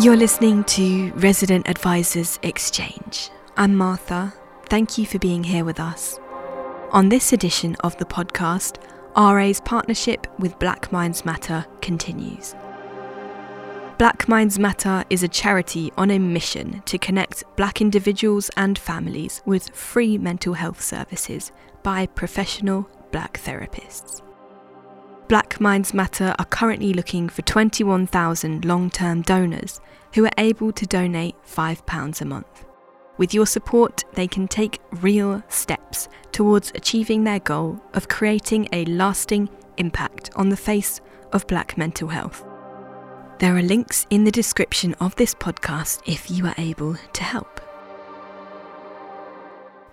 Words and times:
You're 0.00 0.16
listening 0.16 0.64
to 0.64 1.12
Resident 1.12 1.68
Advisors 1.68 2.38
Exchange. 2.42 3.28
I'm 3.58 3.76
Martha. 3.76 4.32
Thank 4.70 4.96
you 4.96 5.04
for 5.04 5.18
being 5.18 5.44
here 5.44 5.62
with 5.62 5.78
us. 5.78 6.18
On 6.90 7.10
this 7.10 7.34
edition 7.34 7.76
of 7.80 7.98
the 7.98 8.06
podcast, 8.06 8.82
RA's 9.14 9.60
partnership 9.60 10.26
with 10.38 10.58
Black 10.58 10.90
Minds 10.90 11.26
Matter 11.26 11.66
continues. 11.82 12.54
Black 13.98 14.26
Minds 14.26 14.58
Matter 14.58 15.04
is 15.10 15.22
a 15.22 15.28
charity 15.28 15.92
on 15.98 16.10
a 16.10 16.18
mission 16.18 16.80
to 16.86 16.96
connect 16.96 17.44
black 17.56 17.82
individuals 17.82 18.50
and 18.56 18.78
families 18.78 19.42
with 19.44 19.68
free 19.76 20.16
mental 20.16 20.54
health 20.54 20.80
services 20.80 21.52
by 21.82 22.06
professional 22.06 22.88
black 23.12 23.38
therapists. 23.44 24.22
Black 25.30 25.60
Minds 25.60 25.94
Matter 25.94 26.34
are 26.40 26.44
currently 26.46 26.92
looking 26.92 27.28
for 27.28 27.42
21,000 27.42 28.64
long 28.64 28.90
term 28.90 29.22
donors 29.22 29.80
who 30.14 30.24
are 30.24 30.32
able 30.38 30.72
to 30.72 30.84
donate 30.86 31.36
£5 31.46 32.20
a 32.20 32.24
month. 32.24 32.64
With 33.16 33.32
your 33.32 33.46
support, 33.46 34.02
they 34.14 34.26
can 34.26 34.48
take 34.48 34.80
real 34.90 35.40
steps 35.46 36.08
towards 36.32 36.72
achieving 36.74 37.22
their 37.22 37.38
goal 37.38 37.80
of 37.94 38.08
creating 38.08 38.66
a 38.72 38.84
lasting 38.86 39.48
impact 39.76 40.30
on 40.34 40.48
the 40.48 40.56
face 40.56 41.00
of 41.30 41.46
black 41.46 41.78
mental 41.78 42.08
health. 42.08 42.44
There 43.38 43.56
are 43.56 43.62
links 43.62 44.08
in 44.10 44.24
the 44.24 44.32
description 44.32 44.94
of 44.94 45.14
this 45.14 45.36
podcast 45.36 46.00
if 46.06 46.28
you 46.28 46.44
are 46.48 46.56
able 46.58 46.96
to 46.96 47.22
help. 47.22 47.60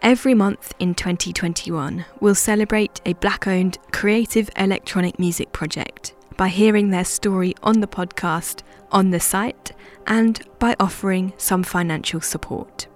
Every 0.01 0.35
month 0.35 0.73
in 0.79 0.93
2021, 0.93 2.05
we'll 2.19 2.35
celebrate 2.35 3.01
a 3.05 3.13
black 3.13 3.47
owned 3.47 3.79
creative 3.91 4.49
electronic 4.55 5.17
music 5.17 5.51
project 5.51 6.13
by 6.37 6.49
hearing 6.49 6.91
their 6.91 7.03
story 7.03 7.55
on 7.63 7.79
the 7.79 7.87
podcast, 7.87 8.61
on 8.91 9.09
the 9.09 9.19
site, 9.19 9.71
and 10.05 10.39
by 10.59 10.75
offering 10.79 11.33
some 11.37 11.63
financial 11.63 12.21
support. 12.21 12.87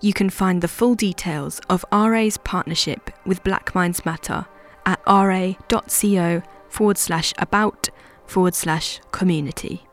You 0.00 0.14
can 0.14 0.30
find 0.30 0.62
the 0.62 0.68
full 0.68 0.94
details 0.94 1.60
of 1.68 1.84
RA's 1.92 2.38
partnership 2.38 3.10
with 3.26 3.44
Black 3.44 3.74
Minds 3.74 4.04
Matter 4.06 4.46
at 4.86 5.00
ra.co 5.06 6.42
forward 6.68 6.98
slash 6.98 7.34
about 7.38 7.88
forward 8.26 8.54
slash 8.54 9.00
community. 9.12 9.86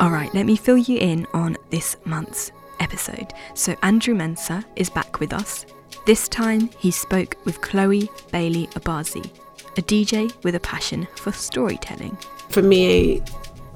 All 0.00 0.10
right, 0.10 0.32
let 0.32 0.46
me 0.46 0.54
fill 0.54 0.76
you 0.76 0.96
in 0.98 1.26
on 1.34 1.56
this 1.70 1.96
month's 2.04 2.52
episode. 2.78 3.32
So, 3.54 3.74
Andrew 3.82 4.14
Mensah 4.14 4.64
is 4.76 4.88
back 4.88 5.18
with 5.18 5.32
us. 5.32 5.66
This 6.06 6.28
time, 6.28 6.70
he 6.78 6.92
spoke 6.92 7.34
with 7.44 7.60
Chloe 7.62 8.08
Bailey 8.30 8.68
Abazi, 8.68 9.28
a 9.76 9.82
DJ 9.82 10.32
with 10.44 10.54
a 10.54 10.60
passion 10.60 11.08
for 11.16 11.32
storytelling. 11.32 12.16
For 12.48 12.62
me, 12.62 13.22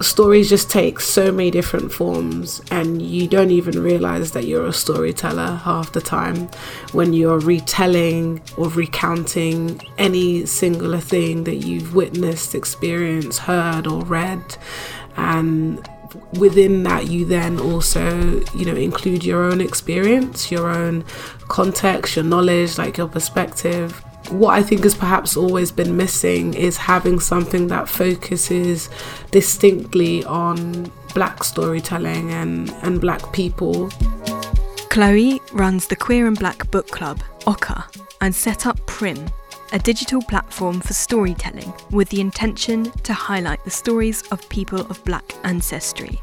stories 0.01 0.49
just 0.49 0.71
take 0.71 1.01
so 1.01 1.33
many 1.33 1.51
different 1.51 1.93
forms, 1.93 2.63
and 2.71 3.03
you 3.03 3.27
don't 3.27 3.51
even 3.51 3.83
realize 3.83 4.31
that 4.31 4.45
you're 4.45 4.67
a 4.67 4.73
storyteller 4.73 5.57
half 5.57 5.91
the 5.91 6.01
time 6.01 6.49
when 6.93 7.15
you're 7.15 7.41
retelling 7.41 8.41
or 8.57 8.69
recounting 8.69 9.81
any 9.99 10.47
singular 10.47 11.01
thing 11.01 11.43
that 11.45 11.57
you've 11.57 11.97
witnessed, 11.97 12.55
experienced, 12.55 13.41
heard, 13.41 13.89
or 13.89 14.03
read. 14.05 14.57
And 15.17 15.87
within 16.39 16.83
that 16.83 17.09
you 17.09 17.25
then 17.25 17.59
also 17.59 18.41
you 18.55 18.65
know 18.65 18.75
include 18.75 19.25
your 19.25 19.43
own 19.45 19.61
experience 19.61 20.51
your 20.51 20.69
own 20.69 21.05
context 21.49 22.17
your 22.17 22.25
knowledge 22.25 22.79
like 22.79 22.97
your 22.97 23.09
perspective. 23.09 24.03
What 24.31 24.55
i 24.55 24.63
think 24.63 24.85
has 24.85 24.95
perhaps 24.95 25.37
always 25.37 25.71
been 25.73 25.97
missing 25.97 26.55
is 26.55 26.77
having 26.77 27.21
something 27.21 27.67
that 27.69 27.89
focuses 27.89 28.89
distinctly 29.31 30.25
on 30.25 30.91
black 31.15 31.45
storytelling 31.45 32.31
and 32.31 32.71
and 32.83 33.01
black 33.01 33.33
people. 33.33 33.91
Chloe 34.89 35.41
runs 35.53 35.87
the 35.89 35.97
queer 35.97 36.27
and 36.27 36.39
black 36.39 36.71
book 36.71 36.89
club 36.89 37.21
oka 37.47 37.85
and 38.21 38.35
set 38.35 38.67
up 38.67 38.79
prim 38.87 39.29
a 39.73 39.79
digital 39.79 40.21
platform 40.21 40.81
for 40.81 40.93
storytelling 40.93 41.73
with 41.91 42.09
the 42.11 42.21
intention 42.21 42.85
to 43.03 43.15
highlight 43.15 43.65
the 43.65 43.71
stories 43.71 44.23
of 44.31 44.47
people 44.51 44.81
of 44.81 45.03
black 45.05 45.35
ancestry. 45.45 46.21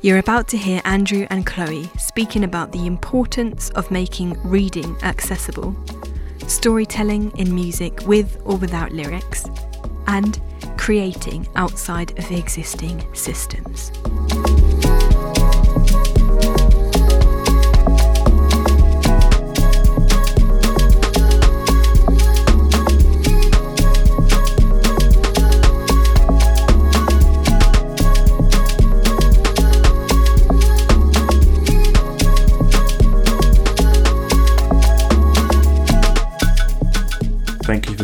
You're 0.00 0.18
about 0.18 0.48
to 0.48 0.56
hear 0.56 0.80
Andrew 0.86 1.26
and 1.28 1.44
Chloe 1.44 1.90
speaking 1.98 2.44
about 2.44 2.72
the 2.72 2.86
importance 2.86 3.68
of 3.70 3.90
making 3.90 4.40
reading 4.42 4.96
accessible, 5.02 5.76
storytelling 6.46 7.30
in 7.36 7.54
music 7.54 8.00
with 8.06 8.40
or 8.46 8.56
without 8.56 8.92
lyrics, 8.92 9.44
and 10.06 10.40
creating 10.78 11.46
outside 11.56 12.18
of 12.18 12.30
existing 12.32 13.06
systems. 13.14 13.92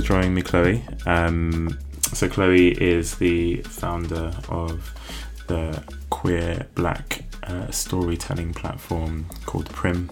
Joining 0.06 0.34
me, 0.34 0.42
Chloe. 0.42 0.84
Um, 1.04 1.76
so, 2.12 2.28
Chloe 2.28 2.68
is 2.80 3.16
the 3.16 3.56
founder 3.62 4.32
of 4.48 4.94
the 5.48 5.82
queer 6.10 6.64
black 6.76 7.24
uh, 7.42 7.72
storytelling 7.72 8.54
platform 8.54 9.26
called 9.46 9.68
Prim. 9.70 10.08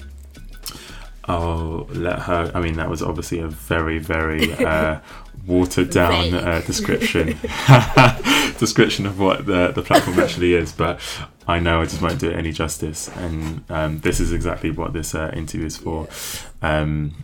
I'll 1.26 1.86
let 1.90 2.18
her. 2.22 2.50
I 2.54 2.60
mean, 2.60 2.74
that 2.74 2.90
was 2.90 3.02
obviously 3.02 3.38
a 3.38 3.46
very, 3.46 3.98
very 4.00 4.52
uh, 4.64 4.98
watered 5.46 5.90
down 5.90 6.34
uh, 6.34 6.60
description 6.66 7.38
description 8.58 9.06
of 9.06 9.20
what 9.20 9.46
the 9.46 9.70
the 9.72 9.82
platform 9.82 10.18
actually 10.18 10.54
is, 10.54 10.72
but 10.72 11.00
I 11.46 11.60
know 11.60 11.82
I 11.82 11.84
just 11.84 12.02
won't 12.02 12.18
do 12.18 12.30
it 12.30 12.36
any 12.36 12.50
justice. 12.50 13.08
And 13.16 13.64
um, 13.70 14.00
this 14.00 14.18
is 14.18 14.32
exactly 14.32 14.72
what 14.72 14.92
this 14.92 15.14
uh, 15.14 15.30
interview 15.34 15.66
is 15.66 15.76
for. 15.76 16.08
Um, 16.62 17.14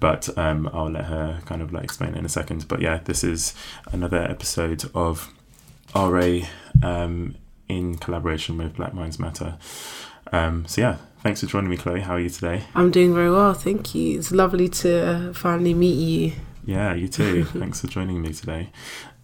but 0.00 0.36
um, 0.38 0.68
I'll 0.72 0.90
let 0.90 1.06
her 1.06 1.40
kind 1.46 1.62
of 1.62 1.72
like 1.72 1.84
explain 1.84 2.14
it 2.14 2.18
in 2.18 2.24
a 2.24 2.28
second. 2.28 2.68
But 2.68 2.80
yeah, 2.80 3.00
this 3.04 3.24
is 3.24 3.54
another 3.92 4.22
episode 4.22 4.90
of 4.94 5.32
RA 5.94 6.40
um, 6.82 7.36
in 7.68 7.96
collaboration 7.96 8.58
with 8.58 8.76
Black 8.76 8.94
Minds 8.94 9.18
Matter. 9.18 9.58
Um, 10.32 10.66
so 10.66 10.80
yeah, 10.80 10.96
thanks 11.22 11.40
for 11.40 11.46
joining 11.46 11.70
me, 11.70 11.76
Chloe. 11.76 12.00
How 12.00 12.14
are 12.14 12.20
you 12.20 12.30
today? 12.30 12.64
I'm 12.74 12.90
doing 12.90 13.14
very 13.14 13.30
well, 13.30 13.54
thank 13.54 13.94
you. 13.94 14.18
It's 14.18 14.30
lovely 14.30 14.68
to 14.70 15.32
finally 15.34 15.74
meet 15.74 15.94
you. 15.96 16.32
Yeah, 16.64 16.94
you 16.94 17.08
too. 17.08 17.44
thanks 17.46 17.80
for 17.80 17.86
joining 17.86 18.20
me 18.20 18.32
today. 18.32 18.70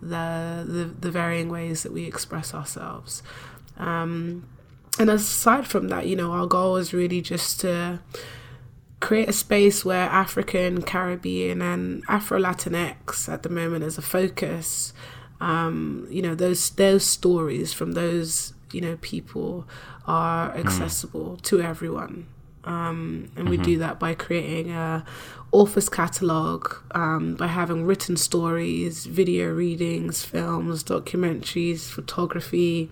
the 0.10 0.66
the, 0.68 0.86
the 1.00 1.12
varying 1.12 1.50
ways 1.50 1.84
that 1.84 1.92
we 1.92 2.06
express 2.06 2.54
ourselves. 2.54 3.24
Um, 3.78 4.48
and 5.00 5.10
aside 5.10 5.68
from 5.68 5.88
that, 5.88 6.08
you 6.08 6.16
know, 6.16 6.32
our 6.32 6.46
goal 6.46 6.76
is 6.78 6.94
really 6.94 7.22
just 7.22 7.60
to 7.62 8.00
create 9.00 9.28
a 9.28 9.34
space 9.34 9.84
where 9.84 10.10
African, 10.10 10.82
Caribbean, 10.82 11.62
and 11.62 12.04
Afro 12.08 12.40
Latinx 12.40 13.28
at 13.28 13.44
the 13.44 13.50
moment 13.50 13.84
is 13.84 13.98
a 13.98 14.02
focus. 14.02 14.94
Um, 15.42 16.08
you 16.10 16.22
know, 16.22 16.36
those 16.36 16.70
those 16.72 17.06
stories 17.06 17.74
from 17.74 17.94
those 17.94 18.54
you 18.72 18.82
know 18.82 18.98
people 19.02 19.68
are 20.06 20.52
hmm. 20.52 20.60
accessible 20.60 21.38
mm. 21.38 21.42
to 21.44 21.62
everyone. 21.62 22.28
Um, 22.66 23.30
and 23.36 23.48
mm-hmm. 23.48 23.50
we 23.50 23.58
do 23.58 23.78
that 23.80 24.00
by 24.00 24.14
creating 24.14 24.72
a 24.72 25.04
author's 25.52 25.88
catalog, 25.88 26.74
um, 26.92 27.36
by 27.36 27.48
having 27.48 27.86
written 27.86 28.18
stories, 28.18 29.06
video 29.06 29.52
readings, 29.52 30.24
films, 30.24 30.84
documentaries, 30.84 31.90
photography. 31.90 32.90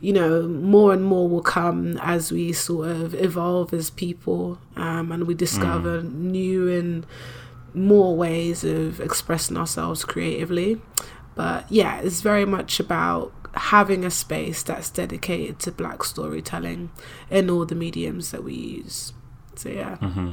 You 0.00 0.12
know, 0.12 0.42
more 0.48 0.92
and 0.92 1.02
more 1.04 1.28
will 1.28 1.42
come 1.42 1.96
as 1.98 2.30
we 2.30 2.52
sort 2.52 2.88
of 2.88 3.14
evolve 3.14 3.72
as 3.72 3.88
people 3.90 4.58
um, 4.76 5.12
and 5.12 5.26
we 5.26 5.34
discover 5.34 6.02
mm. 6.02 6.12
new 6.12 6.68
and 6.68 7.06
more 7.72 8.14
ways 8.16 8.64
of 8.64 9.00
expressing 9.00 9.56
ourselves 9.56 10.04
creatively. 10.04 10.80
But 11.34 11.70
yeah, 11.70 12.00
it's 12.00 12.20
very 12.20 12.44
much 12.44 12.80
about 12.80 13.32
having 13.54 14.04
a 14.04 14.10
space 14.10 14.62
that's 14.62 14.90
dedicated 14.90 15.58
to 15.60 15.72
black 15.72 16.04
storytelling 16.04 16.90
in 17.30 17.50
all 17.50 17.64
the 17.64 17.74
mediums 17.74 18.30
that 18.30 18.44
we 18.44 18.54
use. 18.54 19.12
So 19.56 19.68
yeah. 19.68 19.96
Mm-hmm. 19.96 20.32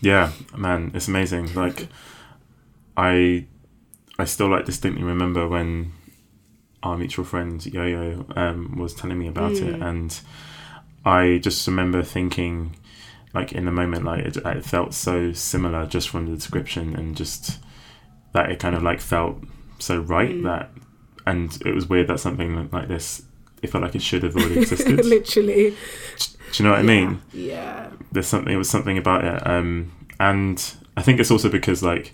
Yeah, 0.00 0.32
man, 0.56 0.90
it's 0.94 1.08
amazing. 1.08 1.54
Like 1.54 1.88
I 2.96 3.46
I 4.18 4.24
still 4.24 4.48
like 4.48 4.66
distinctly 4.66 5.04
remember 5.04 5.48
when 5.48 5.92
our 6.82 6.98
mutual 6.98 7.24
friend 7.24 7.64
Yo-Yo 7.64 8.26
um, 8.34 8.76
was 8.76 8.94
telling 8.94 9.18
me 9.18 9.28
about 9.28 9.52
mm. 9.52 9.74
it 9.74 9.80
and 9.80 10.20
I 11.04 11.38
just 11.38 11.66
remember 11.66 12.02
thinking 12.02 12.76
like 13.34 13.52
in 13.52 13.64
the 13.64 13.72
moment 13.72 14.04
like 14.04 14.24
it, 14.24 14.36
it 14.36 14.64
felt 14.64 14.92
so 14.92 15.32
similar 15.32 15.86
just 15.86 16.08
from 16.08 16.26
the 16.26 16.34
description 16.34 16.94
and 16.96 17.16
just 17.16 17.60
that 18.32 18.50
it 18.50 18.58
kind 18.58 18.74
of 18.74 18.82
like 18.82 19.00
felt 19.00 19.42
so 19.78 20.00
right 20.00 20.30
mm. 20.30 20.42
that 20.44 20.70
and 21.26 21.60
it 21.64 21.74
was 21.74 21.88
weird 21.88 22.08
that 22.08 22.20
something 22.20 22.68
like 22.70 22.88
this 22.88 23.22
it 23.62 23.70
felt 23.70 23.84
like 23.84 23.94
it 23.94 24.02
should 24.02 24.24
have 24.24 24.36
already 24.36 24.58
existed. 24.60 25.04
Literally. 25.04 25.70
Do 26.52 26.62
you 26.62 26.68
know 26.68 26.74
what 26.74 26.84
yeah, 26.84 26.92
I 26.92 27.00
mean? 27.00 27.22
Yeah. 27.32 27.90
There's 28.10 28.26
something. 28.26 28.52
It 28.52 28.58
was 28.58 28.68
something 28.68 28.98
about 28.98 29.24
it, 29.24 29.46
um, 29.46 29.92
and 30.20 30.74
I 30.96 31.02
think 31.02 31.20
it's 31.20 31.30
also 31.30 31.48
because 31.48 31.82
like 31.82 32.12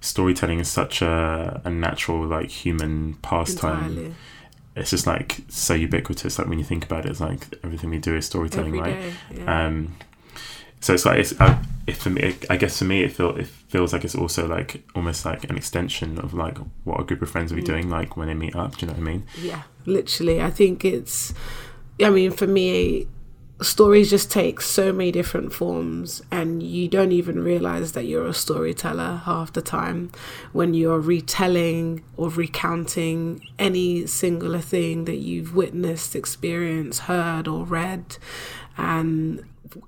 storytelling 0.00 0.58
is 0.58 0.68
such 0.68 1.02
a, 1.02 1.60
a 1.64 1.70
natural 1.70 2.26
like 2.26 2.50
human 2.50 3.14
pastime. 3.22 3.90
Entirely. 3.90 4.14
It's 4.74 4.90
just 4.90 5.06
like 5.06 5.40
so 5.48 5.74
ubiquitous. 5.74 6.38
Like 6.38 6.48
when 6.48 6.58
you 6.58 6.64
think 6.64 6.84
about 6.84 7.06
it, 7.06 7.10
it's 7.10 7.20
like 7.20 7.46
everything 7.62 7.90
we 7.90 7.98
do 7.98 8.16
is 8.16 8.26
storytelling, 8.26 8.76
Every 8.78 8.92
right? 8.92 9.00
Day, 9.00 9.12
yeah. 9.38 9.66
Um, 9.66 9.96
so 10.80 10.94
it's 10.94 11.06
like 11.06 11.18
it's 11.18 11.34
if 11.86 11.98
for 11.98 12.10
me, 12.10 12.34
I 12.50 12.56
guess 12.56 12.78
for 12.78 12.84
me, 12.84 13.04
it 13.04 13.12
feel 13.12 13.36
it 13.36 13.46
feels 13.76 13.92
like 13.92 14.04
it's 14.04 14.14
also 14.14 14.46
like 14.46 14.82
almost 14.94 15.26
like 15.26 15.44
an 15.50 15.56
extension 15.56 16.18
of 16.18 16.32
like 16.32 16.56
what 16.84 16.98
a 16.98 17.04
group 17.04 17.20
of 17.20 17.28
friends 17.28 17.52
will 17.52 17.56
be 17.56 17.62
mm. 17.62 17.66
doing 17.66 17.90
like 17.90 18.16
when 18.16 18.26
they 18.26 18.32
meet 18.32 18.56
up. 18.56 18.74
Do 18.76 18.86
you 18.86 18.86
know 18.86 18.98
what 18.98 19.06
I 19.06 19.12
mean? 19.12 19.26
Yeah, 19.38 19.62
literally. 19.84 20.40
I 20.40 20.50
think 20.50 20.82
it's. 20.82 21.34
I 22.00 22.08
mean, 22.08 22.30
for 22.30 22.46
me, 22.46 23.06
stories 23.60 24.08
just 24.08 24.30
take 24.30 24.62
so 24.62 24.94
many 24.94 25.12
different 25.12 25.52
forms 25.52 26.22
and 26.30 26.62
you 26.62 26.88
don't 26.88 27.12
even 27.12 27.42
realize 27.42 27.92
that 27.92 28.06
you're 28.06 28.26
a 28.26 28.34
storyteller 28.34 29.22
half 29.24 29.52
the 29.52 29.62
time 29.62 30.10
when 30.52 30.72
you're 30.72 31.00
retelling 31.00 32.02
or 32.16 32.30
recounting 32.30 33.46
any 33.58 34.06
singular 34.06 34.60
thing 34.60 35.04
that 35.04 35.16
you've 35.16 35.54
witnessed 35.54 36.16
experienced 36.16 37.00
heard 37.00 37.46
or 37.46 37.64
read 37.64 38.16
and 38.76 39.42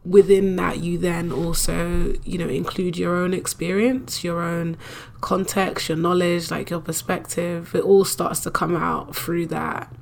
within 0.05 0.57
that 0.57 0.79
you 0.79 0.99
then 0.99 1.31
also 1.31 2.15
you 2.25 2.39
know 2.39 2.49
include 2.49 2.97
your 2.97 3.15
own 3.17 3.33
experience 3.33 4.25
your 4.25 4.43
own 4.43 4.77
context 5.21 5.89
your 5.89 5.99
knowledge 5.99 6.51
like 6.51 6.71
your 6.71 6.81
perspective 6.81 7.75
it 7.75 7.83
all 7.83 8.05
starts 8.05 8.41
to 8.41 8.51
come 8.51 8.75
out 8.77 9.15
through 9.15 9.47
that 9.47 9.93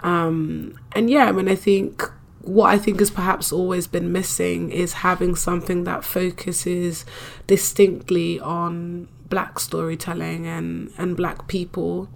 um 0.00 0.78
and 0.92 1.10
yeah 1.10 1.26
i 1.26 1.32
mean 1.32 1.48
i 1.48 1.54
think 1.54 2.10
what 2.46 2.70
I 2.70 2.78
think 2.78 3.00
has 3.00 3.10
perhaps 3.10 3.52
always 3.52 3.86
been 3.86 4.12
missing 4.12 4.70
is 4.70 4.94
having 4.94 5.34
something 5.34 5.84
that 5.84 6.04
focuses 6.04 7.04
distinctly 7.46 8.38
on 8.38 9.08
black 9.28 9.58
storytelling 9.58 10.46
and, 10.46 10.92
and 10.98 11.16
black 11.16 11.48
people. 11.48 12.08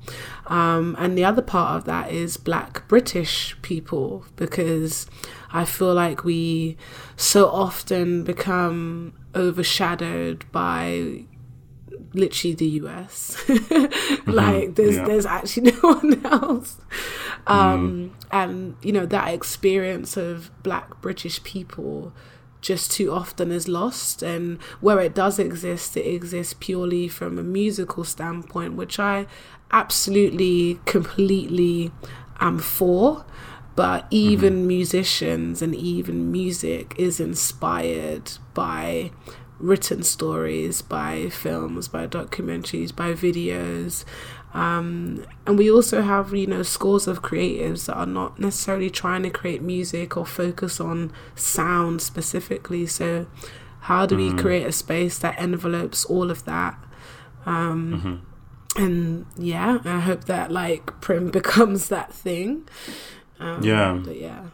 Um, 0.46 0.94
and 0.98 1.16
the 1.16 1.24
other 1.24 1.42
part 1.42 1.76
of 1.76 1.84
that 1.86 2.12
is 2.12 2.36
black 2.36 2.86
British 2.88 3.56
people 3.62 4.24
because 4.36 5.06
I 5.52 5.64
feel 5.64 5.94
like 5.94 6.24
we 6.24 6.76
so 7.16 7.48
often 7.48 8.24
become 8.24 9.14
overshadowed 9.34 10.44
by 10.52 11.24
literally 12.14 12.54
the 12.54 12.66
US. 12.82 13.36
Mm-hmm. 14.28 14.30
like 14.30 14.74
there's 14.74 14.96
yeah. 14.96 15.04
there's 15.04 15.26
actually 15.26 15.72
no 15.82 15.94
one 15.94 16.26
else. 16.26 16.78
Um, 17.46 18.10
mm. 18.10 18.26
and 18.30 18.76
you 18.82 18.92
know 18.92 19.06
that 19.06 19.32
experience 19.32 20.16
of 20.16 20.50
black 20.62 21.00
British 21.00 21.42
people 21.44 22.12
just 22.60 22.90
too 22.90 23.12
often 23.12 23.52
is 23.52 23.68
lost 23.68 24.22
and 24.22 24.60
where 24.80 25.00
it 25.00 25.14
does 25.14 25.38
exist 25.38 25.96
it 25.96 26.06
exists 26.06 26.54
purely 26.58 27.06
from 27.06 27.38
a 27.38 27.42
musical 27.42 28.02
standpoint 28.04 28.74
which 28.74 28.98
I 28.98 29.26
absolutely 29.70 30.80
completely 30.84 31.92
am 32.40 32.58
for 32.58 33.24
but 33.78 34.08
even 34.10 34.54
mm-hmm. 34.54 34.66
musicians 34.66 35.62
and 35.62 35.72
even 35.72 36.32
music 36.32 36.96
is 36.98 37.20
inspired 37.20 38.32
by 38.52 39.12
written 39.60 40.02
stories, 40.02 40.82
by 40.82 41.28
films, 41.28 41.86
by 41.86 42.04
documentaries, 42.04 42.94
by 42.94 43.12
videos. 43.12 44.04
Um, 44.52 45.24
and 45.46 45.56
we 45.56 45.70
also 45.70 46.02
have, 46.02 46.34
you 46.34 46.48
know, 46.48 46.64
scores 46.64 47.06
of 47.06 47.22
creatives 47.22 47.86
that 47.86 47.94
are 47.94 48.04
not 48.04 48.40
necessarily 48.40 48.90
trying 48.90 49.22
to 49.22 49.30
create 49.30 49.62
music 49.62 50.16
or 50.16 50.26
focus 50.26 50.80
on 50.80 51.12
sound 51.36 52.02
specifically. 52.02 52.84
So, 52.84 53.28
how 53.82 54.06
do 54.06 54.16
mm-hmm. 54.16 54.38
we 54.38 54.42
create 54.42 54.66
a 54.66 54.72
space 54.72 55.18
that 55.20 55.38
envelopes 55.38 56.04
all 56.04 56.32
of 56.32 56.44
that? 56.46 56.76
Um, 57.46 58.24
mm-hmm. 58.76 58.82
And 58.84 59.26
yeah, 59.36 59.78
I 59.84 60.00
hope 60.00 60.24
that 60.24 60.50
like 60.50 61.00
Prim 61.00 61.30
becomes 61.40 61.90
that 61.90 62.12
thing. 62.12 62.68
Um, 63.40 63.62
yeah. 63.62 64.02
yeah. 64.10 64.46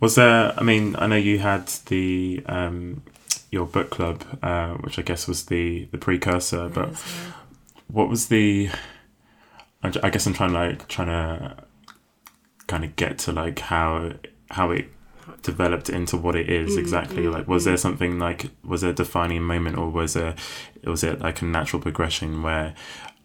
Was 0.00 0.14
there? 0.16 0.54
I 0.58 0.62
mean, 0.62 0.96
I 0.98 1.06
know 1.06 1.16
you 1.16 1.38
had 1.38 1.68
the 1.86 2.42
um, 2.46 3.02
your 3.50 3.66
book 3.66 3.90
club, 3.90 4.24
uh, 4.42 4.74
which 4.74 4.98
I 4.98 5.02
guess 5.02 5.26
was 5.26 5.46
the 5.46 5.88
the 5.90 5.98
precursor. 5.98 6.68
But 6.68 6.90
yeah. 6.90 7.32
what 7.88 8.08
was 8.08 8.28
the? 8.28 8.70
I 9.82 10.10
guess 10.10 10.26
I'm 10.26 10.34
trying 10.34 10.52
like 10.52 10.88
trying 10.88 11.08
to 11.08 11.64
kind 12.66 12.84
of 12.84 12.96
get 12.96 13.18
to 13.18 13.32
like 13.32 13.58
how 13.60 14.12
how 14.50 14.70
it 14.70 14.88
developed 15.42 15.88
into 15.88 16.16
what 16.16 16.34
it 16.36 16.48
is 16.48 16.76
mm, 16.76 16.78
exactly 16.78 17.24
mm, 17.24 17.32
like 17.32 17.48
was 17.48 17.62
mm. 17.62 17.66
there 17.66 17.76
something 17.76 18.18
like 18.18 18.50
was 18.64 18.80
there 18.80 18.90
a 18.90 18.94
defining 18.94 19.42
moment 19.42 19.76
or 19.76 19.88
was 19.88 20.14
there 20.14 20.34
was 20.84 21.02
it 21.02 21.20
like 21.20 21.42
a 21.42 21.44
natural 21.44 21.80
progression 21.80 22.42
where 22.42 22.74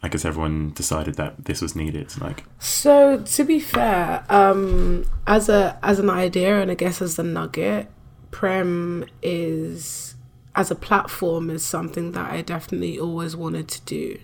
I 0.03 0.09
guess 0.09 0.25
everyone 0.25 0.71
decided 0.71 1.15
that 1.15 1.45
this 1.45 1.61
was 1.61 1.75
needed. 1.75 2.19
Like, 2.19 2.43
so 2.59 3.21
to 3.21 3.43
be 3.43 3.59
fair, 3.59 4.25
um, 4.29 5.05
as 5.27 5.47
a 5.47 5.77
as 5.83 5.99
an 5.99 6.09
idea 6.09 6.59
and 6.61 6.71
I 6.71 6.75
guess 6.75 7.01
as 7.01 7.19
a 7.19 7.23
nugget, 7.23 7.87
Prim 8.31 9.05
is 9.21 10.15
as 10.55 10.71
a 10.71 10.75
platform 10.75 11.49
is 11.49 11.63
something 11.63 12.13
that 12.13 12.31
I 12.31 12.41
definitely 12.41 12.99
always 12.99 13.35
wanted 13.35 13.67
to 13.69 13.81
do, 13.81 14.19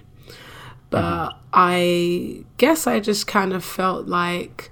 but 0.89 1.29
mm-hmm. 1.29 1.37
I 1.53 2.43
guess 2.57 2.87
I 2.87 2.99
just 2.99 3.27
kind 3.27 3.53
of 3.53 3.63
felt 3.63 4.07
like 4.07 4.71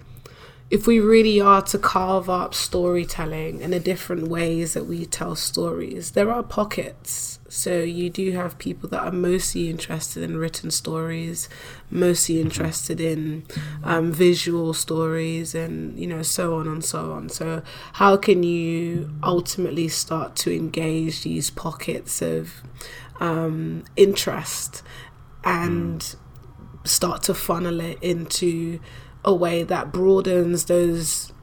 if 0.72 0.88
we 0.88 1.00
really 1.00 1.39
are 1.39 1.62
to 1.62 1.77
carve 1.77 2.29
up 2.29 2.53
storytelling 2.55 3.62
in 3.62 3.72
the 3.72 3.79
different 3.79 4.27
ways 4.27 4.74
that 4.74 4.86
we 4.86 5.05
tell 5.05 5.36
stories, 5.36 6.12
there 6.12 6.31
are 6.31 6.41
pockets. 6.41 7.39
So 7.48 7.81
you 7.81 8.10
do 8.10 8.31
have 8.31 8.57
people 8.57 8.89
that 8.89 9.01
are 9.01 9.12
mostly 9.12 9.69
interested 9.69 10.24
in 10.24 10.38
written 10.38 10.72
stories, 10.72 11.48
mostly 11.91 12.41
interested 12.41 13.00
in 13.00 13.45
um, 13.84 14.12
visual 14.12 14.74
stories, 14.74 15.53
and 15.53 15.98
you 16.00 16.07
know 16.07 16.24
so 16.24 16.55
on 16.55 16.67
and 16.67 16.84
so 16.84 17.12
on. 17.12 17.29
So 17.29 17.62
how 17.93 18.17
can 18.17 18.41
you 18.41 19.13
ultimately 19.24 19.88
start 19.88 20.36
to 20.38 20.53
engage 20.53 21.22
these 21.22 21.51
pockets 21.51 22.22
of 22.24 22.63
um, 23.19 23.86
interest 23.95 24.81
and 25.43 26.15
start 26.84 27.24
to 27.24 27.34
funnel 27.34 27.79
it 27.79 28.00
into 28.01 28.79
a 29.25 29.34
way 29.34 29.63
that 29.63 29.91
broadens 29.91 30.65
those 30.65 31.34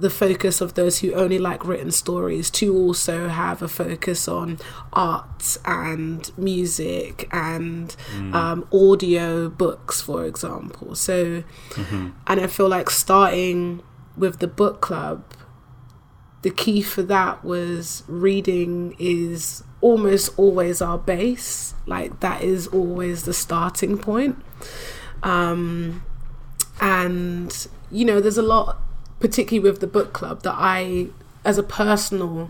the 0.00 0.10
focus 0.10 0.60
of 0.60 0.74
those 0.74 1.00
who 1.00 1.12
only 1.12 1.38
like 1.38 1.64
written 1.64 1.90
stories 1.90 2.50
to 2.50 2.74
also 2.74 3.28
have 3.28 3.60
a 3.60 3.68
focus 3.68 4.26
on 4.26 4.58
art 4.94 5.58
and 5.66 6.36
music 6.38 7.28
and 7.30 7.94
mm. 8.14 8.34
um, 8.34 8.66
audio 8.72 9.50
books, 9.50 10.00
for 10.00 10.24
example. 10.24 10.94
So, 10.94 11.42
mm-hmm. 11.70 12.08
and 12.26 12.40
I 12.40 12.46
feel 12.46 12.68
like 12.68 12.88
starting 12.88 13.82
with 14.16 14.38
the 14.38 14.46
book 14.46 14.80
club, 14.80 15.22
the 16.42 16.50
key 16.50 16.80
for 16.80 17.02
that 17.02 17.44
was 17.44 18.02
reading 18.08 18.96
is 18.98 19.62
almost 19.82 20.30
always 20.38 20.80
our 20.80 20.96
base. 20.96 21.74
Like, 21.84 22.20
that 22.20 22.42
is 22.42 22.66
always 22.68 23.24
the 23.24 23.34
starting 23.34 23.98
point. 23.98 24.42
Um, 25.22 26.02
and 26.80 27.68
you 27.90 28.04
know 28.04 28.20
there's 28.20 28.38
a 28.38 28.42
lot 28.42 28.78
particularly 29.18 29.60
with 29.60 29.80
the 29.80 29.86
book 29.86 30.12
club 30.12 30.42
that 30.42 30.54
i 30.56 31.06
as 31.44 31.58
a 31.58 31.62
personal 31.62 32.48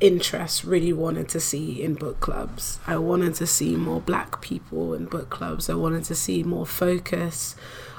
interest 0.00 0.64
really 0.64 0.92
wanted 0.92 1.28
to 1.28 1.40
see 1.40 1.82
in 1.82 1.94
book 1.94 2.20
clubs 2.20 2.78
i 2.86 2.96
wanted 2.96 3.34
to 3.34 3.46
see 3.46 3.76
more 3.76 4.00
black 4.00 4.40
people 4.40 4.94
in 4.94 5.04
book 5.06 5.28
clubs 5.28 5.68
i 5.68 5.74
wanted 5.74 6.04
to 6.04 6.14
see 6.14 6.42
more 6.42 6.64
focus 6.64 7.56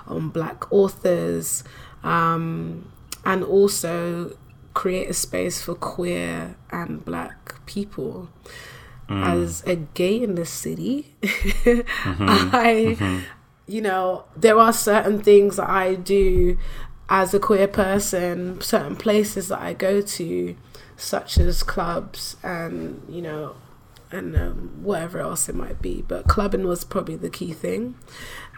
on 0.07 0.29
black 0.29 0.71
authors 0.71 1.63
um, 2.03 2.89
and 3.25 3.43
also 3.43 4.35
create 4.73 5.09
a 5.09 5.13
space 5.13 5.61
for 5.61 5.75
queer 5.75 6.55
and 6.71 7.03
black 7.03 7.53
people 7.65 8.29
mm. 9.09 9.23
as 9.23 9.61
a 9.67 9.75
gay 9.75 10.21
in 10.21 10.35
the 10.35 10.45
city 10.45 11.13
mm-hmm. 11.21 12.55
i 12.55 12.95
mm-hmm 12.97 13.19
you 13.69 13.81
know, 13.81 14.25
there 14.35 14.57
are 14.57 14.73
certain 14.73 15.21
things 15.21 15.57
that 15.57 15.69
I 15.69 15.93
do 15.93 16.57
as 17.07 17.33
a 17.35 17.39
queer 17.39 17.67
person, 17.67 18.59
certain 18.61 18.95
places 18.95 19.49
that 19.49 19.61
I 19.61 19.73
go 19.73 20.01
to, 20.01 20.55
such 20.97 21.37
as 21.37 21.61
clubs 21.61 22.35
and, 22.41 23.01
you 23.07 23.21
know, 23.21 23.55
and 24.11 24.35
um, 24.35 24.79
whatever 24.81 25.19
else 25.19 25.47
it 25.47 25.55
might 25.55 25.83
be. 25.83 26.03
But 26.07 26.27
clubbing 26.27 26.65
was 26.65 26.83
probably 26.83 27.15
the 27.15 27.29
key 27.29 27.53
thing. 27.53 27.95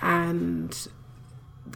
And 0.01 0.87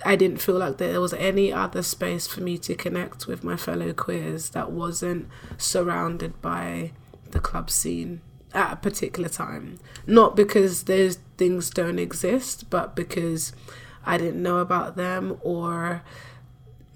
I 0.06 0.16
didn't 0.16 0.42
feel 0.42 0.58
like 0.58 0.78
there 0.78 1.02
was 1.02 1.14
any 1.14 1.52
other 1.52 1.84
space 1.84 2.28
for 2.28 2.40
me 2.40 2.58
to 2.60 2.74
connect 2.74 3.28
with 3.28 3.44
my 3.44 3.58
fellow 3.58 3.92
queers 3.92 4.52
that 4.52 4.72
wasn't 4.72 5.28
surrounded 5.58 6.42
by 6.42 6.94
the 7.32 7.42
club 7.42 7.70
scene 7.70 8.22
at 8.54 8.72
a 8.72 8.76
particular 8.78 9.28
time. 9.28 9.78
Not 10.08 10.38
because 10.38 10.84
those 10.84 11.18
things 11.38 11.70
don't 11.70 12.00
exist, 12.00 12.70
but 12.70 12.96
because 12.96 13.54
I 14.06 14.18
didn't 14.18 14.42
know 14.42 14.58
about 14.58 14.96
them 14.96 15.38
or 15.42 16.04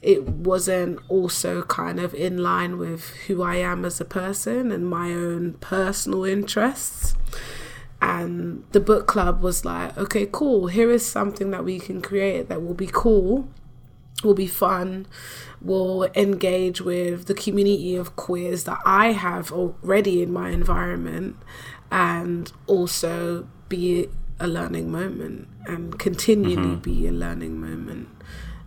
it 0.01 0.27
wasn't 0.27 0.99
also 1.09 1.61
kind 1.63 1.99
of 1.99 2.13
in 2.13 2.37
line 2.37 2.77
with 2.77 3.09
who 3.27 3.41
I 3.43 3.55
am 3.55 3.83
as 3.83 3.99
a 3.99 4.05
person 4.05 4.71
and 4.71 4.89
my 4.89 5.11
own 5.11 5.53
personal 5.53 6.23
interests. 6.23 7.15
And 8.01 8.63
the 8.71 8.79
book 8.79 9.07
club 9.07 9.43
was 9.43 9.65
like, 9.65 9.97
okay, 9.97 10.25
cool, 10.31 10.67
here 10.67 10.89
is 10.89 11.05
something 11.05 11.51
that 11.51 11.65
we 11.65 11.79
can 11.79 12.01
create 12.01 12.47
that 12.47 12.63
will 12.63 12.73
be 12.73 12.89
cool, 12.89 13.49
will 14.23 14.33
be 14.33 14.47
fun, 14.47 15.05
will 15.61 16.05
engage 16.15 16.79
with 16.79 17.25
the 17.25 17.33
community 17.33 17.97
of 17.97 18.15
queers 18.15 18.63
that 18.63 18.79
I 18.85 19.11
have 19.11 19.51
already 19.51 20.21
in 20.21 20.31
my 20.31 20.51
environment 20.51 21.35
and 21.91 22.51
also 22.67 23.49
be 23.67 24.07
a 24.39 24.47
learning 24.47 24.91
moment 24.91 25.47
and 25.65 25.97
continually 25.99 26.55
mm-hmm. 26.55 26.79
be 26.79 27.07
a 27.07 27.11
learning 27.11 27.59
moment. 27.59 28.09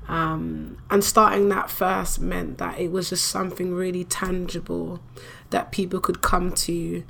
Um, 0.08 0.78
and 0.90 1.02
starting 1.02 1.48
that 1.50 1.70
first 1.70 2.20
meant 2.20 2.58
that 2.58 2.78
it 2.78 2.90
was 2.90 3.10
just 3.10 3.26
something 3.26 3.72
really 3.72 4.04
tangible 4.04 5.00
that 5.50 5.72
people 5.72 6.00
could 6.00 6.20
come 6.20 6.52
to 6.52 7.04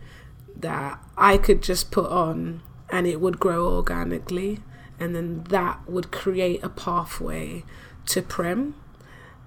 that 0.57 1.03
I 1.17 1.39
could 1.39 1.63
just 1.63 1.91
put 1.91 2.11
on 2.11 2.63
and 2.91 3.07
it 3.07 3.21
would 3.21 3.41
grow 3.41 3.67
organically. 3.75 4.61
And 5.01 5.17
then 5.17 5.45
that 5.45 5.89
would 5.89 6.13
create 6.13 6.63
a 6.63 6.69
pathway 6.69 7.65
to 8.07 8.23
Prim 8.23 8.75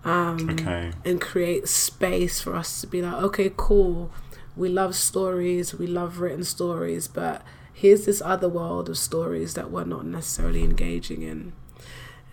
um, 0.03 0.49
okay. 0.49 0.91
and 1.03 1.21
create 1.21 1.67
space 1.67 2.41
for 2.41 2.55
us 2.55 2.81
to 2.81 2.87
be 2.87 3.01
like, 3.01 3.21
okay, 3.23 3.51
cool. 3.55 4.11
We 4.55 4.69
love 4.69 4.95
stories, 4.95 5.73
we 5.73 5.87
love 5.87 6.19
written 6.19 6.43
stories, 6.43 7.07
but 7.07 7.41
here's 7.75 8.05
this 8.05 8.21
other 8.23 8.47
world 8.47 8.89
of 8.89 8.97
stories 8.97 9.53
that 9.53 9.69
we're 9.69 9.83
not 9.83 10.05
necessarily 10.05 10.63
engaging 10.63 11.21
in. 11.21 11.51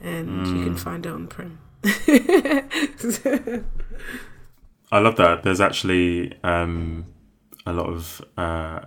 And 0.01 0.47
mm. 0.47 0.47
you 0.47 0.65
can 0.65 0.75
mm. 0.75 0.79
find 0.79 1.05
it 1.05 1.13
on 1.13 1.27
Prim. 1.27 1.59
I 4.93 4.99
love 4.99 5.17
that. 5.17 5.43
There's 5.43 5.61
actually 5.61 6.39
um, 6.45 7.07
a 7.67 7.73
lot 7.73 7.87
of 7.89 8.25
uh, 8.39 8.83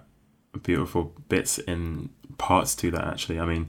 beautiful 0.64 1.14
bits 1.28 1.58
in 1.58 2.10
parts 2.38 2.74
to 2.76 2.90
that, 2.92 3.06
actually. 3.06 3.40
I 3.40 3.46
mean, 3.46 3.68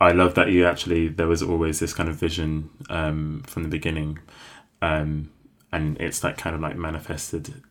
I 0.00 0.12
love 0.12 0.34
that 0.34 0.50
you 0.50 0.66
actually 0.66 1.08
there 1.08 1.26
was 1.26 1.42
always 1.42 1.80
this 1.80 1.92
kind 1.92 2.08
of 2.08 2.16
vision 2.16 2.70
um, 2.88 3.42
from 3.46 3.62
the 3.64 3.68
beginning, 3.68 4.20
um, 4.80 5.30
and 5.70 6.00
it's 6.00 6.24
like 6.24 6.38
kind 6.38 6.56
of 6.56 6.62
like 6.62 6.76
manifested. 6.76 7.62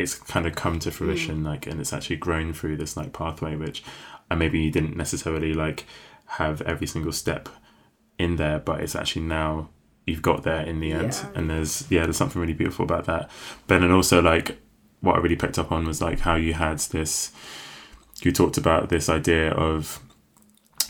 It's 0.00 0.14
kind 0.14 0.46
of 0.46 0.54
come 0.54 0.78
to 0.80 0.90
fruition, 0.90 1.42
mm. 1.42 1.46
like, 1.46 1.66
and 1.66 1.80
it's 1.80 1.92
actually 1.92 2.16
grown 2.16 2.52
through 2.52 2.76
this 2.76 2.96
like 2.96 3.12
pathway, 3.12 3.56
which, 3.56 3.82
and 4.30 4.38
maybe 4.38 4.60
you 4.60 4.70
didn't 4.70 4.96
necessarily 4.96 5.54
like 5.54 5.86
have 6.26 6.60
every 6.62 6.86
single 6.86 7.12
step 7.12 7.48
in 8.18 8.36
there, 8.36 8.58
but 8.58 8.80
it's 8.80 8.94
actually 8.94 9.22
now 9.22 9.70
you've 10.06 10.22
got 10.22 10.42
there 10.42 10.62
in 10.62 10.80
the 10.80 10.92
end, 10.92 11.12
yeah. 11.12 11.30
and 11.34 11.50
there's 11.50 11.90
yeah, 11.90 12.02
there's 12.02 12.16
something 12.16 12.40
really 12.40 12.54
beautiful 12.54 12.84
about 12.84 13.04
that. 13.04 13.30
But 13.66 13.82
and 13.82 13.92
also 13.92 14.20
like 14.20 14.58
what 15.00 15.16
I 15.16 15.18
really 15.18 15.36
picked 15.36 15.58
up 15.58 15.72
on 15.72 15.86
was 15.86 16.00
like 16.02 16.20
how 16.20 16.34
you 16.34 16.54
had 16.54 16.78
this. 16.78 17.32
You 18.22 18.32
talked 18.32 18.58
about 18.58 18.90
this 18.90 19.08
idea 19.08 19.50
of 19.52 20.00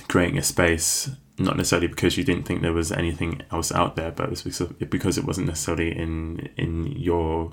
creating 0.08 0.36
a 0.38 0.42
space 0.42 1.08
not 1.40 1.56
necessarily 1.56 1.86
because 1.86 2.18
you 2.18 2.24
didn't 2.24 2.44
think 2.44 2.60
there 2.60 2.72
was 2.72 2.92
anything 2.92 3.40
else 3.50 3.72
out 3.72 3.96
there, 3.96 4.10
but 4.10 4.24
it 4.24 4.30
was 4.30 4.42
because, 4.42 4.72
because 4.90 5.16
it 5.16 5.24
wasn't 5.24 5.46
necessarily 5.46 5.96
in 5.96 6.50
in 6.56 6.86
your 6.86 7.52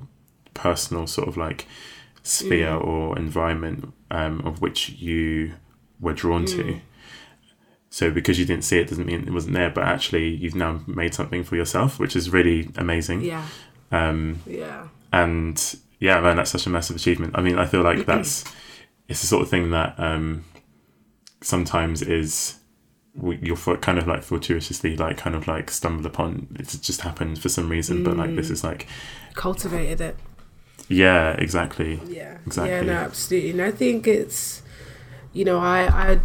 personal 0.57 1.07
sort 1.07 1.27
of 1.27 1.37
like 1.37 1.67
sphere 2.23 2.71
mm. 2.71 2.85
or 2.85 3.17
environment 3.17 3.93
um, 4.11 4.41
of 4.45 4.61
which 4.61 4.89
you 4.89 5.53
were 5.99 6.13
drawn 6.13 6.45
mm. 6.45 6.55
to. 6.55 6.81
So 7.89 8.11
because 8.11 8.37
you 8.37 8.45
didn't 8.45 8.63
see 8.65 8.79
it 8.79 8.89
doesn't 8.89 9.05
mean 9.05 9.27
it 9.27 9.31
wasn't 9.31 9.55
there, 9.55 9.69
but 9.69 9.83
actually 9.83 10.27
you've 10.27 10.55
now 10.55 10.81
made 10.87 11.13
something 11.13 11.43
for 11.43 11.55
yourself, 11.55 11.99
which 11.99 12.15
is 12.15 12.29
really 12.29 12.69
amazing. 12.75 13.21
Yeah. 13.21 13.45
Um, 13.91 14.41
yeah. 14.45 14.87
And 15.13 15.77
yeah, 15.99 16.19
man, 16.19 16.37
that's 16.37 16.51
such 16.51 16.67
a 16.67 16.69
massive 16.69 16.97
achievement. 16.97 17.33
I 17.35 17.41
mean, 17.41 17.57
I 17.57 17.65
feel 17.65 17.81
like 17.81 18.05
that's 18.05 18.43
it's 19.07 19.21
the 19.21 19.27
sort 19.27 19.43
of 19.43 19.49
thing 19.49 19.71
that 19.71 19.95
um, 19.97 20.43
sometimes 21.41 22.01
is 22.01 22.59
you'll 23.41 23.57
kind 23.77 23.97
of 23.97 24.07
like 24.07 24.21
fortuitously 24.21 24.95
like 24.95 25.17
kind 25.17 25.35
of 25.35 25.47
like 25.47 25.71
stumble 25.71 26.05
upon 26.05 26.47
it 26.59 26.67
just 26.81 27.01
happened 27.01 27.41
for 27.41 27.49
some 27.49 27.67
reason 27.67 27.97
mm. 27.97 28.03
but 28.03 28.15
like 28.15 28.35
this 28.35 28.51
is 28.51 28.63
like 28.63 28.85
cultivated 29.33 29.99
it 29.99 30.15
yeah 30.89 31.31
exactly. 31.31 32.01
Yeah. 32.07 32.37
Exactly. 32.45 32.71
Yeah 32.71 32.81
no 32.81 32.93
absolutely. 32.93 33.51
And 33.51 33.61
i 33.61 33.71
think 33.71 34.07
it's 34.07 34.61
you 35.33 35.45
know 35.45 35.59
i 35.59 35.87
i 35.87 36.19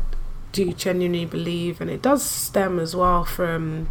do 0.53 0.73
genuinely 0.73 1.25
believe 1.25 1.81
and 1.81 1.91
it 1.91 2.03
does 2.03 2.23
stem 2.23 2.79
as 2.79 2.95
well 2.95 3.25
from 3.25 3.89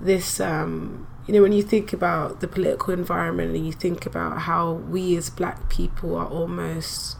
this 0.00 0.40
um 0.40 1.06
you 1.26 1.34
know 1.34 1.42
when 1.42 1.52
you 1.52 1.62
think 1.62 1.92
about 1.92 2.40
the 2.40 2.48
political 2.48 2.92
environment 2.92 3.54
and 3.54 3.64
you 3.64 3.72
think 3.72 4.04
about 4.04 4.40
how 4.40 4.72
we 4.72 5.16
as 5.16 5.30
black 5.30 5.68
people 5.70 6.16
are 6.16 6.26
almost 6.26 7.16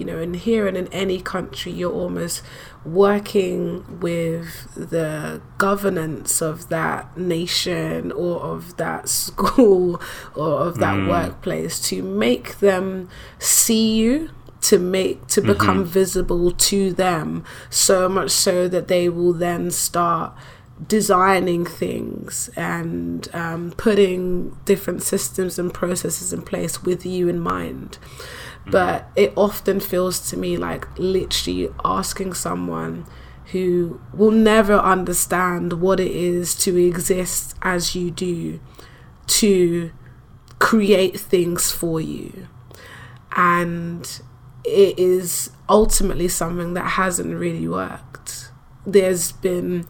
you 0.00 0.06
know, 0.06 0.18
and 0.18 0.34
here 0.34 0.66
and 0.66 0.76
in 0.76 0.88
any 0.88 1.20
country, 1.20 1.70
you're 1.70 1.92
almost 1.92 2.42
working 2.84 4.00
with 4.00 4.74
the 4.74 5.40
governance 5.58 6.40
of 6.40 6.70
that 6.70 7.16
nation 7.16 8.10
or 8.12 8.40
of 8.40 8.76
that 8.78 9.08
school 9.20 10.00
or 10.34 10.60
of 10.60 10.78
that 10.78 10.96
mm. 10.96 11.08
workplace 11.08 11.78
to 11.88 12.02
make 12.02 12.58
them 12.60 13.08
see 13.38 13.94
you 13.94 14.30
to 14.62 14.78
make 14.78 15.26
to 15.26 15.40
become 15.40 15.84
mm-hmm. 15.84 15.92
visible 15.92 16.50
to 16.50 16.92
them 16.92 17.42
so 17.70 18.10
much 18.10 18.30
so 18.30 18.68
that 18.68 18.88
they 18.88 19.08
will 19.08 19.32
then 19.32 19.70
start 19.70 20.34
designing 20.86 21.64
things 21.64 22.48
and 22.56 23.28
um, 23.34 23.72
putting 23.76 24.56
different 24.64 25.02
systems 25.02 25.58
and 25.58 25.72
processes 25.72 26.32
in 26.32 26.42
place 26.42 26.82
with 26.82 27.04
you 27.04 27.28
in 27.28 27.38
mind. 27.38 27.98
But 28.70 29.08
it 29.16 29.32
often 29.36 29.80
feels 29.80 30.28
to 30.30 30.36
me 30.36 30.56
like 30.56 30.86
literally 30.98 31.68
asking 31.84 32.34
someone 32.34 33.06
who 33.52 34.00
will 34.14 34.30
never 34.30 34.74
understand 34.74 35.80
what 35.80 35.98
it 35.98 36.12
is 36.12 36.54
to 36.54 36.76
exist 36.76 37.56
as 37.62 37.96
you 37.96 38.10
do 38.10 38.60
to 39.26 39.90
create 40.60 41.18
things 41.18 41.72
for 41.72 42.00
you. 42.00 42.46
And 43.36 44.20
it 44.64 44.98
is 44.98 45.50
ultimately 45.68 46.28
something 46.28 46.74
that 46.74 46.90
hasn't 46.90 47.34
really 47.34 47.66
worked. 47.66 48.50
There's 48.86 49.32
been, 49.32 49.86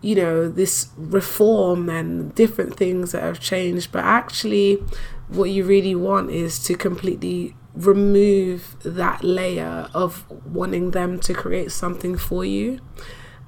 you 0.00 0.16
know, 0.16 0.48
this 0.48 0.88
reform 0.96 1.88
and 1.88 2.34
different 2.34 2.76
things 2.76 3.12
that 3.12 3.22
have 3.22 3.40
changed, 3.40 3.92
but 3.92 4.04
actually, 4.04 4.82
what 5.28 5.50
you 5.50 5.64
really 5.64 5.94
want 5.94 6.30
is 6.30 6.58
to 6.64 6.74
completely 6.74 7.54
remove 7.78 8.76
that 8.82 9.22
layer 9.22 9.88
of 9.94 10.24
wanting 10.44 10.90
them 10.90 11.18
to 11.20 11.32
create 11.32 11.70
something 11.70 12.16
for 12.16 12.44
you 12.44 12.80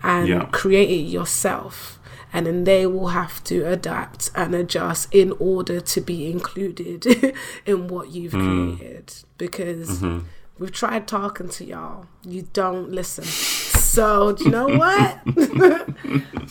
and 0.02 0.28
Yeah. 0.28 0.44
create 0.52 0.90
it 0.90 1.02
yourself. 1.10 1.98
And 2.32 2.46
then 2.46 2.62
they 2.62 2.86
will 2.86 3.08
have 3.08 3.42
to 3.44 3.66
adapt 3.66 4.30
and 4.36 4.54
adjust 4.54 5.12
in 5.12 5.32
order 5.40 5.80
to 5.80 6.00
be 6.00 6.30
included 6.30 7.34
in 7.66 7.88
what 7.88 8.12
you've 8.12 8.32
hmm. 8.32 8.76
created. 8.76 9.12
Because 9.36 10.00
mm-hmm. 10.00 10.26
we've 10.58 10.70
tried 10.70 11.08
talking 11.08 11.48
to 11.48 11.64
y'all, 11.64 12.06
you 12.24 12.46
don't 12.52 12.90
listen. 12.90 13.24
So, 13.24 14.32
do 14.32 14.44
you 14.44 14.50
know 14.50 14.68
what? 14.68 15.18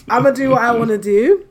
I'm 0.10 0.24
gonna 0.24 0.34
do 0.34 0.50
what 0.50 0.62
I 0.62 0.76
want 0.76 0.90
to 0.90 0.98
do, 0.98 1.48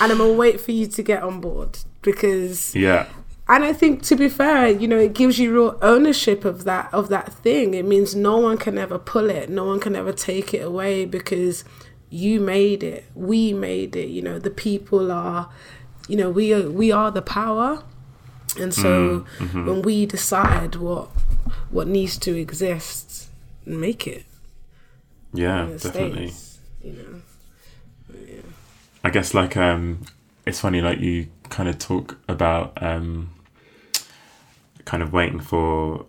and 0.00 0.10
I'm 0.10 0.18
gonna 0.18 0.32
wait 0.32 0.60
for 0.60 0.72
you 0.72 0.88
to 0.88 1.02
get 1.02 1.22
on 1.22 1.40
board 1.40 1.78
because 2.02 2.74
Yeah. 2.74 3.06
And 3.52 3.64
I 3.64 3.74
think 3.74 4.02
to 4.04 4.16
be 4.16 4.30
fair, 4.30 4.68
you 4.68 4.88
know, 4.88 4.98
it 4.98 5.12
gives 5.12 5.38
you 5.38 5.52
real 5.52 5.78
ownership 5.82 6.46
of 6.46 6.64
that 6.64 6.88
of 6.92 7.10
that 7.10 7.30
thing. 7.30 7.74
It 7.74 7.84
means 7.84 8.14
no 8.14 8.38
one 8.38 8.56
can 8.56 8.78
ever 8.78 8.98
pull 8.98 9.28
it, 9.28 9.50
no 9.50 9.66
one 9.66 9.78
can 9.78 9.94
ever 9.94 10.10
take 10.10 10.54
it 10.54 10.60
away 10.60 11.04
because 11.04 11.62
you 12.08 12.40
made 12.40 12.82
it. 12.82 13.04
We 13.14 13.52
made 13.52 13.94
it. 13.94 14.08
You 14.08 14.22
know, 14.22 14.38
the 14.38 14.48
people 14.48 15.12
are, 15.12 15.50
you 16.08 16.16
know, 16.16 16.30
we 16.30 16.54
are 16.54 16.70
we 16.70 16.92
are 16.92 17.10
the 17.10 17.20
power, 17.20 17.84
and 18.58 18.72
so 18.72 19.26
when 19.52 19.82
we 19.82 20.06
decide 20.06 20.76
what 20.76 21.10
what 21.70 21.86
needs 21.86 22.16
to 22.20 22.34
exist, 22.34 23.28
make 23.66 24.06
it. 24.06 24.24
Yeah, 25.34 25.66
definitely. 25.76 26.28
States, 26.28 26.58
you 26.82 26.92
know. 26.92 27.22
Yeah. 28.18 28.40
I 29.04 29.10
guess 29.10 29.34
like 29.34 29.58
um 29.58 30.06
it's 30.46 30.60
funny 30.60 30.80
like 30.80 31.00
you 31.00 31.28
kind 31.50 31.68
of 31.68 31.78
talk 31.78 32.16
about 32.28 32.82
um 32.82 33.31
kind 34.84 35.02
of 35.02 35.12
waiting 35.12 35.40
for 35.40 36.06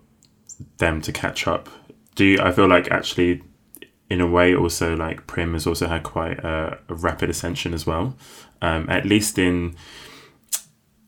them 0.78 1.02
to 1.02 1.12
catch 1.12 1.48
up. 1.48 1.70
Do 2.16 2.26
you 2.26 2.40
I 2.40 2.52
feel 2.52 2.68
like 2.68 2.92
actually 2.92 3.44
in 4.10 4.22
a 4.22 4.28
way 4.28 4.56
also 4.56 4.96
like 4.96 5.28
Prim 5.28 5.54
has 5.54 5.66
also 5.66 5.88
had 5.88 6.04
quite 6.04 6.40
a, 6.40 6.78
a 6.88 6.94
rapid 6.94 7.30
ascension 7.30 7.74
as 7.74 7.86
well. 7.86 8.16
Um 8.62 8.90
at 8.90 9.06
least 9.06 9.38
in 9.38 9.76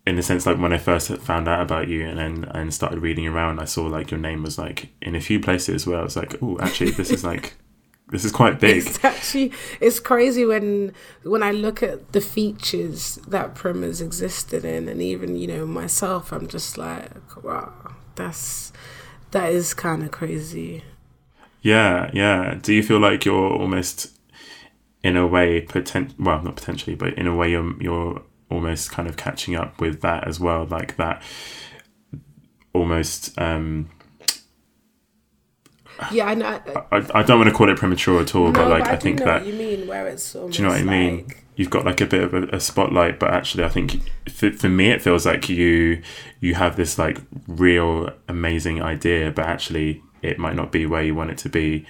in 0.07 0.15
the 0.15 0.21
sense 0.21 0.45
like 0.45 0.59
when 0.59 0.73
I 0.73 0.77
first 0.77 1.15
found 1.17 1.47
out 1.47 1.61
about 1.61 1.87
you 1.87 2.05
and 2.05 2.19
then 2.19 2.45
and 2.51 2.73
started 2.73 2.99
reading 2.99 3.27
around 3.27 3.59
I 3.59 3.65
saw 3.65 3.85
like 3.85 4.11
your 4.11 4.19
name 4.19 4.43
was 4.43 4.57
like 4.57 4.89
in 5.01 5.15
a 5.15 5.21
few 5.21 5.39
places 5.39 5.87
where 5.87 5.99
I 5.99 6.03
was 6.03 6.15
like, 6.15 6.35
Oh 6.41 6.57
actually 6.59 6.91
this 6.91 7.11
is 7.11 7.23
like 7.23 7.55
this 8.09 8.23
is 8.23 8.31
quite 8.31 8.59
big. 8.59 8.85
It's 8.85 9.03
actually 9.03 9.51
it's 9.81 9.99
crazy 9.99 10.45
when 10.45 10.93
when 11.23 11.43
I 11.43 11.51
look 11.51 11.81
at 11.81 12.11
the 12.11 12.21
features 12.21 13.15
that 13.27 13.55
Prim 13.55 13.81
has 13.81 14.01
existed 14.01 14.63
in, 14.63 14.87
and 14.87 15.01
even 15.01 15.35
you 15.37 15.47
know 15.47 15.65
myself, 15.65 16.31
I'm 16.31 16.47
just 16.47 16.77
like, 16.77 17.43
wow, 17.43 17.73
that's 18.15 18.71
that 19.31 19.51
is 19.51 19.73
kind 19.73 20.03
of 20.03 20.11
crazy. 20.11 20.83
Yeah, 21.61 22.11
yeah. 22.13 22.59
Do 22.61 22.73
you 22.73 22.83
feel 22.83 22.99
like 22.99 23.25
you're 23.25 23.51
almost, 23.51 24.15
in 25.03 25.17
a 25.17 25.25
way, 25.25 25.61
potent? 25.61 26.13
Well, 26.19 26.43
not 26.43 26.55
potentially, 26.55 26.95
but 26.95 27.15
in 27.15 27.25
a 27.25 27.35
way, 27.35 27.49
you're 27.49 27.81
you're 27.81 28.21
almost 28.51 28.91
kind 28.91 29.07
of 29.07 29.17
catching 29.17 29.55
up 29.55 29.81
with 29.81 30.01
that 30.01 30.27
as 30.27 30.39
well, 30.39 30.65
like 30.67 30.95
that. 30.97 31.23
Almost, 32.73 33.39
um, 33.39 33.89
Yeah, 36.11 36.25
I 36.27 36.33
know. 36.35 36.45
I, 36.91 36.97
I, 36.97 37.05
I 37.19 37.23
don't 37.23 37.37
want 37.39 37.49
to 37.49 37.55
call 37.55 37.69
it 37.69 37.77
premature 37.77 38.21
at 38.21 38.35
all, 38.35 38.51
but 38.51 38.67
like 38.69 38.83
but 38.83 38.89
I, 38.91 38.93
I 38.93 38.97
think 38.97 39.19
that 39.19 39.41
what 39.43 39.45
you 39.47 39.53
mean 39.53 39.87
where 39.87 40.07
it's 40.07 40.33
do 40.33 40.49
you 40.51 40.61
know 40.63 40.69
what 40.69 40.79
I 40.79 40.83
mean? 40.83 41.25
like- 41.27 41.41
You've 41.57 41.69
got 41.69 41.85
like 41.85 42.01
a 42.01 42.05
bit 42.05 42.21
of 42.21 42.33
a, 42.33 42.43
a 42.57 42.59
spotlight, 42.59 43.17
but 43.17 43.29
actually, 43.33 43.63
I 43.63 43.69
think 43.69 44.01
for, 44.29 44.51
for 44.51 44.67
me, 44.67 44.89
it 44.91 45.01
feels 45.01 45.25
like 45.25 45.47
you 45.47 46.01
you 46.41 46.53
have 46.55 46.75
this 46.75 46.97
like 46.99 47.19
real 47.47 48.09
amazing 48.27 48.81
idea, 48.83 49.31
but 49.31 49.45
actually, 49.45 50.03
it 50.21 50.37
might 50.37 50.55
not 50.57 50.69
be 50.73 50.85
where 50.85 51.01
you 51.01 51.15
want 51.15 51.29
it 51.31 51.37
to 51.39 51.49
be 51.49 51.85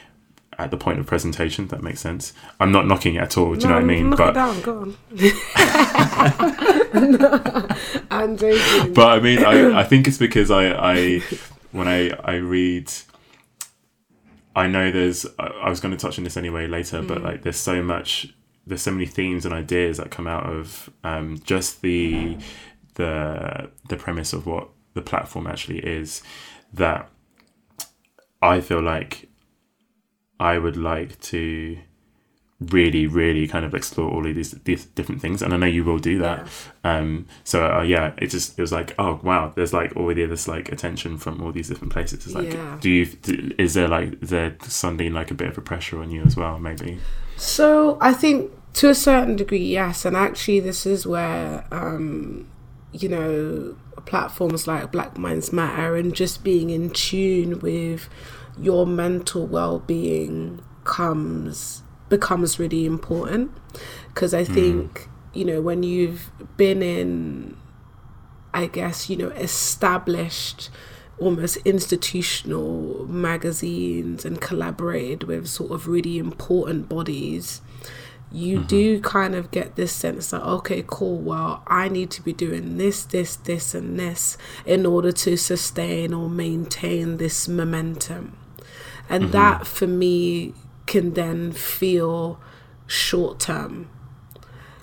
at 0.59 0.69
the 0.69 0.77
point 0.77 0.99
of 0.99 1.07
presentation. 1.07 1.67
That 1.69 1.81
makes 1.81 1.99
sense. 1.99 2.31
I'm 2.59 2.71
not 2.71 2.85
knocking 2.85 3.15
it 3.15 3.21
at 3.23 3.37
all. 3.39 3.55
Do 3.55 3.61
you 3.61 3.69
know 3.69 3.73
what 3.75 3.81
I 3.81 3.85
mean? 3.87 4.11
But 4.11 4.33
down, 4.33 4.61
go 4.61 4.81
on. 4.81 4.97
No, 6.93 7.67
I'm 8.11 8.37
joking. 8.37 8.93
but 8.93 9.07
I 9.17 9.19
mean, 9.19 9.43
I, 9.43 9.79
I 9.79 9.83
think 9.83 10.07
it's 10.07 10.17
because 10.17 10.49
I, 10.51 10.67
I 10.69 11.19
when 11.71 11.87
I, 11.87 12.11
I 12.23 12.35
read, 12.35 12.91
I 14.55 14.67
know 14.67 14.89
there's, 14.91 15.25
I, 15.37 15.69
was 15.69 15.79
going 15.79 15.91
to 15.91 15.97
touch 15.97 16.17
on 16.17 16.23
this 16.23 16.37
anyway 16.37 16.65
later, 16.67 17.01
but 17.01 17.21
like 17.21 17.43
there's 17.43 17.57
so 17.57 17.83
much, 17.83 18.33
there's 18.65 18.81
so 18.81 18.91
many 18.91 19.05
themes 19.05 19.45
and 19.45 19.53
ideas 19.53 19.97
that 19.97 20.11
come 20.11 20.27
out 20.27 20.45
of 20.45 20.89
um, 21.03 21.39
just 21.43 21.81
the, 21.81 22.37
the, 22.93 23.69
the 23.89 23.97
premise 23.97 24.31
of 24.31 24.45
what 24.45 24.69
the 24.93 25.01
platform 25.01 25.45
actually 25.45 25.79
is 25.79 26.23
that 26.73 27.09
I 28.41 28.61
feel 28.61 28.81
like 28.81 29.27
I 30.39 30.57
would 30.57 30.77
like 30.77 31.19
to 31.21 31.77
really, 32.71 33.07
really 33.07 33.47
kind 33.47 33.65
of 33.65 33.73
explore 33.73 34.09
all 34.11 34.25
of 34.27 34.35
these, 34.35 34.51
these 34.63 34.85
different 34.85 35.21
things, 35.21 35.41
and 35.41 35.53
I 35.53 35.57
know 35.57 35.65
you 35.65 35.83
will 35.83 35.99
do 35.99 36.19
that. 36.19 36.47
Um, 36.83 37.27
so 37.43 37.65
uh, 37.65 37.81
yeah, 37.81 38.13
it 38.17 38.27
just 38.27 38.57
it 38.57 38.61
was 38.61 38.71
like, 38.71 38.93
oh 38.99 39.19
wow, 39.23 39.51
there's 39.55 39.73
like 39.73 39.95
already 39.95 40.25
this 40.25 40.47
like 40.47 40.71
attention 40.71 41.17
from 41.17 41.41
all 41.41 41.51
these 41.51 41.69
different 41.69 41.93
places. 41.93 42.25
It's 42.25 42.35
like, 42.35 42.53
Yeah. 42.53 42.77
do 42.79 42.89
you 42.89 43.07
is 43.57 43.73
there 43.73 43.87
like 43.87 44.21
is 44.21 44.29
there 44.29 44.55
suddenly 44.63 45.09
like 45.09 45.31
a 45.31 45.33
bit 45.33 45.47
of 45.49 45.57
a 45.57 45.61
pressure 45.61 46.01
on 46.01 46.11
you 46.11 46.23
as 46.23 46.35
well? 46.35 46.59
Maybe. 46.59 46.99
So 47.37 47.97
I 48.01 48.13
think 48.13 48.51
to 48.73 48.89
a 48.89 48.95
certain 48.95 49.35
degree, 49.35 49.65
yes, 49.65 50.05
and 50.05 50.15
actually 50.15 50.59
this 50.59 50.85
is 50.85 51.05
where 51.07 51.65
um, 51.71 52.47
you 52.91 53.09
know 53.09 53.75
platforms 54.05 54.67
like 54.67 54.91
Black 54.91 55.17
Minds 55.17 55.51
Matter 55.51 55.95
and 55.95 56.13
just 56.13 56.43
being 56.43 56.69
in 56.69 56.91
tune 56.91 57.59
with 57.59 58.07
your 58.57 58.85
mental 58.85 59.47
well-being 59.47 60.61
comes 60.83 61.81
becomes 62.09 62.59
really 62.59 62.85
important. 62.85 63.51
Because 64.07 64.33
I 64.33 64.43
think 64.43 65.09
you 65.33 65.45
know 65.45 65.61
when 65.61 65.83
you've 65.83 66.31
been 66.57 66.81
in 66.81 67.57
I 68.55 68.67
guess, 68.67 69.09
you 69.09 69.17
know, 69.17 69.27
established 69.31 70.69
almost 71.17 71.57
institutional 71.65 73.05
magazines 73.05 74.23
and 74.23 74.39
collaborated 74.39 75.25
with 75.25 75.47
sort 75.47 75.71
of 75.71 75.89
really 75.89 76.17
important 76.17 76.87
bodies, 76.87 77.61
you 78.31 78.59
mm-hmm. 78.59 78.67
do 78.67 79.01
kind 79.01 79.35
of 79.35 79.51
get 79.51 79.75
this 79.75 79.91
sense 79.91 80.29
that, 80.29 80.41
okay, 80.41 80.85
cool, 80.87 81.17
well, 81.17 81.63
I 81.67 81.89
need 81.89 82.09
to 82.11 82.21
be 82.21 82.31
doing 82.31 82.77
this, 82.77 83.03
this, 83.03 83.35
this, 83.35 83.75
and 83.75 83.99
this 83.99 84.37
in 84.65 84.85
order 84.85 85.11
to 85.11 85.35
sustain 85.35 86.13
or 86.13 86.29
maintain 86.29 87.17
this 87.17 87.49
momentum. 87.49 88.37
And 89.09 89.23
mm-hmm. 89.23 89.31
that 89.33 89.67
for 89.67 89.85
me 89.85 90.53
can 90.85 91.13
then 91.13 91.51
feel 91.51 92.39
short 92.87 93.39
term 93.39 93.89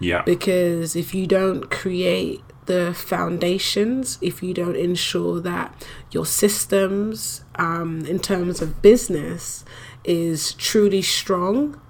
Yeah. 0.01 0.23
because 0.23 0.97
if 0.97 1.15
you 1.15 1.27
don't 1.27 1.71
create 1.71 2.43
the 2.67 2.95
foundations, 2.95 4.19
if 4.21 4.43
you 4.43 4.55
don't 4.55 4.77
ensure 4.77 5.41
that 5.41 5.75
your 6.11 6.27
systems, 6.27 7.45
um, 7.57 8.05
in 8.07 8.19
terms 8.19 8.63
of 8.63 8.81
business, 8.83 9.65
is 10.05 10.53
truly 10.55 11.03
strong, 11.03 11.81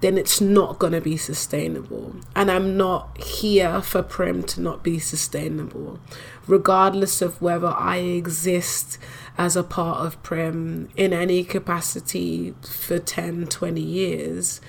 then 0.00 0.18
it's 0.18 0.40
not 0.40 0.78
going 0.78 0.92
to 0.92 1.00
be 1.00 1.16
sustainable. 1.16 2.14
And 2.36 2.50
I'm 2.50 2.76
not 2.76 3.22
here 3.22 3.80
for 3.82 4.02
Prim 4.02 4.42
to 4.44 4.60
not 4.60 4.82
be 4.82 4.98
sustainable, 4.98 5.98
regardless 6.46 7.22
of 7.22 7.40
whether 7.40 7.68
I 7.68 7.98
exist 7.98 8.98
as 9.40 9.56
a 9.56 9.64
part 9.64 10.04
of 10.04 10.22
Prim 10.22 10.90
in 10.96 11.14
any 11.14 11.42
capacity 11.42 12.54
for 12.62 12.98
10, 12.98 13.46
20 13.46 13.80
years 13.80 14.60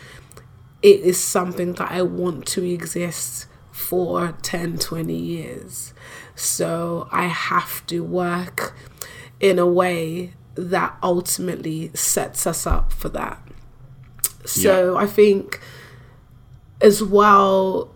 it 0.82 1.02
is 1.02 1.22
something 1.22 1.74
that 1.74 1.92
I 1.92 2.02
want 2.02 2.48
to 2.48 2.64
exist 2.64 3.48
for 3.72 4.34
10, 4.42 4.80
20 4.80 5.14
years. 5.14 5.94
So 6.36 7.08
I 7.12 7.26
have 7.26 7.86
to 7.88 8.04
work 8.04 8.76
in 9.40 9.60
a 9.60 9.68
way 9.68 10.34
that 10.56 10.98
ultimately 11.04 11.92
sets 11.94 12.48
us 12.48 12.66
up 12.66 12.92
for 12.92 13.10
that. 13.10 13.40
So 14.46 14.98
I 14.98 15.06
think 15.06 15.62
as 16.82 17.04
well, 17.04 17.91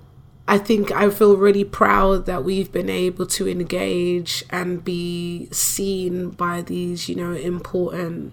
I 0.47 0.59
think 0.59 0.91
I 0.91 1.09
feel 1.09 1.37
really 1.37 1.63
proud 1.63 2.27
that 2.27 2.43
we've 2.43 2.71
been 2.71 2.89
able 2.89 3.25
to 3.27 3.47
engage 3.47 4.43
and 4.51 4.83
be 4.83 5.47
seen 5.51 6.29
by 6.29 6.61
these, 6.61 7.09
you 7.09 7.15
know, 7.15 7.31
important, 7.33 8.31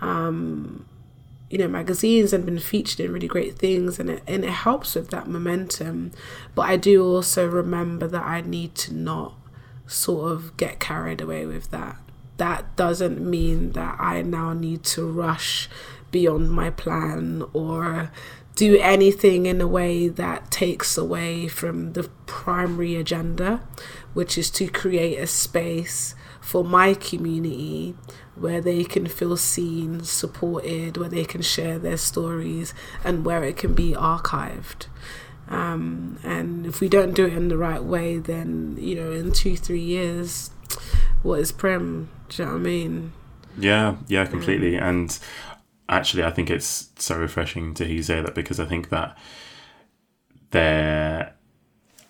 um, 0.00 0.86
you 1.50 1.58
know, 1.58 1.68
magazines 1.68 2.32
and 2.32 2.46
been 2.46 2.58
featured 2.58 3.00
in 3.00 3.12
really 3.12 3.28
great 3.28 3.58
things, 3.58 3.98
and 3.98 4.08
it 4.08 4.22
and 4.26 4.42
it 4.44 4.50
helps 4.50 4.94
with 4.94 5.10
that 5.10 5.28
momentum. 5.28 6.12
But 6.54 6.62
I 6.62 6.76
do 6.78 7.04
also 7.04 7.46
remember 7.46 8.06
that 8.06 8.24
I 8.24 8.40
need 8.40 8.74
to 8.76 8.94
not 8.94 9.34
sort 9.86 10.32
of 10.32 10.56
get 10.56 10.80
carried 10.80 11.20
away 11.20 11.44
with 11.44 11.70
that. 11.70 11.96
That 12.38 12.74
doesn't 12.74 13.20
mean 13.20 13.72
that 13.72 13.96
I 14.00 14.22
now 14.22 14.54
need 14.54 14.82
to 14.84 15.06
rush 15.06 15.68
beyond 16.10 16.50
my 16.50 16.70
plan 16.70 17.44
or 17.52 18.10
do 18.54 18.78
anything 18.78 19.46
in 19.46 19.60
a 19.60 19.66
way 19.66 20.08
that 20.08 20.50
takes 20.50 20.96
away 20.96 21.48
from 21.48 21.92
the 21.94 22.08
primary 22.26 22.94
agenda, 22.96 23.60
which 24.12 24.38
is 24.38 24.50
to 24.50 24.68
create 24.68 25.18
a 25.18 25.26
space 25.26 26.14
for 26.40 26.62
my 26.64 26.94
community 26.94 27.94
where 28.36 28.60
they 28.60 28.84
can 28.84 29.06
feel 29.06 29.36
seen, 29.36 30.02
supported, 30.04 30.96
where 30.96 31.08
they 31.08 31.24
can 31.24 31.42
share 31.42 31.78
their 31.78 31.96
stories, 31.96 32.74
and 33.02 33.24
where 33.24 33.42
it 33.44 33.56
can 33.56 33.74
be 33.74 33.92
archived. 33.92 34.86
Um, 35.48 36.18
and 36.22 36.66
if 36.66 36.80
we 36.80 36.88
don't 36.88 37.14
do 37.14 37.26
it 37.26 37.32
in 37.32 37.48
the 37.48 37.56
right 37.56 37.82
way, 37.82 38.18
then, 38.18 38.76
you 38.78 38.94
know, 38.96 39.12
in 39.12 39.32
two, 39.32 39.56
three 39.56 39.80
years, 39.80 40.50
what 41.22 41.40
is 41.40 41.52
Prim? 41.52 42.08
Do 42.28 42.42
you 42.42 42.46
know 42.46 42.54
what 42.54 42.60
I 42.60 42.62
mean? 42.62 43.12
Yeah, 43.58 43.96
yeah, 44.08 44.26
completely. 44.26 44.74
Yeah. 44.74 44.88
And 44.88 45.18
actually, 45.88 46.24
I 46.24 46.30
think 46.30 46.50
it's 46.50 46.90
so 46.96 47.18
refreshing 47.18 47.74
to 47.74 47.84
hear 47.84 47.96
you 47.96 48.02
say 48.02 48.20
that 48.20 48.34
because 48.34 48.60
I 48.60 48.64
think 48.64 48.88
that 48.90 49.16
there, 50.50 51.34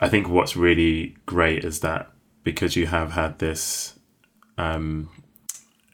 I 0.00 0.08
think 0.08 0.28
what's 0.28 0.56
really 0.56 1.16
great 1.26 1.64
is 1.64 1.80
that 1.80 2.10
because 2.42 2.76
you 2.76 2.86
have 2.86 3.12
had 3.12 3.38
this 3.38 3.98
um, 4.58 5.08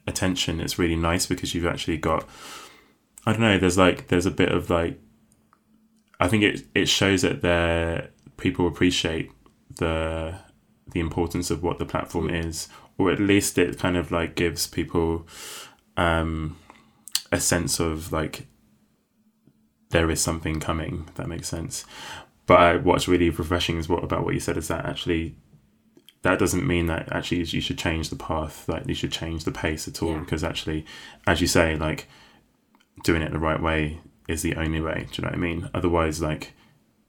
attention, 0.07 0.61
it's 0.61 0.79
really 0.79 0.97
nice 0.97 1.27
because 1.27 1.55
you've 1.55 1.67
actually 1.67 1.97
got, 1.97 2.29
I 3.25 3.33
don't 3.33 3.41
know, 3.41 3.59
there's 3.59 3.79
like, 3.79 4.09
there's 4.09 4.27
a 4.27 4.31
bit 4.31 4.51
of 4.51 4.69
like, 4.69 5.01
I 6.19 6.29
think 6.29 6.43
it, 6.43 6.63
it 6.75 6.89
shows 6.89 7.23
that 7.23 7.41
there 7.41 8.11
people 8.37 8.67
appreciate 8.67 9.31
the 9.77 10.35
the 10.93 11.01
importance 11.01 11.51
of 11.51 11.63
what 11.63 11.79
the 11.79 11.85
platform 11.85 12.29
is, 12.29 12.69
or 12.99 13.11
at 13.11 13.21
least 13.21 13.57
it 13.59 13.79
kind 13.79 13.97
of 13.97 14.11
like 14.11 14.35
gives 14.35 14.67
people 14.67 15.27
um, 15.97 16.57
a 17.33 17.41
sense 17.41 17.81
of 17.81 18.13
like 18.13 18.47
there 19.91 20.11
is 20.11 20.21
something 20.21 20.61
coming. 20.61 21.09
that 21.15 21.29
makes 21.29 21.49
sense. 21.49 21.85
But 22.47 22.59
I, 22.59 22.77
what's 22.77 23.09
really 23.09 23.31
refreshing 23.31 23.79
is 23.79 23.89
what 23.89 24.05
about 24.05 24.25
what 24.25 24.35
you 24.35 24.41
said 24.41 24.57
is 24.57 24.69
that 24.69 24.85
actually 24.85 25.37
that 26.23 26.39
doesn't 26.39 26.67
mean 26.67 26.87
that 26.87 27.11
actually 27.13 27.39
you 27.39 27.61
should 27.61 27.79
change 27.79 28.11
the 28.11 28.17
path, 28.17 28.69
like 28.69 28.87
you 28.87 28.95
should 28.95 29.13
change 29.13 29.45
the 29.45 29.53
pace 29.53 29.89
at 29.89 30.03
all. 30.03 30.13
Yeah. 30.13 30.19
Because 30.21 30.45
actually, 30.45 30.85
as 31.27 31.41
you 31.41 31.47
say, 31.47 31.77
like 31.77 32.09
doing 33.05 33.23
it 33.23 33.33
the 33.33 33.39
right 33.39 33.61
way 33.61 34.01
is 34.29 34.43
the 34.43 34.57
only 34.57 34.81
way. 34.81 35.07
Do 35.11 35.23
you 35.23 35.23
know 35.23 35.31
what 35.31 35.39
I 35.39 35.41
mean? 35.41 35.71
Otherwise, 35.73 36.21
like 36.21 36.53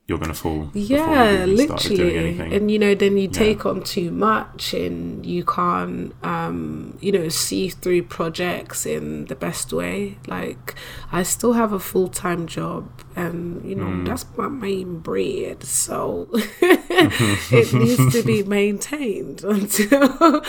you're 0.07 0.17
going 0.17 0.31
to 0.31 0.37
fall. 0.37 0.69
Yeah, 0.73 1.45
literally. 1.45 2.37
And 2.39 2.69
you 2.69 2.77
know, 2.77 2.95
then 2.95 3.17
you 3.17 3.27
take 3.27 3.63
yeah. 3.63 3.71
on 3.71 3.83
too 3.83 4.11
much, 4.11 4.73
and 4.73 5.25
you 5.25 5.45
can't, 5.45 6.13
um, 6.23 6.97
you 6.99 7.11
know, 7.11 7.29
see 7.29 7.69
through 7.69 8.03
projects 8.03 8.85
in 8.85 9.25
the 9.25 9.35
best 9.35 9.71
way. 9.71 10.17
Like, 10.27 10.75
I 11.11 11.23
still 11.23 11.53
have 11.53 11.71
a 11.71 11.79
full 11.79 12.09
time 12.09 12.47
job, 12.47 12.89
and 13.15 13.63
you 13.63 13.75
know, 13.75 13.85
mm. 13.85 14.05
that's 14.05 14.25
my 14.35 14.49
main 14.49 14.99
bread. 14.99 15.63
So 15.63 16.27
it 16.33 17.73
needs 17.73 18.13
to 18.13 18.23
be 18.23 18.43
maintained 18.43 19.43
until 19.45 20.43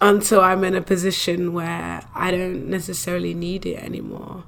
until 0.00 0.40
I'm 0.40 0.64
in 0.64 0.74
a 0.74 0.82
position 0.82 1.52
where 1.52 2.02
I 2.14 2.30
don't 2.30 2.68
necessarily 2.68 3.34
need 3.34 3.64
it 3.64 3.78
anymore. 3.78 4.44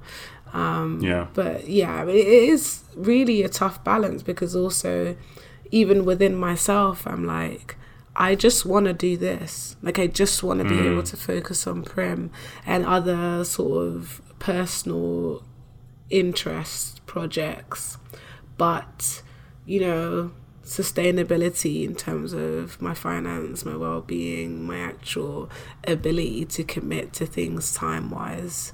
Um, 0.57 1.01
yeah. 1.03 1.27
But 1.35 1.69
yeah, 1.69 2.05
it 2.05 2.15
is 2.15 2.83
really 2.97 3.43
a 3.43 3.49
tough 3.49 3.85
balance 3.85 4.23
because 4.23 4.57
also, 4.57 5.15
even 5.71 6.07
within 6.07 6.35
myself, 6.35 7.07
I'm 7.07 7.27
like, 7.27 7.77
I 8.17 8.35
just 8.35 8.65
want 8.65 8.87
to 8.87 8.95
do 8.95 9.19
this. 9.19 9.77
Like, 9.83 9.99
I 9.99 10.07
just 10.07 10.43
want 10.43 10.61
to 10.61 10.65
mm. 10.65 10.71
be 10.71 10.79
able 10.79 11.03
mm. 11.03 11.11
to 11.11 11.17
focus 11.19 11.67
on 11.67 11.83
Prim 11.83 12.31
and 12.65 12.87
other 12.87 13.45
sort 13.45 13.87
of 13.87 14.23
personal 14.39 15.45
interest 16.09 17.05
projects. 17.05 17.99
But, 18.57 19.23
you 19.67 19.81
know, 19.81 20.31
sustainability 20.65 21.85
in 21.85 21.95
terms 21.95 22.33
of 22.33 22.81
my 22.81 22.95
finance, 22.95 23.67
my 23.67 23.77
well 23.77 24.01
being, 24.01 24.67
my 24.67 24.79
actual 24.79 25.51
ability 25.87 26.47
to 26.47 26.65
commit 26.65 27.13
to 27.13 27.27
things 27.27 27.75
time 27.75 28.11
wise 28.11 28.73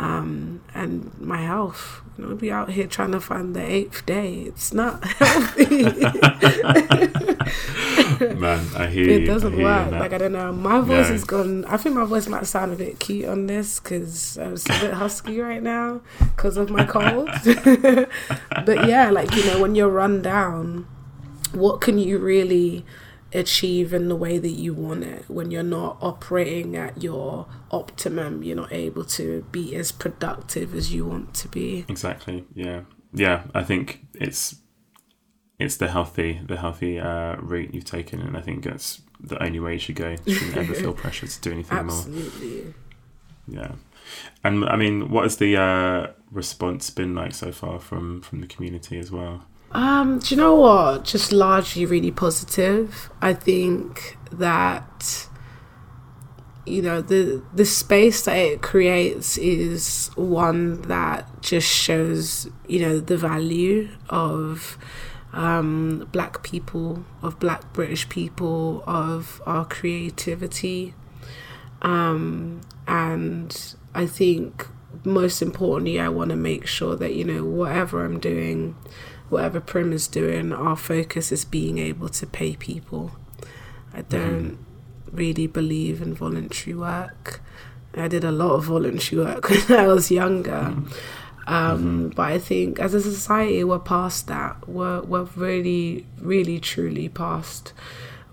um, 0.00 0.62
and 0.74 1.12
my 1.20 1.42
health. 1.42 2.00
You 2.16 2.26
know, 2.26 2.34
be 2.34 2.50
out 2.50 2.70
here 2.70 2.86
trying 2.86 3.12
to 3.12 3.20
find 3.20 3.54
the 3.54 3.62
eighth 3.62 4.06
day. 4.06 4.40
It's 4.42 4.72
not 4.72 5.04
healthy. 5.18 5.84
Man, 8.34 8.66
I 8.76 8.86
hear 8.86 9.08
it 9.10 9.20
you. 9.20 9.26
doesn't 9.26 9.62
work. 9.62 9.92
Like 9.92 10.12
I 10.14 10.18
don't 10.18 10.32
know. 10.32 10.52
My 10.52 10.80
voice 10.80 11.08
no. 11.08 11.14
is 11.14 11.24
gone. 11.24 11.66
I 11.66 11.76
think 11.76 11.96
my 11.96 12.04
voice 12.04 12.26
might 12.28 12.46
sound 12.46 12.72
a 12.72 12.76
bit 12.76 12.98
cute 12.98 13.26
on 13.26 13.46
this 13.46 13.78
because 13.78 14.38
I'm 14.38 14.54
a 14.54 14.80
bit 14.80 14.94
husky 14.94 15.38
right 15.38 15.62
now 15.62 16.00
because 16.34 16.56
of 16.56 16.70
my 16.70 16.84
cold. 16.84 17.28
but 17.44 18.88
yeah, 18.88 19.10
like 19.10 19.34
you 19.34 19.44
know, 19.46 19.60
when 19.60 19.74
you're 19.74 19.88
run 19.88 20.22
down, 20.22 20.86
what 21.52 21.82
can 21.82 21.98
you 21.98 22.18
really? 22.18 22.86
Achieve 23.32 23.92
in 23.94 24.08
the 24.08 24.16
way 24.16 24.38
that 24.38 24.50
you 24.50 24.74
want 24.74 25.04
it 25.04 25.24
when 25.28 25.50
you're 25.50 25.62
not 25.62 25.96
operating 26.00 26.76
at 26.76 27.02
your 27.02 27.46
optimum 27.70 28.42
you're 28.42 28.56
not 28.56 28.72
able 28.72 29.04
to 29.04 29.44
be 29.52 29.74
as 29.76 29.92
productive 29.92 30.74
as 30.74 30.92
you 30.92 31.04
want 31.04 31.32
to 31.34 31.48
be. 31.48 31.84
Exactly. 31.88 32.44
Yeah. 32.54 32.82
Yeah 33.12 33.44
i 33.54 33.62
think 33.62 34.06
it's 34.14 34.56
it's 35.58 35.76
the 35.76 35.88
healthy 35.88 36.40
the 36.46 36.56
healthy 36.56 36.98
uh, 36.98 37.36
route 37.36 37.74
you've 37.74 37.84
taken 37.84 38.20
and 38.20 38.36
i 38.36 38.40
think 38.40 38.64
that's 38.64 39.02
the 39.22 39.42
only 39.42 39.60
way 39.60 39.74
you 39.74 39.78
should 39.78 39.96
go. 39.96 40.16
You 40.24 40.34
shouldn't 40.34 40.56
ever 40.56 40.74
feel 40.74 40.92
pressure 41.04 41.26
to 41.26 41.40
do 41.40 41.52
anything 41.52 41.76
Absolutely. 41.78 42.62
more 42.62 42.74
yeah. 43.48 43.72
And 44.42 44.64
i 44.64 44.76
mean 44.76 45.10
what 45.10 45.24
has 45.24 45.36
the 45.36 45.56
uh, 45.56 46.12
response 46.30 46.90
been 46.90 47.14
like 47.14 47.34
so 47.34 47.52
far 47.52 47.78
from 47.78 48.22
from 48.22 48.40
the 48.40 48.46
community 48.46 48.98
as 48.98 49.10
well 49.10 49.44
um, 49.72 50.18
do 50.18 50.34
you 50.34 50.40
know 50.40 50.56
what? 50.56 51.04
Just 51.04 51.32
largely 51.32 51.86
really 51.86 52.10
positive. 52.10 53.10
I 53.22 53.34
think 53.34 54.16
that 54.32 55.28
you 56.66 56.82
know 56.82 57.00
the 57.00 57.42
the 57.54 57.64
space 57.64 58.24
that 58.24 58.36
it 58.36 58.62
creates 58.62 59.38
is 59.38 60.10
one 60.14 60.82
that 60.82 61.42
just 61.42 61.68
shows 61.68 62.48
you 62.68 62.80
know 62.80 63.00
the 63.00 63.16
value 63.16 63.88
of 64.08 64.76
um, 65.32 66.08
black 66.10 66.42
people, 66.42 67.04
of 67.22 67.38
black 67.38 67.72
British 67.72 68.08
people, 68.08 68.82
of 68.86 69.40
our 69.46 69.64
creativity, 69.64 70.94
um, 71.82 72.60
and 72.88 73.74
I 73.94 74.06
think 74.06 74.66
most 75.04 75.40
importantly, 75.40 76.00
I 76.00 76.08
want 76.08 76.30
to 76.30 76.36
make 76.36 76.66
sure 76.66 76.96
that 76.96 77.14
you 77.14 77.24
know 77.24 77.44
whatever 77.44 78.04
I'm 78.04 78.18
doing 78.18 78.74
whatever 79.30 79.60
Prim 79.60 79.92
is 79.92 80.08
doing, 80.08 80.52
our 80.52 80.76
focus 80.76 81.32
is 81.32 81.44
being 81.44 81.78
able 81.78 82.08
to 82.08 82.26
pay 82.26 82.56
people. 82.56 83.12
I 83.92 84.02
mm-hmm. 84.02 84.08
don't 84.08 84.50
mm 84.52 84.56
really 85.12 85.48
believe 85.48 86.00
in 86.00 86.14
voluntary 86.14 86.72
work. 86.72 87.42
I 87.94 88.06
did 88.06 88.22
a 88.22 88.30
lot 88.30 88.52
of 88.52 88.66
voluntary 88.66 89.24
work 89.24 89.50
when 89.68 89.78
I 89.78 89.88
was 89.88 90.10
younger. 90.10 90.52
mm 90.52 90.92
Um, 91.46 91.78
mm-hmm. 91.78 92.08
But 92.10 92.22
I 92.22 92.38
think 92.38 92.78
as 92.78 92.94
a 92.94 93.00
society, 93.00 93.64
we're 93.64 93.80
past 93.80 94.28
that. 94.28 94.68
We're, 94.68 95.02
we're 95.02 95.28
really, 95.34 96.06
really, 96.20 96.60
truly 96.60 97.08
past 97.08 97.72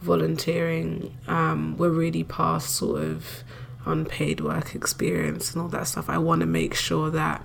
volunteering. 0.02 1.18
Um, 1.28 1.78
we're 1.78 1.90
really 1.90 2.24
past 2.24 2.76
sort 2.76 3.02
of 3.02 3.44
unpaid 3.86 4.42
work 4.42 4.76
experience 4.76 5.54
and 5.54 5.62
all 5.64 5.70
that 5.70 5.88
stuff. 5.88 6.10
I 6.10 6.20
want 6.20 6.42
to 6.42 6.46
make 6.46 6.76
sure 6.76 7.10
that 7.10 7.44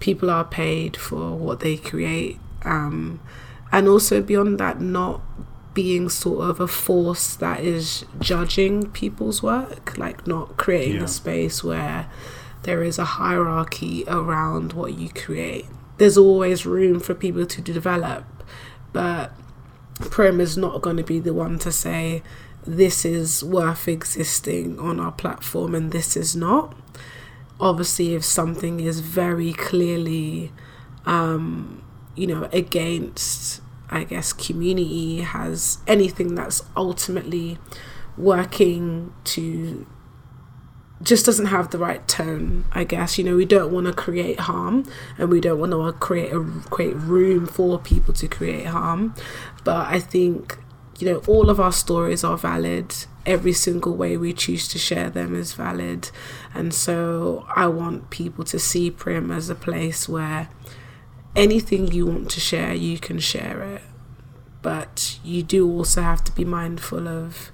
people 0.00 0.30
are 0.30 0.44
paid 0.44 0.96
for 0.96 1.36
what 1.36 1.60
they 1.60 1.76
create 1.76 2.40
um, 2.64 3.20
and 3.70 3.88
also 3.88 4.20
beyond 4.20 4.58
that, 4.58 4.80
not 4.80 5.20
being 5.74 6.08
sort 6.08 6.48
of 6.48 6.60
a 6.60 6.68
force 6.68 7.34
that 7.36 7.60
is 7.60 8.04
judging 8.20 8.90
people's 8.90 9.42
work, 9.42 9.96
like 9.96 10.26
not 10.26 10.56
creating 10.56 10.96
yeah. 10.96 11.04
a 11.04 11.08
space 11.08 11.64
where 11.64 12.08
there 12.64 12.82
is 12.82 12.98
a 12.98 13.04
hierarchy 13.04 14.04
around 14.06 14.72
what 14.74 14.94
you 14.94 15.08
create. 15.08 15.66
There's 15.98 16.18
always 16.18 16.66
room 16.66 17.00
for 17.00 17.14
people 17.14 17.46
to 17.46 17.60
develop, 17.60 18.24
but 18.92 19.32
Prim 20.10 20.40
is 20.40 20.56
not 20.56 20.82
going 20.82 20.96
to 20.96 21.02
be 21.02 21.18
the 21.18 21.34
one 21.34 21.58
to 21.60 21.72
say 21.72 22.22
this 22.64 23.04
is 23.04 23.42
worth 23.42 23.88
existing 23.88 24.78
on 24.78 25.00
our 25.00 25.12
platform 25.12 25.74
and 25.74 25.90
this 25.92 26.16
is 26.16 26.36
not. 26.36 26.76
Obviously, 27.60 28.14
if 28.14 28.24
something 28.24 28.80
is 28.80 29.00
very 29.00 29.52
clearly 29.52 30.52
um, 31.06 31.82
you 32.14 32.26
know, 32.26 32.48
against, 32.52 33.60
I 33.90 34.04
guess, 34.04 34.32
community, 34.32 35.20
has 35.20 35.78
anything 35.86 36.34
that's 36.34 36.62
ultimately 36.76 37.58
working 38.16 39.12
to 39.24 39.86
just 41.02 41.26
doesn't 41.26 41.46
have 41.46 41.70
the 41.70 41.78
right 41.78 42.06
tone 42.06 42.64
i 42.72 42.84
guess. 42.84 43.18
You 43.18 43.24
know 43.24 43.36
we 43.36 43.44
don't 43.44 43.72
want 43.72 43.86
to 43.86 43.92
create 43.92 44.40
harm 44.40 44.84
and 45.18 45.30
we 45.30 45.40
don't 45.40 45.58
want 45.58 45.72
to 45.72 45.92
create 45.98 46.32
a 46.32 46.40
create 46.70 46.94
room 46.94 47.46
for 47.46 47.78
people 47.78 48.14
to 48.14 48.28
create 48.28 48.66
harm. 48.66 49.14
But 49.64 49.88
i 49.88 49.98
think 49.98 50.58
you 50.98 51.08
know 51.10 51.22
all 51.26 51.50
of 51.50 51.58
our 51.58 51.72
stories 51.72 52.22
are 52.24 52.36
valid. 52.36 52.94
Every 53.24 53.52
single 53.52 53.94
way 53.96 54.16
we 54.16 54.32
choose 54.32 54.66
to 54.68 54.78
share 54.78 55.08
them 55.08 55.34
is 55.34 55.52
valid. 55.54 56.10
And 56.54 56.72
so 56.72 57.46
i 57.56 57.66
want 57.66 58.10
people 58.10 58.44
to 58.44 58.58
see 58.58 58.90
prim 58.90 59.30
as 59.30 59.50
a 59.50 59.54
place 59.54 60.08
where 60.08 60.48
anything 61.34 61.90
you 61.90 62.06
want 62.06 62.30
to 62.30 62.40
share 62.40 62.74
you 62.74 62.98
can 62.98 63.18
share 63.18 63.62
it 63.62 63.82
but 64.62 65.18
you 65.24 65.42
do 65.42 65.70
also 65.70 66.02
have 66.02 66.22
to 66.24 66.32
be 66.32 66.44
mindful 66.44 67.08
of 67.08 67.50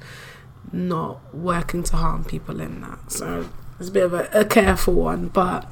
not 0.72 1.34
working 1.34 1.82
to 1.82 1.96
harm 1.96 2.24
people 2.24 2.60
in 2.60 2.82
that. 2.82 3.10
So 3.10 3.48
it's 3.80 3.88
a 3.88 3.92
bit 3.92 4.04
of 4.04 4.14
a, 4.14 4.28
a 4.32 4.44
careful 4.44 4.94
one, 4.94 5.28
but 5.28 5.66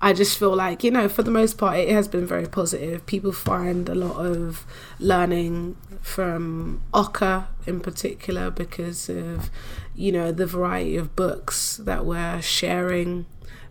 I 0.00 0.12
just 0.12 0.38
feel 0.38 0.54
like, 0.54 0.84
you 0.84 0.90
know, 0.90 1.08
for 1.08 1.22
the 1.22 1.30
most 1.30 1.58
part, 1.58 1.78
it 1.78 1.90
has 1.90 2.08
been 2.08 2.26
very 2.26 2.46
positive. 2.46 3.04
People 3.06 3.32
find 3.32 3.88
a 3.88 3.94
lot 3.94 4.24
of 4.24 4.66
learning 4.98 5.76
from 6.00 6.82
Oka 6.92 7.48
in 7.66 7.80
particular 7.80 8.50
because 8.50 9.08
of, 9.08 9.50
you 9.94 10.12
know, 10.12 10.32
the 10.32 10.46
variety 10.46 10.96
of 10.96 11.16
books 11.16 11.76
that 11.78 12.04
we're 12.04 12.40
sharing, 12.42 13.26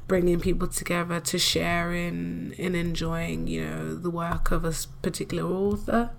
bringing 0.08 0.40
people 0.40 0.68
together 0.68 1.20
to 1.20 1.40
share 1.40 1.92
in, 1.94 2.54
in 2.58 2.76
enjoying, 2.76 3.48
you 3.48 3.66
know, 3.66 3.96
the 3.96 4.10
work 4.10 4.52
of 4.52 4.64
a 4.64 4.74
particular 5.02 5.44
author. 5.44 6.12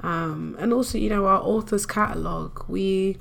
Um, 0.00 0.56
and 0.58 0.72
also, 0.72 0.98
you 0.98 1.08
know, 1.08 1.26
our 1.26 1.40
author's 1.40 1.86
catalogue, 1.86 2.64
we, 2.68 3.18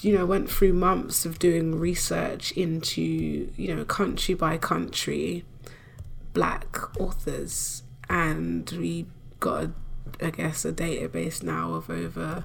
you 0.00 0.16
know, 0.16 0.26
went 0.26 0.50
through 0.50 0.72
months 0.72 1.24
of 1.24 1.38
doing 1.38 1.78
research 1.78 2.52
into, 2.52 3.52
you 3.56 3.74
know, 3.74 3.84
country 3.84 4.34
by 4.34 4.58
country 4.58 5.44
black 6.32 6.76
authors. 7.00 7.82
And 8.08 8.70
we 8.70 9.06
got, 9.40 9.64
a, 9.64 10.26
I 10.26 10.30
guess, 10.30 10.64
a 10.64 10.72
database 10.72 11.42
now 11.42 11.74
of 11.74 11.90
over 11.90 12.44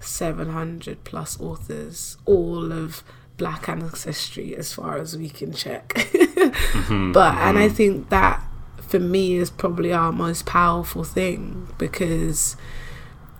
700 0.00 1.04
plus 1.04 1.38
authors, 1.40 2.16
all 2.24 2.72
of 2.72 3.02
black 3.36 3.68
ancestry 3.68 4.56
as 4.56 4.72
far 4.72 4.96
as 4.98 5.16
we 5.16 5.28
can 5.28 5.52
check. 5.52 5.88
mm-hmm, 5.88 7.12
but, 7.12 7.32
mm-hmm. 7.32 7.48
and 7.48 7.58
I 7.58 7.66
mm-hmm. 7.66 7.74
think 7.74 8.08
that 8.10 8.42
for 8.80 8.98
me 8.98 9.34
is 9.34 9.50
probably 9.50 9.92
our 9.92 10.12
most 10.12 10.46
powerful 10.46 11.04
thing 11.04 11.68
because 11.78 12.56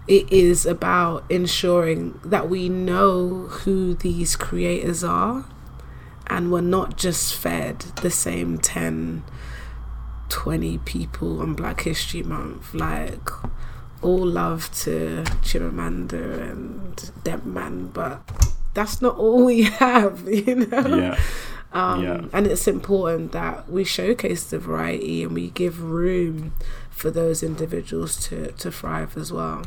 it 0.08 0.30
is 0.32 0.66
about 0.66 1.24
ensuring 1.30 2.20
that 2.24 2.48
we 2.48 2.68
know 2.68 3.46
who 3.48 3.94
these 3.94 4.36
creators 4.36 5.02
are 5.04 5.44
and 6.26 6.50
we're 6.50 6.60
not 6.60 6.96
just 6.96 7.34
fed 7.34 7.80
the 8.02 8.10
same 8.10 8.58
10 8.58 9.22
20 10.28 10.78
people 10.78 11.40
on 11.40 11.54
black 11.54 11.82
history 11.82 12.22
month 12.24 12.74
like 12.74 13.30
all 14.02 14.26
love 14.26 14.70
to 14.72 15.24
chimamanda 15.42 16.50
and 16.50 17.10
Deadman, 17.24 17.88
but 17.88 18.20
that's 18.76 19.02
not 19.02 19.16
all 19.16 19.44
we 19.44 19.62
have 19.82 20.28
you 20.28 20.54
know 20.54 20.96
yeah. 20.96 21.20
Um, 21.72 22.04
yeah. 22.04 22.24
and 22.32 22.46
it's 22.46 22.68
important 22.68 23.32
that 23.32 23.68
we 23.68 23.84
showcase 23.84 24.44
the 24.44 24.58
variety 24.58 25.24
and 25.24 25.34
we 25.34 25.50
give 25.50 25.82
room 25.82 26.54
for 26.88 27.10
those 27.10 27.42
individuals 27.42 28.16
to, 28.28 28.52
to 28.52 28.70
thrive 28.70 29.16
as 29.16 29.32
well 29.32 29.64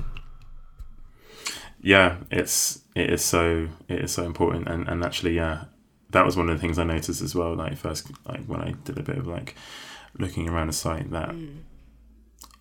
yeah, 1.82 2.18
it's 2.30 2.82
it 2.96 3.10
is 3.10 3.24
so 3.24 3.70
it 3.88 4.00
is 4.00 4.12
so 4.12 4.24
important, 4.24 4.68
and 4.68 4.88
and 4.88 5.04
actually, 5.04 5.36
yeah, 5.36 5.66
that 6.10 6.26
was 6.26 6.36
one 6.36 6.50
of 6.50 6.56
the 6.56 6.62
things 6.62 6.78
I 6.78 6.84
noticed 6.84 7.22
as 7.22 7.34
well. 7.34 7.56
Like 7.56 7.78
first, 7.78 8.12
like 8.26 8.46
when 8.46 8.62
I 8.62 8.72
did 8.84 8.98
a 8.98 9.04
bit 9.04 9.18
of 9.18 9.28
like 9.28 9.56
looking 10.18 10.50
around 10.50 10.68
the 10.68 10.74
site, 10.74 11.10
that 11.12 11.30
mm. 11.30 11.60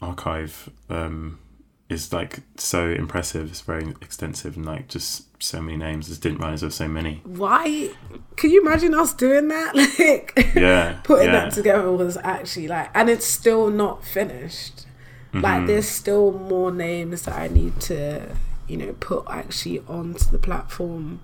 archive 0.00 0.70
um, 0.88 1.40
is 1.88 2.12
like 2.12 2.40
so 2.56 2.90
impressive. 2.90 3.50
It's 3.50 3.60
very 3.60 3.94
extensive 4.02 4.56
and 4.56 4.66
like 4.66 4.88
just 4.88 5.42
so 5.42 5.60
many 5.60 5.76
names. 5.76 6.06
I 6.06 6.08
just 6.10 6.22
didn't 6.22 6.38
realize 6.38 6.60
there 6.60 6.68
were 6.68 6.72
so 6.72 6.88
many. 6.88 7.22
Why? 7.24 7.90
Can 8.36 8.50
you 8.50 8.60
imagine 8.60 8.94
us 8.94 9.12
doing 9.14 9.48
that? 9.48 9.74
Like, 9.98 10.54
yeah, 10.54 11.00
putting 11.04 11.26
yeah. 11.26 11.32
that 11.32 11.52
together 11.52 11.90
was 11.92 12.16
actually 12.18 12.68
like, 12.68 12.90
and 12.94 13.08
it's 13.08 13.26
still 13.26 13.70
not 13.70 14.04
finished. 14.04 14.86
Mm-hmm. 15.32 15.40
Like, 15.40 15.66
there's 15.66 15.88
still 15.88 16.32
more 16.32 16.70
names 16.70 17.22
that 17.22 17.36
I 17.36 17.48
need 17.48 17.80
to 17.82 18.36
you 18.68 18.76
know 18.76 18.92
put 19.00 19.24
actually 19.28 19.80
onto 19.88 20.30
the 20.30 20.38
platform 20.38 21.20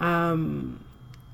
um, 0.00 0.84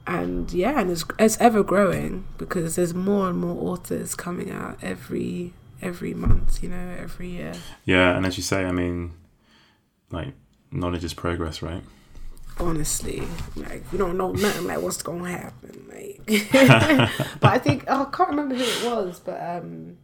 and 0.07 0.53
yeah 0.53 0.81
and 0.81 0.91
it's, 0.91 1.05
it's 1.19 1.39
ever 1.39 1.63
growing 1.63 2.27
because 2.39 2.77
there's 2.77 2.95
more 2.95 3.29
and 3.29 3.39
more 3.39 3.73
authors 3.73 4.15
coming 4.15 4.51
out 4.51 4.79
every 4.83 5.53
every 5.83 6.15
month 6.15 6.63
you 6.63 6.69
know 6.69 6.97
every 6.99 7.29
year. 7.29 7.53
Yeah 7.85 8.17
and 8.17 8.27
as 8.27 8.37
you 8.37 8.43
say 8.43 8.65
i 8.65 8.73
mean 8.73 9.13
like 10.11 10.35
knowledge 10.71 11.05
is 11.05 11.15
progress 11.15 11.63
right? 11.63 11.83
Honestly 12.59 13.23
like 13.57 13.83
we 13.91 13.99
don't 13.99 14.17
know 14.17 14.33
nothing 14.33 14.67
like 14.67 14.81
what's 14.81 15.03
gonna 15.03 15.31
happen 15.31 15.87
like. 15.89 16.21
But 17.41 17.51
i 17.53 17.59
think 17.59 17.85
oh, 17.89 18.03
i 18.03 18.17
can't 18.17 18.31
remember 18.31 18.55
who 18.55 18.63
it 18.63 18.85
was 18.85 19.21
but 19.21 19.41
um 19.43 19.97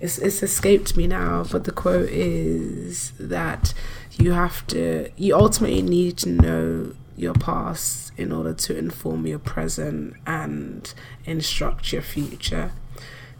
it's, 0.00 0.18
it's 0.18 0.42
escaped 0.42 0.96
me 0.96 1.06
now 1.06 1.44
but 1.50 1.64
the 1.64 1.72
quote 1.72 2.08
is 2.08 3.12
that 3.18 3.72
you 4.18 4.32
have 4.32 4.66
to 4.68 5.10
you 5.16 5.34
ultimately 5.34 5.82
need 5.82 6.16
to 6.18 6.28
know 6.28 6.94
your 7.16 7.34
past 7.34 8.12
in 8.16 8.32
order 8.32 8.52
to 8.52 8.76
inform 8.76 9.26
your 9.26 9.38
present 9.38 10.14
and 10.26 10.94
instruct 11.24 11.92
your 11.92 12.02
future 12.02 12.72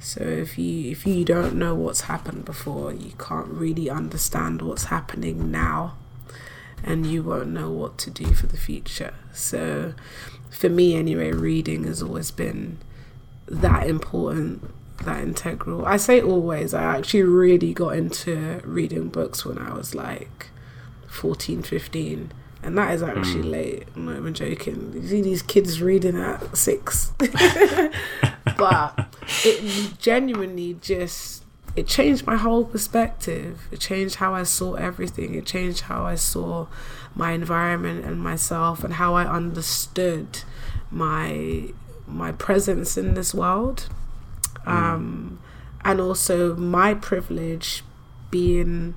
so 0.05 0.23
if 0.23 0.59
you 0.59 0.91
if 0.91 1.07
you 1.07 1.25
don't 1.25 1.55
know 1.55 1.75
what's 1.75 2.03
happened 2.03 2.45
before 2.45 2.93
you 2.93 3.13
can't 3.19 3.49
really 3.49 3.89
understand 3.89 4.61
what's 4.63 4.85
happening 4.85 5.51
now 5.51 5.97
and 6.83 7.07
you 7.07 7.23
won't 7.23 7.49
know 7.49 7.71
what 7.71 7.97
to 7.97 8.11
do 8.11 8.33
for 8.35 8.47
the 8.47 8.57
future 8.57 9.15
so 9.33 9.95
for 10.51 10.69
me 10.69 10.95
anyway 10.95 11.33
reading 11.33 11.85
has 11.85 12.03
always 12.03 12.31
been 12.31 12.77
that 13.47 13.87
important 13.89 14.71
that 15.05 15.23
integral 15.23 15.85
i 15.87 15.97
say 15.97 16.21
always 16.21 16.75
i 16.75 16.83
actually 16.97 17.23
really 17.23 17.73
got 17.73 17.97
into 17.97 18.61
reading 18.65 19.09
books 19.09 19.45
when 19.45 19.59
i 19.59 19.73
was 19.73 19.95
like 19.95 20.51
14, 21.15 21.63
15. 21.63 22.33
And 22.65 22.79
that 22.79 22.95
is 22.95 23.03
actually 23.03 23.45
mm. 23.45 23.51
late. 23.51 23.89
I'm 23.95 24.07
not 24.07 24.17
even 24.17 24.35
joking. 24.35 24.93
You 24.95 25.07
see 25.07 25.21
these 25.23 25.43
kids 25.43 25.83
reading 25.83 26.17
at 26.17 26.57
six. 26.57 27.13
but 28.57 29.17
it 29.45 29.99
genuinely 29.99 30.79
just 30.81 31.45
it 31.77 31.87
changed 31.87 32.27
my 32.27 32.37
whole 32.37 32.65
perspective. 32.65 33.69
It 33.73 33.81
changed 33.81 34.17
how 34.17 34.35
I 34.35 34.45
saw 34.45 34.75
everything. 34.75 35.35
It 35.35 35.45
changed 35.45 35.83
how 35.83 36.05
I 36.05 36.15
saw 36.15 36.69
my 37.15 37.33
environment 37.33 38.05
and 38.05 38.21
myself 38.21 38.85
and 38.85 38.95
how 38.95 39.15
I 39.15 39.27
understood 39.27 40.41
my 40.91 41.71
my 42.07 42.33
presence 42.33 42.97
in 42.97 43.15
this 43.15 43.35
world. 43.35 43.89
Mm. 44.67 44.73
Um, 44.73 45.39
and 45.85 46.01
also 46.01 46.55
my 46.57 46.95
privilege 46.95 47.83
being 48.31 48.95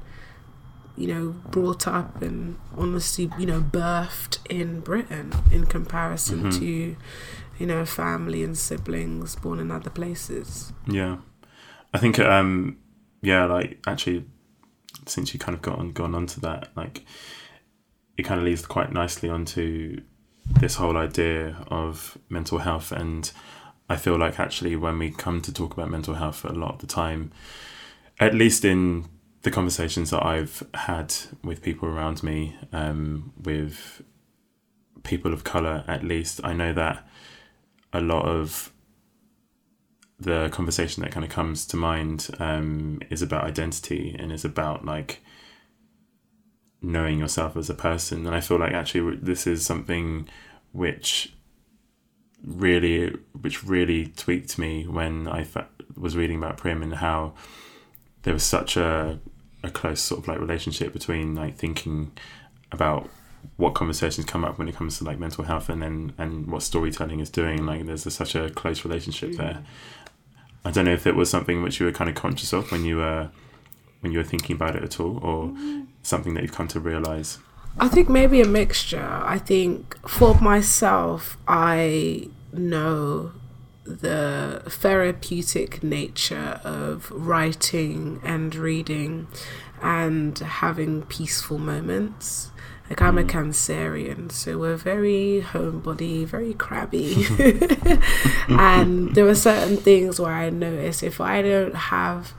you 0.98 1.08
know, 1.08 1.36
brought 1.52 1.88
up 1.88 2.22
and 2.22 2.58
honestly, 2.76 3.30
you 3.38 3.46
know, 3.46 3.62
birthed 3.62 4.40
in 4.50 4.80
Britain 4.80 5.32
in 5.52 5.66
comparison 5.66 6.46
mm-hmm. 6.46 6.60
to, 6.60 6.96
you 7.60 7.66
know, 7.66 7.86
family 7.86 8.44
and 8.44 8.58
siblings 8.58 9.36
born 9.36 9.60
in 9.60 9.72
other 9.72 9.92
places. 9.92 10.74
Yeah. 10.88 11.18
I 11.94 12.00
think, 12.00 12.20
um, 12.20 12.78
yeah, 13.22 13.46
like 13.46 13.80
actually, 13.86 14.26
since 15.06 15.34
you 15.34 15.40
kind 15.40 15.56
of 15.56 15.62
got 15.62 15.78
on, 15.78 15.92
gone 15.92 16.16
onto 16.16 16.42
that, 16.42 16.70
like, 16.76 17.06
it 18.18 18.24
kind 18.24 18.40
of 18.40 18.46
leads 18.46 18.66
quite 18.66 18.92
nicely 18.92 19.30
onto 19.30 20.02
this 20.60 20.76
whole 20.76 20.98
idea 20.98 21.64
of 21.68 22.18
mental 22.30 22.58
health. 22.58 22.92
And 22.92 23.32
I 23.88 23.96
feel 23.98 24.18
like 24.18 24.40
actually, 24.40 24.76
when 24.76 24.98
we 24.98 25.12
come 25.12 25.42
to 25.42 25.54
talk 25.54 25.74
about 25.74 25.92
mental 25.92 26.16
health 26.16 26.44
a 26.44 26.52
lot 26.52 26.74
of 26.74 26.80
the 26.80 26.88
time, 26.88 27.32
at 28.20 28.34
least 28.34 28.66
in 28.66 29.06
the 29.48 29.52
conversations 29.52 30.10
that 30.10 30.26
I've 30.26 30.62
had 30.74 31.16
with 31.42 31.62
people 31.62 31.88
around 31.88 32.22
me, 32.22 32.58
um, 32.74 33.32
with 33.42 34.02
people 35.04 35.32
of 35.32 35.46
color 35.46 35.86
at 35.88 36.04
least, 36.04 36.42
I 36.44 36.52
know 36.52 36.74
that 36.74 37.08
a 37.94 38.02
lot 38.02 38.26
of 38.26 38.74
the 40.20 40.50
conversation 40.50 41.02
that 41.02 41.14
kind 41.14 41.24
of 41.24 41.32
comes 41.32 41.66
to 41.68 41.78
mind 41.78 42.28
um, 42.40 43.00
is 43.10 43.22
about 43.22 43.46
identity 43.46 44.14
and 44.20 44.34
is 44.34 44.44
about 44.44 44.84
like 44.84 45.22
knowing 46.82 47.18
yourself 47.18 47.56
as 47.56 47.70
a 47.70 47.74
person. 47.74 48.26
And 48.28 48.36
I 48.36 48.42
feel 48.42 48.60
like 48.60 48.74
actually 48.74 49.16
this 49.16 49.48
is 49.48 49.66
something 49.66 50.28
which 50.74 51.32
really, 52.46 53.16
which 53.40 53.64
really 53.64 54.08
tweaked 54.08 54.60
me 54.60 54.86
when 54.86 55.26
I 55.26 55.46
fa- 55.46 55.70
was 55.96 56.18
reading 56.18 56.36
about 56.36 56.58
Prim 56.58 56.84
and 56.84 56.96
how 56.96 57.34
there 58.24 58.34
was 58.34 58.44
such 58.44 58.76
a 58.76 59.22
a 59.64 59.70
close 59.70 60.02
sort 60.02 60.22
of 60.22 60.28
like 60.28 60.40
relationship 60.40 60.94
between 60.94 61.36
like 61.36 61.56
thinking 61.56 62.12
about 62.72 63.10
what 63.56 63.74
conversations 63.74 64.26
come 64.26 64.44
up 64.44 64.58
when 64.58 64.68
it 64.68 64.76
comes 64.76 64.98
to 64.98 65.04
like 65.04 65.20
mental 65.20 65.44
health 65.44 65.70
and 65.70 65.82
then 65.82 66.14
and 66.18 66.48
what 66.48 66.64
storytelling 66.64 67.20
is 67.20 67.30
doing. 67.30 67.66
Like 67.66 67.86
there's 67.86 68.06
a, 68.06 68.12
such 68.12 68.36
a 68.36 68.50
close 68.50 68.84
relationship 68.84 69.32
mm. 69.32 69.38
there. 69.38 69.64
I 70.66 70.72
don't 70.72 70.86
know 70.86 70.94
if 70.94 71.08
it 71.08 71.16
was 71.16 71.30
something 71.30 71.64
which 71.64 71.80
you 71.80 71.86
were 71.86 71.92
kind 71.92 72.10
of 72.10 72.16
conscious 72.16 72.54
of 72.54 72.72
when 72.72 72.84
you 72.84 72.98
were 72.98 73.30
when 74.02 74.12
you 74.12 74.20
were 74.20 74.26
thinking 74.26 74.56
about 74.56 74.76
it 74.76 74.84
at 74.84 75.00
all 75.00 75.18
or 75.24 75.54
something 76.04 76.34
that 76.36 76.44
you've 76.44 76.54
come 76.54 76.68
to 76.70 76.80
realize. 76.80 77.40
I 77.80 77.88
think 77.88 78.10
maybe 78.10 78.42
a 78.42 78.48
mixture. 78.48 79.22
I 79.24 79.38
think 79.38 79.98
for 80.08 80.36
myself 80.42 81.38
i 81.48 82.28
know 82.54 83.32
the 83.88 84.62
therapeutic 84.68 85.82
nature 85.82 86.60
of 86.64 87.10
writing 87.12 88.20
and 88.24 88.54
reading 88.54 89.28
and 89.82 90.38
having 90.40 91.04
peaceful 91.04 91.58
moments. 91.58 92.52
Like 92.90 93.02
I'm 93.02 93.18
a 93.18 93.24
mm. 93.24 93.30
Cancerian, 93.30 94.32
so 94.32 94.58
we're 94.58 94.78
very 94.78 95.44
homebody, 95.46 96.26
very 96.26 96.54
crabby. 96.54 97.26
and 98.48 99.14
there 99.14 99.28
are 99.28 99.36
certain 99.36 99.78
things 99.78 100.20
where 100.20 100.34
I 100.34 100.50
notice 100.50 101.04
if 101.04 101.20
I 101.20 101.42
don't 101.42 101.76
have 101.76 102.34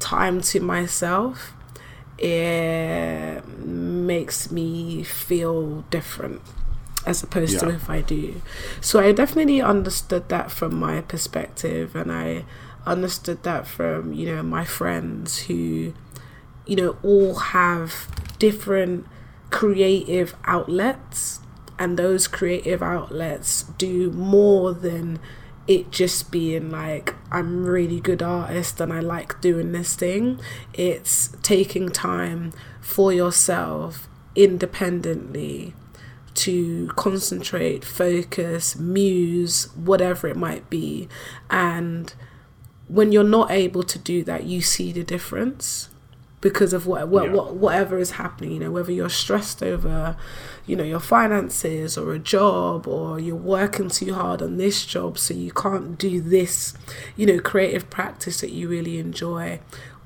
time 0.00 0.40
to 0.40 0.60
myself, 0.60 1.54
it 2.18 3.46
makes 3.46 4.50
me 4.50 5.04
feel 5.04 5.82
different 5.90 6.42
as 7.06 7.22
opposed 7.22 7.54
yeah. 7.54 7.60
to 7.60 7.68
if 7.70 7.90
I 7.90 8.00
do. 8.00 8.40
So 8.80 9.00
I 9.00 9.12
definitely 9.12 9.60
understood 9.60 10.28
that 10.28 10.50
from 10.50 10.74
my 10.74 11.00
perspective, 11.02 11.94
and 11.96 12.12
I 12.12 12.44
understood 12.86 13.42
that 13.44 13.66
from 13.66 14.12
you 14.12 14.26
know 14.26 14.42
my 14.42 14.64
friends 14.64 15.42
who 15.42 15.94
you 16.66 16.76
know 16.76 16.96
all 17.02 17.34
have 17.34 18.08
different 18.38 19.06
creative 19.50 20.34
outlets 20.44 21.40
and 21.78 21.98
those 21.98 22.26
creative 22.26 22.82
outlets 22.82 23.64
do 23.78 24.10
more 24.10 24.72
than 24.72 25.18
it 25.66 25.90
just 25.90 26.32
being 26.32 26.70
like 26.70 27.14
I'm 27.30 27.64
really 27.64 28.00
good 28.00 28.22
artist 28.22 28.80
and 28.80 28.92
I 28.92 29.00
like 29.00 29.40
doing 29.40 29.72
this 29.72 29.94
thing 29.94 30.40
it's 30.72 31.28
taking 31.42 31.88
time 31.90 32.52
for 32.80 33.12
yourself 33.12 34.08
independently 34.34 35.74
to 36.34 36.88
concentrate, 36.96 37.84
focus, 37.84 38.76
muse, 38.76 39.74
whatever 39.76 40.28
it 40.28 40.36
might 40.36 40.68
be. 40.70 41.08
And 41.50 42.12
when 42.88 43.12
you're 43.12 43.24
not 43.24 43.50
able 43.50 43.82
to 43.82 43.98
do 43.98 44.24
that, 44.24 44.44
you 44.44 44.60
see 44.60 44.92
the 44.92 45.04
difference 45.04 45.88
because 46.42 46.72
of 46.72 46.86
what, 46.86 47.08
what, 47.08 47.26
yeah. 47.26 47.32
what 47.32 47.54
whatever 47.54 47.98
is 47.98 48.12
happening. 48.12 48.52
You 48.52 48.60
know, 48.60 48.70
whether 48.70 48.92
you're 48.92 49.08
stressed 49.08 49.62
over, 49.62 50.16
you 50.66 50.76
know, 50.76 50.84
your 50.84 51.00
finances 51.00 51.96
or 51.96 52.12
a 52.12 52.18
job, 52.18 52.86
or 52.86 53.18
you're 53.18 53.34
working 53.34 53.88
too 53.88 54.12
hard 54.12 54.42
on 54.42 54.58
this 54.58 54.84
job, 54.84 55.18
so 55.18 55.32
you 55.32 55.52
can't 55.52 55.96
do 55.96 56.20
this, 56.20 56.74
you 57.16 57.24
know, 57.24 57.38
creative 57.38 57.88
practice 57.88 58.42
that 58.42 58.50
you 58.50 58.68
really 58.68 58.98
enjoy. 58.98 59.60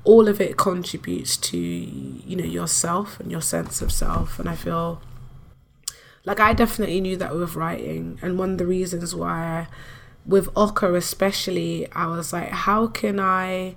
All 0.05 0.29
of 0.29 0.39
it 0.39 0.55
contributes 0.55 1.35
to 1.35 1.57
you 1.57 2.35
know 2.37 2.45
yourself 2.45 3.19
and 3.19 3.29
your 3.29 3.41
sense 3.41 3.81
of 3.81 3.91
self, 3.91 4.39
and 4.39 4.47
I 4.47 4.55
feel 4.55 5.01
like 6.27 6.41
I 6.41 6.51
definitely 6.51 6.99
knew 6.99 7.15
that 7.15 7.33
with 7.33 7.55
writing, 7.55 8.19
and 8.21 8.37
one 8.37 8.51
of 8.51 8.57
the 8.57 8.67
reasons 8.67 9.15
why, 9.15 9.67
with 10.25 10.49
Oka 10.57 10.93
especially, 10.93 11.89
I 11.93 12.07
was 12.07 12.33
like, 12.33 12.49
how 12.49 12.87
can 12.87 13.17
I 13.17 13.75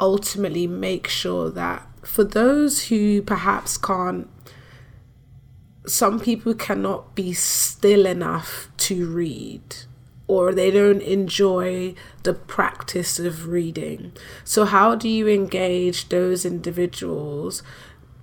ultimately 0.00 0.66
make 0.66 1.06
sure 1.08 1.50
that 1.50 1.86
for 2.02 2.24
those 2.24 2.84
who 2.84 3.20
perhaps 3.20 3.76
can't, 3.76 4.30
some 5.86 6.20
people 6.20 6.54
cannot 6.54 7.14
be 7.14 7.34
still 7.34 8.06
enough 8.06 8.70
to 8.78 9.06
read 9.06 9.76
or 10.26 10.54
they 10.54 10.70
don't 10.70 11.02
enjoy 11.02 11.94
the 12.22 12.32
practice 12.32 13.18
of 13.18 13.48
reading. 13.48 14.10
So, 14.42 14.64
how 14.64 14.94
do 14.94 15.06
you 15.06 15.28
engage 15.28 16.08
those 16.08 16.46
individuals 16.46 17.62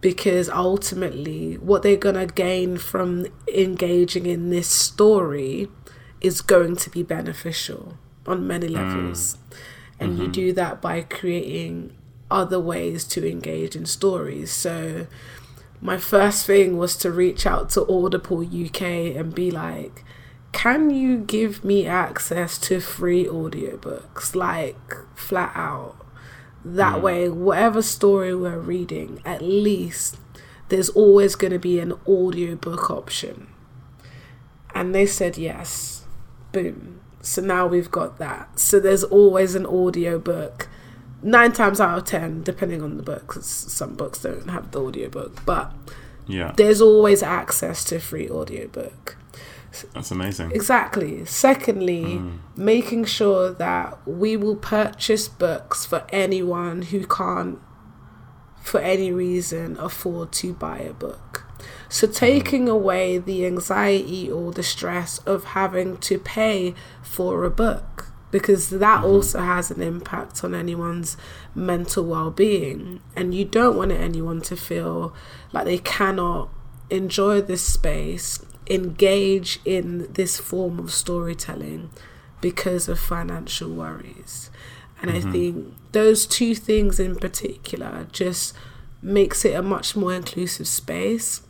because 0.01 0.49
ultimately 0.49 1.55
what 1.59 1.83
they're 1.83 1.95
going 1.95 2.15
to 2.15 2.25
gain 2.25 2.77
from 2.77 3.27
engaging 3.53 4.25
in 4.25 4.49
this 4.49 4.67
story 4.67 5.67
is 6.19 6.41
going 6.41 6.75
to 6.75 6.89
be 6.89 7.03
beneficial 7.03 7.97
on 8.25 8.47
many 8.47 8.67
mm. 8.67 8.73
levels. 8.73 9.35
Mm. 9.35 9.57
And 9.99 10.13
mm-hmm. 10.13 10.21
you 10.23 10.27
do 10.29 10.53
that 10.53 10.81
by 10.81 11.01
creating 11.01 11.95
other 12.31 12.59
ways 12.59 13.03
to 13.05 13.29
engage 13.29 13.75
in 13.75 13.85
stories. 13.85 14.51
So, 14.51 15.07
my 15.79 15.97
first 15.97 16.45
thing 16.45 16.77
was 16.77 16.95
to 16.97 17.11
reach 17.11 17.45
out 17.45 17.69
to 17.71 17.87
Audible 17.87 18.41
UK 18.41 18.81
and 19.15 19.33
be 19.33 19.49
like, 19.49 20.03
can 20.51 20.89
you 20.89 21.17
give 21.17 21.63
me 21.63 21.87
access 21.87 22.57
to 22.59 22.79
free 22.79 23.25
audiobooks? 23.25 24.35
Like, 24.35 24.93
flat 25.15 25.51
out 25.55 26.00
that 26.63 26.97
mm. 26.97 27.01
way, 27.01 27.29
whatever 27.29 27.81
story 27.81 28.35
we're 28.35 28.59
reading, 28.59 29.21
at 29.25 29.41
least 29.41 30.17
there's 30.69 30.89
always 30.89 31.35
going 31.35 31.53
to 31.53 31.59
be 31.59 31.79
an 31.79 31.93
audiobook 32.07 32.89
option. 32.89 33.47
And 34.73 34.95
they 34.95 35.05
said 35.05 35.37
yes. 35.37 36.05
Boom. 36.51 37.01
So 37.21 37.41
now 37.41 37.67
we've 37.67 37.91
got 37.91 38.17
that. 38.19 38.59
So 38.59 38.79
there's 38.79 39.03
always 39.03 39.55
an 39.55 39.65
audiobook. 39.65 40.67
Nine 41.23 41.51
times 41.51 41.79
out 41.79 41.97
of 41.97 42.05
ten, 42.05 42.41
depending 42.41 42.81
on 42.81 42.97
the 42.97 43.03
book, 43.03 43.27
because 43.27 43.45
some 43.45 43.93
books 43.93 44.23
don't 44.23 44.49
have 44.49 44.71
the 44.71 44.81
audiobook, 44.81 45.45
but 45.45 45.71
yeah, 46.25 46.53
there's 46.57 46.81
always 46.81 47.21
access 47.21 47.83
to 47.85 47.99
free 47.99 48.27
audiobook. 48.27 49.17
That's 49.93 50.11
amazing. 50.11 50.51
Exactly. 50.51 51.25
Secondly, 51.25 52.03
mm. 52.03 52.39
making 52.55 53.05
sure 53.05 53.51
that 53.51 54.05
we 54.05 54.35
will 54.35 54.57
purchase 54.57 55.27
books 55.27 55.85
for 55.85 56.05
anyone 56.09 56.83
who 56.83 57.05
can't, 57.05 57.59
for 58.61 58.79
any 58.79 59.11
reason, 59.11 59.77
afford 59.79 60.31
to 60.33 60.53
buy 60.53 60.79
a 60.79 60.93
book. 60.93 61.45
So, 61.89 62.07
taking 62.07 62.65
mm. 62.65 62.71
away 62.71 63.17
the 63.17 63.45
anxiety 63.45 64.29
or 64.29 64.51
the 64.51 64.63
stress 64.63 65.19
of 65.19 65.43
having 65.45 65.97
to 65.97 66.17
pay 66.17 66.73
for 67.01 67.45
a 67.45 67.51
book, 67.51 68.11
because 68.29 68.69
that 68.71 68.99
mm-hmm. 68.99 69.05
also 69.05 69.39
has 69.39 69.71
an 69.71 69.81
impact 69.81 70.43
on 70.43 70.53
anyone's 70.53 71.15
mental 71.55 72.05
well 72.05 72.31
being. 72.31 73.01
And 73.15 73.33
you 73.33 73.45
don't 73.45 73.77
want 73.77 73.91
anyone 73.91 74.41
to 74.41 74.57
feel 74.57 75.13
like 75.53 75.65
they 75.65 75.77
cannot 75.77 76.49
enjoy 76.89 77.39
this 77.41 77.61
space 77.61 78.43
engage 78.71 79.59
in 79.65 80.11
this 80.13 80.39
form 80.39 80.79
of 80.79 80.91
storytelling 80.91 81.89
because 82.39 82.87
of 82.87 82.99
financial 82.99 83.69
worries. 83.69 84.49
And 85.01 85.11
mm-hmm. 85.11 85.27
I 85.27 85.31
think 85.31 85.73
those 85.91 86.25
two 86.25 86.55
things 86.55 86.99
in 86.99 87.15
particular 87.15 88.07
just 88.11 88.55
makes 89.01 89.43
it 89.45 89.55
a 89.55 89.61
much 89.61 89.95
more 89.95 90.13
inclusive 90.13 90.67
space 90.67 91.41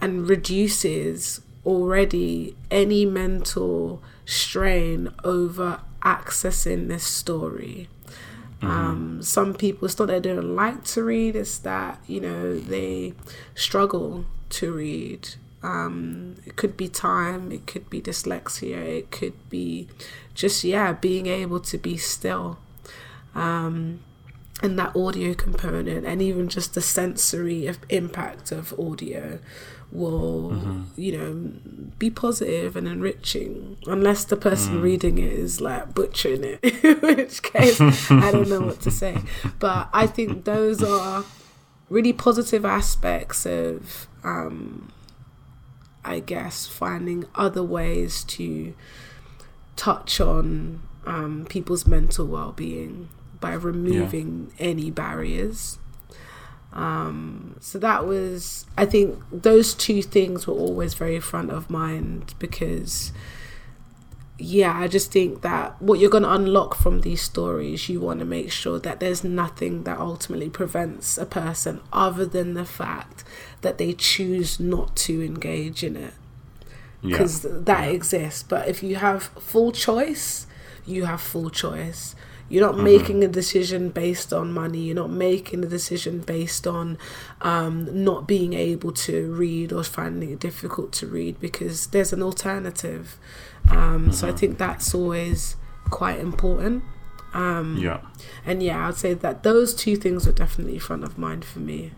and 0.00 0.28
reduces 0.28 1.40
already 1.64 2.56
any 2.70 3.06
mental 3.06 4.02
strain 4.24 5.08
over 5.24 5.80
accessing 6.02 6.88
this 6.88 7.04
story. 7.04 7.88
Mm-hmm. 8.60 8.70
Um, 8.70 9.22
some 9.22 9.54
people, 9.54 9.86
it's 9.86 9.98
not 9.98 10.08
that 10.08 10.22
they 10.22 10.34
don't 10.34 10.56
like 10.56 10.84
to 10.84 11.02
read, 11.02 11.36
it's 11.36 11.58
that, 11.58 12.00
you 12.06 12.20
know, 12.20 12.58
they 12.58 13.14
struggle 13.54 14.24
to 14.50 14.72
read 14.72 15.34
um, 15.66 16.36
it 16.46 16.54
could 16.54 16.76
be 16.76 16.88
time, 16.88 17.50
it 17.50 17.66
could 17.66 17.90
be 17.90 18.00
dyslexia, 18.00 18.76
it 18.76 19.10
could 19.10 19.34
be 19.50 19.88
just, 20.32 20.62
yeah, 20.62 20.92
being 20.92 21.26
able 21.26 21.58
to 21.58 21.76
be 21.76 21.96
still. 21.96 22.58
Um, 23.34 24.00
and 24.62 24.78
that 24.78 24.94
audio 24.94 25.34
component, 25.34 26.06
and 26.06 26.22
even 26.22 26.48
just 26.48 26.74
the 26.74 26.80
sensory 26.80 27.68
impact 27.88 28.52
of 28.52 28.78
audio 28.78 29.40
will, 29.90 30.52
mm-hmm. 30.52 30.82
you 30.96 31.18
know, 31.18 31.52
be 31.98 32.10
positive 32.10 32.76
and 32.76 32.86
enriching, 32.86 33.76
unless 33.86 34.24
the 34.24 34.36
person 34.36 34.78
mm. 34.78 34.82
reading 34.82 35.18
it 35.18 35.32
is 35.32 35.60
like 35.60 35.94
butchering 35.94 36.44
it, 36.44 36.60
in 36.84 36.96
which 37.00 37.42
case 37.42 37.80
I 37.80 38.30
don't 38.30 38.48
know 38.48 38.60
what 38.60 38.80
to 38.82 38.90
say. 38.90 39.18
But 39.58 39.88
I 39.92 40.06
think 40.06 40.44
those 40.44 40.82
are 40.82 41.24
really 41.90 42.12
positive 42.12 42.64
aspects 42.64 43.44
of 43.44 44.06
um, 44.24 44.90
I 46.06 46.20
guess, 46.20 46.66
finding 46.66 47.24
other 47.34 47.62
ways 47.62 48.24
to 48.24 48.74
touch 49.74 50.20
on 50.20 50.82
um, 51.04 51.46
people's 51.48 51.86
mental 51.86 52.26
well 52.26 52.52
being 52.52 53.08
by 53.40 53.52
removing 53.52 54.52
yeah. 54.58 54.66
any 54.66 54.90
barriers. 54.90 55.78
Um, 56.72 57.56
so 57.60 57.78
that 57.78 58.06
was, 58.06 58.66
I 58.76 58.84
think, 58.84 59.18
those 59.32 59.74
two 59.74 60.02
things 60.02 60.46
were 60.46 60.54
always 60.54 60.94
very 60.94 61.20
front 61.20 61.50
of 61.50 61.70
mind 61.70 62.34
because 62.38 63.12
yeah, 64.38 64.78
I 64.78 64.86
just 64.86 65.12
think 65.12 65.40
that 65.42 65.80
what 65.80 65.98
you're 65.98 66.10
going 66.10 66.22
to 66.22 66.32
unlock 66.32 66.74
from 66.74 67.00
these 67.00 67.22
stories, 67.22 67.88
you 67.88 68.00
want 68.00 68.18
to 68.18 68.26
make 68.26 68.52
sure 68.52 68.78
that 68.78 69.00
there's 69.00 69.24
nothing 69.24 69.84
that 69.84 69.98
ultimately 69.98 70.50
prevents 70.50 71.16
a 71.16 71.24
person 71.24 71.80
other 71.92 72.26
than 72.26 72.52
the 72.54 72.66
fact 72.66 73.24
that 73.62 73.78
they 73.78 73.94
choose 73.94 74.60
not 74.60 74.94
to 74.96 75.24
engage 75.24 75.82
in 75.82 75.96
it. 75.96 76.14
Because 77.02 77.44
yeah. 77.44 77.50
that 77.54 77.84
yeah. 77.84 77.94
exists. 77.94 78.42
But 78.42 78.68
if 78.68 78.82
you 78.82 78.96
have 78.96 79.24
full 79.24 79.72
choice, 79.72 80.46
you 80.84 81.06
have 81.06 81.20
full 81.20 81.48
choice. 81.48 82.14
You're 82.48 82.64
not 82.64 82.76
mm-hmm. 82.76 82.84
making 82.84 83.24
a 83.24 83.28
decision 83.28 83.88
based 83.90 84.32
on 84.32 84.52
money. 84.52 84.80
You're 84.80 84.94
not 84.94 85.10
making 85.10 85.64
a 85.64 85.68
decision 85.68 86.20
based 86.20 86.66
on 86.66 86.96
um, 87.40 88.04
not 88.04 88.28
being 88.28 88.52
able 88.54 88.92
to 88.92 89.32
read 89.32 89.72
or 89.72 89.82
finding 89.82 90.30
it 90.30 90.38
difficult 90.38 90.92
to 90.92 91.06
read 91.06 91.40
because 91.40 91.88
there's 91.88 92.12
an 92.12 92.22
alternative. 92.22 93.18
Um, 93.70 93.76
mm-hmm. 93.76 94.10
So 94.12 94.26
I 94.26 94.30
mm-hmm. 94.30 94.38
think 94.38 94.58
that's 94.58 94.94
always 94.94 95.56
quite 95.90 96.18
important. 96.20 96.84
Um, 97.34 97.76
yeah. 97.78 98.00
And 98.44 98.62
yeah, 98.62 98.88
I'd 98.88 98.96
say 98.96 99.14
that 99.14 99.42
those 99.42 99.74
two 99.74 99.96
things 99.96 100.26
are 100.26 100.32
definitely 100.32 100.78
front 100.78 101.04
of 101.04 101.18
mind 101.18 101.44
for 101.44 101.58
me. 101.58 101.92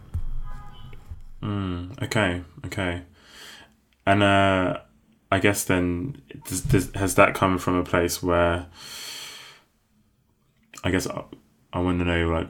Mm, 1.43 2.03
okay, 2.03 2.43
okay. 2.67 3.03
And 4.07 4.23
uh, 4.23 4.79
I 5.31 5.39
guess 5.39 5.65
then, 5.65 6.21
does, 6.47 6.63
does, 6.63 6.91
has 6.95 7.15
that 7.17 7.35
come 7.35 7.59
from 7.59 7.77
a 7.77 7.85
place 7.85 8.23
where 8.23 8.67
I 10.85 10.91
guess 10.91 11.07
I, 11.07 11.25
I 11.73 11.81
want 11.81 11.99
to 12.01 12.05
know 12.05 12.29
like 12.29 12.49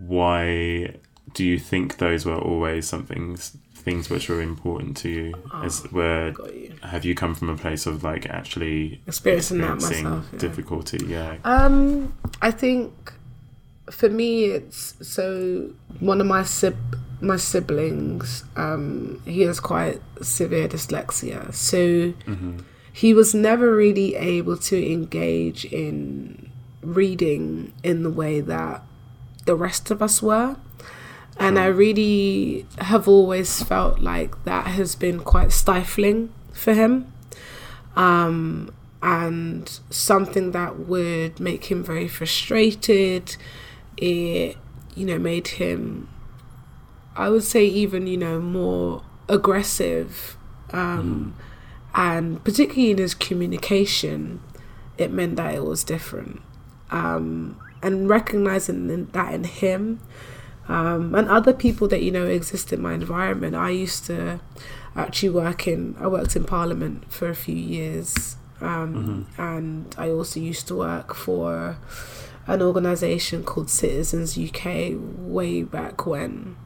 why 0.00 0.96
do 1.34 1.44
you 1.44 1.58
think 1.58 1.98
those 1.98 2.24
were 2.24 2.38
always 2.38 2.88
something 2.88 3.36
things 3.36 4.10
which 4.10 4.28
were 4.28 4.42
important 4.42 4.96
to 4.98 5.08
you? 5.08 5.34
Oh, 5.52 5.62
As 5.62 5.82
where 5.92 6.28
you. 6.52 6.74
have 6.82 7.04
you 7.04 7.14
come 7.14 7.34
from 7.34 7.48
a 7.48 7.56
place 7.56 7.86
of 7.86 8.02
like 8.02 8.26
actually 8.26 9.00
experiencing, 9.06 9.60
experiencing 9.60 10.04
that 10.04 10.12
myself, 10.12 10.28
yeah. 10.32 10.38
difficulty? 10.38 10.98
Yeah. 11.06 11.36
Um, 11.44 12.14
I 12.42 12.50
think 12.50 13.12
for 13.90 14.08
me, 14.08 14.46
it's 14.46 14.94
so 15.06 15.70
one 16.00 16.20
of 16.20 16.26
my 16.26 16.42
sib- 16.42 16.96
my 17.20 17.36
siblings, 17.36 18.44
um, 18.56 19.20
he 19.24 19.42
has 19.42 19.60
quite 19.60 20.00
severe 20.22 20.68
dyslexia, 20.68 21.52
so 21.52 21.78
mm-hmm. 21.78 22.58
he 22.92 23.12
was 23.12 23.34
never 23.34 23.74
really 23.74 24.14
able 24.14 24.56
to 24.56 24.92
engage 24.92 25.64
in 25.64 26.47
reading 26.82 27.72
in 27.82 28.02
the 28.02 28.10
way 28.10 28.40
that 28.40 28.82
the 29.46 29.54
rest 29.54 29.90
of 29.90 30.02
us 30.02 30.22
were. 30.22 30.56
And 31.38 31.58
I 31.58 31.66
really 31.66 32.66
have 32.78 33.06
always 33.06 33.62
felt 33.62 34.00
like 34.00 34.44
that 34.44 34.66
has 34.66 34.94
been 34.94 35.20
quite 35.20 35.52
stifling 35.52 36.32
for 36.52 36.74
him. 36.74 37.12
Um, 37.94 38.74
and 39.00 39.78
something 39.90 40.50
that 40.50 40.80
would 40.80 41.38
make 41.38 41.66
him 41.66 41.84
very 41.84 42.08
frustrated. 42.08 43.36
It, 43.96 44.56
you 44.96 45.06
know, 45.06 45.18
made 45.18 45.48
him, 45.48 46.08
I 47.16 47.28
would 47.28 47.44
say, 47.44 47.64
even, 47.64 48.08
you 48.08 48.16
know, 48.16 48.40
more 48.40 49.02
aggressive. 49.28 50.36
Um, 50.72 51.34
mm. 51.36 51.44
And 51.94 52.44
particularly 52.44 52.90
in 52.90 52.98
his 52.98 53.14
communication, 53.14 54.40
it 54.98 55.12
meant 55.12 55.36
that 55.36 55.54
it 55.54 55.64
was 55.64 55.84
different 55.84 56.42
um, 56.90 57.60
and 57.82 58.08
recognizing 58.08 59.06
that 59.06 59.34
in 59.34 59.44
him 59.44 60.00
um, 60.68 61.14
and 61.14 61.28
other 61.28 61.52
people 61.52 61.88
that 61.88 62.02
you 62.02 62.10
know 62.10 62.26
exist 62.26 62.72
in 62.72 62.82
my 62.82 62.94
environment. 62.94 63.56
I 63.56 63.70
used 63.70 64.04
to 64.06 64.40
actually 64.94 65.30
work 65.30 65.66
in 65.66 65.96
I 65.98 66.06
worked 66.06 66.36
in 66.36 66.44
Parliament 66.44 67.10
for 67.10 67.28
a 67.28 67.34
few 67.34 67.56
years, 67.56 68.36
um, 68.60 69.26
mm-hmm. 69.36 69.42
and 69.42 69.94
I 69.96 70.10
also 70.10 70.40
used 70.40 70.68
to 70.68 70.76
work 70.76 71.14
for 71.14 71.78
an 72.46 72.62
organisation 72.62 73.44
called 73.44 73.70
Citizens 73.70 74.38
UK 74.38 74.92
way 74.96 75.62
back 75.62 76.06
when, 76.06 76.56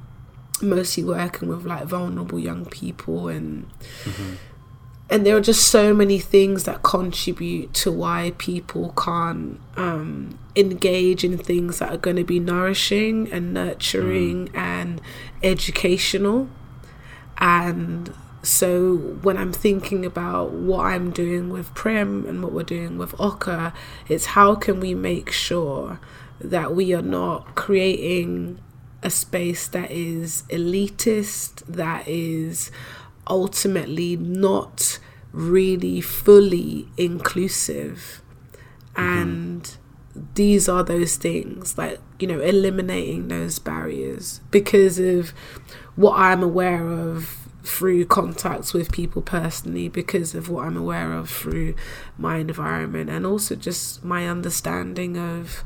mostly 0.61 1.05
working 1.05 1.49
with 1.49 1.65
like 1.65 1.85
vulnerable 1.85 2.39
young 2.39 2.67
people 2.67 3.29
and. 3.29 3.67
Mm-hmm 4.05 4.35
and 5.13 5.27
there 5.27 5.37
are 5.37 5.43
just 5.43 5.69
so 5.69 5.93
many 5.93 6.19
things 6.19 6.65
that 6.65 6.83
contribute 6.83 7.75
to 7.75 7.93
why 7.93 8.33
people 8.39 8.95
can't 8.97 9.61
um, 9.77 10.39
engage 10.57 11.23
in 11.23 11.37
things 11.37 11.81
that 11.81 11.93
are 11.93 11.99
going 11.99 12.17
to 12.17 12.25
be 12.25 12.41
nourishing 12.41 13.31
and 13.31 13.53
nurturing 13.53 14.49
mm. 14.49 14.57
and 14.57 15.03
educational 15.43 16.49
and 17.37 18.15
so 18.43 18.97
when 18.97 19.37
i'm 19.37 19.53
thinking 19.53 20.07
about 20.07 20.51
what 20.51 20.87
i'm 20.87 21.11
doing 21.11 21.51
with 21.51 21.75
prim 21.75 22.25
and 22.27 22.43
what 22.43 22.53
we're 22.53 22.63
doing 22.63 22.97
with 22.97 23.15
oka 23.21 23.75
it's 24.09 24.27
how 24.27 24.55
can 24.55 24.81
we 24.81 24.95
make 24.95 25.31
sure 25.31 26.01
that 26.41 26.75
we 26.75 26.95
are 26.95 27.03
not 27.03 27.55
creating 27.55 28.59
a 29.03 29.11
space 29.11 29.69
that 29.69 29.91
is 29.91 30.45
elitist 30.49 31.63
that 31.67 32.07
is 32.09 32.71
ultimately 33.29 34.17
not 34.17 34.99
really 35.33 36.01
fully 36.01 36.89
inclusive. 36.97 38.23
Mm-hmm. 38.95 39.19
And 39.19 39.77
these 40.35 40.69
are 40.69 40.85
those 40.85 41.17
things, 41.17 41.79
like, 41.79 42.01
you 42.19 42.27
know, 42.27 42.41
eliminating 42.41 43.29
those 43.29 43.59
barriers 43.59 44.41
because 44.51 44.99
of 44.99 45.31
what 45.97 46.19
I'm 46.19 46.43
aware 46.43 46.87
of 46.87 47.39
through 47.65 48.05
contacts 48.05 48.75
with 48.75 48.91
people 48.93 49.23
personally, 49.23 49.89
because 49.89 50.35
of 50.35 50.49
what 50.49 50.67
I'm 50.67 50.77
aware 50.77 51.13
of 51.13 51.31
through 51.31 51.75
my 52.19 52.39
environment, 52.39 53.09
and 53.09 53.25
also 53.25 53.55
just 53.55 54.05
my 54.05 54.29
understanding 54.29 55.17
of, 55.17 55.63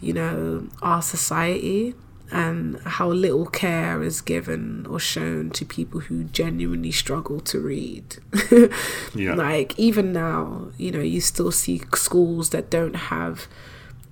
you 0.00 0.12
know, 0.12 0.68
our 0.82 1.00
society 1.00 1.94
and 2.34 2.80
how 2.84 3.08
little 3.08 3.46
care 3.46 4.02
is 4.02 4.20
given 4.20 4.84
or 4.90 4.98
shown 4.98 5.50
to 5.50 5.64
people 5.64 6.00
who 6.00 6.24
genuinely 6.24 6.90
struggle 6.90 7.38
to 7.38 7.60
read. 7.60 8.16
yeah. 9.14 9.34
Like, 9.34 9.78
even 9.78 10.12
now, 10.12 10.72
you 10.76 10.90
know, 10.90 11.00
you 11.00 11.20
still 11.20 11.52
see 11.52 11.80
schools 11.94 12.50
that 12.50 12.70
don't 12.70 12.96
have 12.96 13.46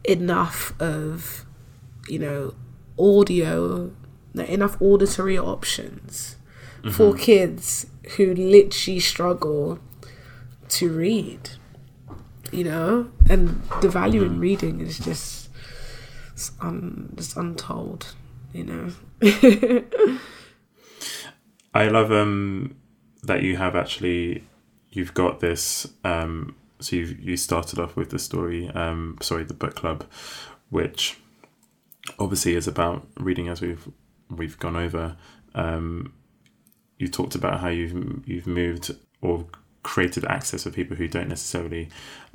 enough 0.04 0.72
of, 0.80 1.44
you 2.08 2.20
know, 2.20 2.54
audio, 2.96 3.90
enough 4.36 4.80
auditory 4.80 5.36
options 5.36 6.36
mm-hmm. 6.78 6.90
for 6.90 7.14
kids 7.14 7.86
who 8.16 8.32
literally 8.32 9.00
struggle 9.00 9.80
to 10.68 10.92
read, 10.92 11.50
you 12.52 12.62
know? 12.62 13.10
And 13.28 13.60
the 13.80 13.88
value 13.88 14.22
mm-hmm. 14.22 14.34
in 14.34 14.40
reading 14.40 14.80
is 14.80 15.00
just 15.00 15.41
it's 16.32 16.52
un, 16.60 17.12
just 17.16 17.36
untold, 17.36 18.14
you 18.52 18.64
know. 18.64 18.92
I 21.74 21.88
love 21.88 22.12
um 22.12 22.76
that 23.22 23.42
you 23.42 23.56
have 23.56 23.76
actually 23.76 24.44
you've 24.90 25.14
got 25.14 25.40
this 25.40 25.86
um 26.04 26.54
so 26.80 26.96
you 26.96 27.16
you 27.20 27.36
started 27.36 27.78
off 27.78 27.96
with 27.96 28.10
the 28.10 28.18
story 28.18 28.68
um 28.70 29.16
sorry 29.22 29.44
the 29.44 29.54
book 29.54 29.74
club 29.74 30.04
which 30.70 31.18
obviously 32.18 32.56
is 32.56 32.66
about 32.68 33.06
reading 33.16 33.48
as 33.48 33.60
we've 33.60 33.88
we've 34.28 34.58
gone 34.58 34.76
over 34.76 35.16
um 35.54 36.12
you 36.98 37.08
talked 37.08 37.34
about 37.34 37.60
how 37.60 37.68
you've 37.68 38.22
you've 38.26 38.46
moved 38.46 38.94
or 39.20 39.46
created 39.82 40.24
access 40.26 40.62
for 40.62 40.70
people 40.70 40.96
who 40.96 41.08
don't 41.08 41.28
necessarily 41.28 41.88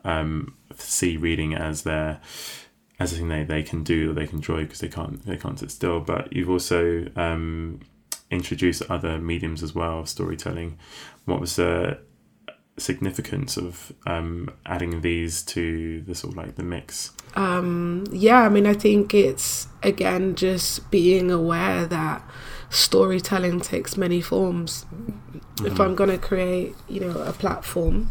um, 0.04 0.56
see 0.76 1.18
reading 1.18 1.54
as 1.54 1.84
their 1.84 2.20
as 3.00 3.14
a 3.14 3.16
thing 3.18 3.28
they, 3.28 3.44
they 3.44 3.64
can 3.64 3.84
do 3.84 4.12
or 4.12 4.14
they 4.14 4.26
can 4.26 4.38
enjoy 4.38 4.64
because 4.64 4.80
they 4.80 4.88
can't 4.88 5.26
they 5.26 5.38
can't 5.38 5.60
sit 5.60 5.72
still. 5.72 6.00
But 6.00 6.34
you've 6.34 6.50
also 6.50 7.08
um, 7.16 7.82
introduced 8.32 8.84
other 8.90 9.20
mediums 9.20 9.64
as 9.64 9.76
well 9.76 10.00
of 10.00 10.10
storytelling. 10.10 10.78
What 11.26 11.40
was 11.40 11.56
the 11.56 12.00
significance 12.78 13.58
of 13.58 13.92
um, 14.06 14.50
adding 14.66 15.02
these 15.02 15.42
to 15.42 16.02
the 16.02 16.16
sort 16.16 16.34
of 16.34 16.38
like 16.38 16.56
the 16.56 16.64
mix? 16.64 17.12
Um, 17.36 18.06
yeah, 18.12 18.42
I 18.42 18.50
mean, 18.50 18.66
I 18.66 18.74
think 18.74 19.14
it's 19.14 19.68
again 19.84 20.36
just 20.36 20.90
being 20.90 21.30
aware 21.30 21.86
that 21.86 22.24
storytelling 22.70 23.62
takes 23.62 23.98
many 23.98 24.22
forms. 24.22 24.86
Mm-hmm. 24.92 25.66
If 25.68 25.80
I'm 25.80 25.96
going 25.96 26.10
to 26.10 26.18
create, 26.18 26.76
you 26.88 27.00
know, 27.00 27.20
a 27.22 27.34
platform, 27.34 28.10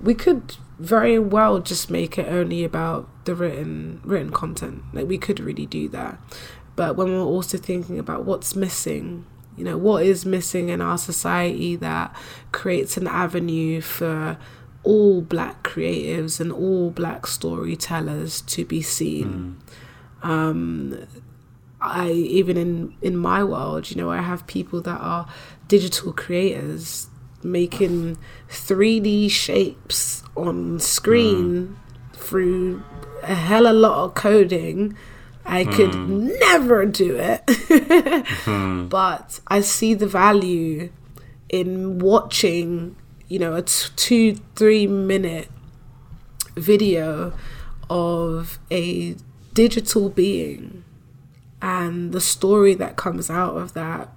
we 0.00 0.14
could 0.14 0.56
very 0.80 1.18
well 1.18 1.58
just 1.60 1.90
make 1.90 2.18
it 2.18 2.26
only 2.26 2.64
about 2.64 3.06
the 3.26 3.34
written 3.34 4.00
written 4.02 4.32
content. 4.32 4.82
Like 4.92 5.06
we 5.06 5.18
could 5.18 5.38
really 5.38 5.66
do 5.66 5.88
that. 5.90 6.18
But 6.74 6.96
when 6.96 7.08
we're 7.08 7.20
also 7.20 7.58
thinking 7.58 7.98
about 7.98 8.24
what's 8.24 8.56
missing, 8.56 9.26
you 9.58 9.64
know, 9.64 9.76
what 9.76 10.04
is 10.04 10.24
missing 10.24 10.70
in 10.70 10.80
our 10.80 10.96
society 10.96 11.76
that 11.76 12.16
creates 12.52 12.96
an 12.96 13.06
avenue 13.06 13.82
for 13.82 14.38
all 14.82 15.20
black 15.20 15.62
creatives 15.62 16.40
and 16.40 16.50
all 16.50 16.90
black 16.90 17.26
storytellers 17.26 18.40
to 18.40 18.64
be 18.64 18.80
seen. 18.80 19.60
Mm. 20.22 20.26
Um, 20.26 21.06
I 21.82 22.10
even 22.10 22.56
in 22.56 22.96
in 23.02 23.18
my 23.18 23.44
world, 23.44 23.90
you 23.90 23.98
know, 23.98 24.10
I 24.10 24.22
have 24.22 24.46
people 24.46 24.80
that 24.80 24.98
are 24.98 25.28
digital 25.68 26.14
creators 26.14 27.09
making 27.42 28.18
3D 28.48 29.30
shapes 29.30 30.22
on 30.36 30.78
screen 30.78 31.76
mm. 31.76 32.16
through 32.16 32.82
a 33.22 33.34
hell 33.34 33.66
of 33.66 33.74
a 33.74 33.78
lot 33.78 34.04
of 34.04 34.14
coding. 34.14 34.96
I 35.44 35.64
could 35.64 35.90
mm. 35.90 36.38
never 36.40 36.86
do 36.86 37.16
it. 37.16 37.42
Mm-hmm. 38.40 38.88
But 38.88 39.40
I 39.48 39.60
see 39.60 39.94
the 39.94 40.06
value 40.06 40.90
in 41.48 41.98
watching, 41.98 42.96
you 43.28 43.38
know, 43.38 43.54
a 43.54 43.62
t- 43.62 43.90
two, 43.96 44.34
three 44.56 44.86
minute 44.86 45.48
video 46.56 47.32
of 47.88 48.58
a 48.70 49.16
digital 49.52 50.08
being 50.08 50.84
and 51.60 52.12
the 52.12 52.20
story 52.20 52.74
that 52.74 52.96
comes 52.96 53.28
out 53.28 53.56
of 53.56 53.74
that 53.74 54.08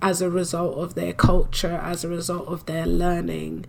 as 0.00 0.22
a 0.22 0.30
result 0.30 0.76
of 0.78 0.94
their 0.94 1.12
culture, 1.12 1.80
as 1.82 2.04
a 2.04 2.08
result 2.08 2.46
of 2.48 2.66
their 2.66 2.86
learning. 2.86 3.66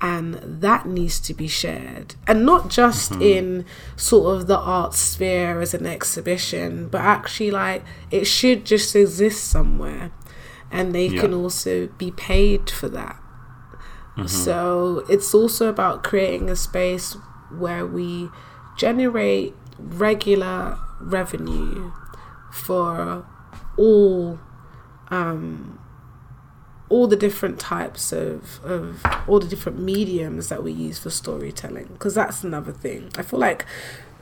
And 0.00 0.34
that 0.62 0.86
needs 0.86 1.18
to 1.20 1.34
be 1.34 1.48
shared. 1.48 2.14
And 2.26 2.46
not 2.46 2.70
just 2.70 3.10
mm-hmm. 3.12 3.22
in 3.22 3.64
sort 3.96 4.36
of 4.36 4.46
the 4.46 4.56
art 4.58 4.94
sphere 4.94 5.60
as 5.60 5.74
an 5.74 5.86
exhibition, 5.86 6.88
but 6.88 7.00
actually, 7.00 7.50
like, 7.50 7.84
it 8.10 8.24
should 8.26 8.64
just 8.64 8.94
exist 8.94 9.44
somewhere. 9.44 10.12
And 10.70 10.94
they 10.94 11.08
Yeah. 11.08 11.22
can 11.22 11.34
also 11.34 11.88
be 11.98 12.12
paid 12.12 12.70
for 12.70 12.88
that. 12.90 13.16
Mm-hmm. 14.16 14.26
So 14.26 15.04
it's 15.08 15.34
also 15.34 15.68
about 15.68 16.04
creating 16.04 16.48
a 16.48 16.56
space 16.56 17.16
where 17.50 17.86
we 17.86 18.30
generate 18.76 19.54
regular 19.78 20.78
revenue 21.00 21.90
for 22.52 23.24
all 23.76 24.38
um, 25.10 25.78
all 26.88 27.06
the 27.06 27.16
different 27.16 27.58
types 27.58 28.12
of, 28.12 28.64
of 28.64 29.04
all 29.26 29.40
the 29.40 29.48
different 29.48 29.78
mediums 29.78 30.48
that 30.48 30.62
we 30.62 30.72
use 30.72 30.98
for 30.98 31.10
storytelling 31.10 31.86
because 31.92 32.14
that's 32.14 32.42
another 32.42 32.72
thing. 32.72 33.10
I 33.16 33.22
feel 33.22 33.40
like 33.40 33.66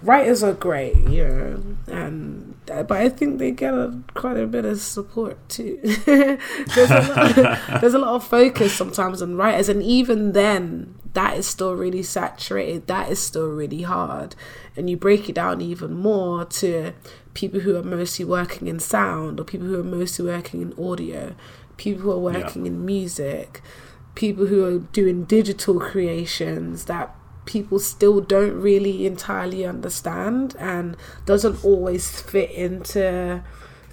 writers 0.02 0.42
are 0.42 0.52
great 0.52 0.94
you 1.08 1.26
know 1.26 1.62
and 1.86 2.54
uh, 2.70 2.82
but 2.82 2.98
i 2.98 3.08
think 3.08 3.38
they 3.38 3.50
get 3.50 3.72
a, 3.72 3.98
quite 4.14 4.36
a 4.36 4.46
bit 4.46 4.64
of 4.64 4.78
support 4.78 5.36
too. 5.48 5.78
There's, 5.82 6.90
a 6.90 7.58
there's 7.80 7.94
a 7.94 7.98
lot 7.98 8.14
of 8.14 8.26
focus 8.26 8.74
sometimes 8.74 9.22
on 9.22 9.36
writers 9.36 9.68
and 9.68 9.82
even 9.82 10.32
then 10.32 10.94
that 11.14 11.36
is 11.38 11.46
still 11.46 11.74
really 11.74 12.02
saturated 12.02 12.86
that 12.88 13.10
is 13.10 13.18
still 13.18 13.48
really 13.48 13.82
hard 13.82 14.36
and 14.76 14.90
you 14.90 14.96
break 14.98 15.30
it 15.30 15.34
down 15.34 15.62
even 15.62 15.94
more 15.94 16.44
to 16.44 16.92
people 17.40 17.60
who 17.60 17.72
are 17.76 17.82
mostly 17.98 18.24
working 18.24 18.66
in 18.72 18.78
sound 18.80 19.38
or 19.38 19.44
people 19.44 19.66
who 19.70 19.78
are 19.78 19.90
mostly 19.98 20.24
working 20.34 20.58
in 20.62 20.70
audio 20.88 21.22
people 21.76 22.02
who 22.04 22.10
are 22.12 22.32
Yeah. 22.32 22.38
working 22.44 22.64
in 22.70 22.76
music 22.94 23.60
people 24.14 24.46
who 24.46 24.64
are 24.68 24.78
doing 25.00 25.24
digital 25.24 25.76
creations 25.78 26.86
that 26.92 27.14
people 27.44 27.78
still 27.78 28.18
don't 28.34 28.56
really 28.68 28.96
entirely 29.06 29.62
understand 29.74 30.56
and 30.58 30.96
doesn't 31.26 31.62
always 31.64 32.04
fit 32.32 32.50
into 32.50 33.42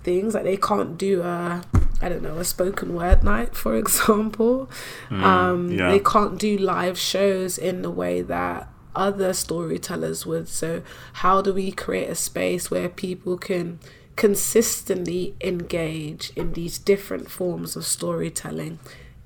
things 0.03 0.33
like 0.33 0.43
they 0.43 0.57
can't 0.57 0.97
do 0.97 1.21
a 1.21 1.61
I 2.01 2.09
don't 2.09 2.23
know 2.23 2.37
a 2.37 2.43
spoken 2.45 2.95
word 2.95 3.23
night 3.23 3.51
for 3.55 3.75
example 3.83 4.69
um 5.11 5.71
yeah. 5.71 5.91
they 5.91 5.99
can't 5.99 6.35
do 6.39 6.57
live 6.57 6.97
shows 6.97 7.57
in 7.57 7.81
the 7.81 7.91
way 8.01 8.21
that 8.21 8.69
other 8.95 9.33
storytellers 9.33 10.25
would 10.25 10.47
so 10.47 10.81
how 11.13 11.41
do 11.41 11.53
we 11.53 11.71
create 11.71 12.09
a 12.09 12.15
space 12.15 12.69
where 12.69 12.89
people 12.89 13.37
can 13.37 13.79
consistently 14.15 15.35
engage 15.41 16.31
in 16.35 16.53
these 16.53 16.77
different 16.77 17.29
forms 17.29 17.75
of 17.75 17.85
storytelling 17.85 18.79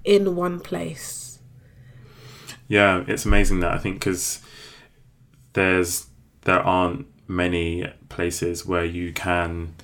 in 0.05 0.35
one 0.35 0.59
place 0.59 1.27
Yeah, 2.67 3.03
it's 3.07 3.25
amazing 3.25 3.61
that 3.61 3.71
I 3.71 3.77
think 3.77 3.95
because 3.95 4.41
there's 5.53 6.07
there 6.41 6.59
aren't 6.59 7.07
many 7.27 7.91
places 8.09 8.65
where 8.65 8.85
you 8.85 9.13
can 9.13 9.75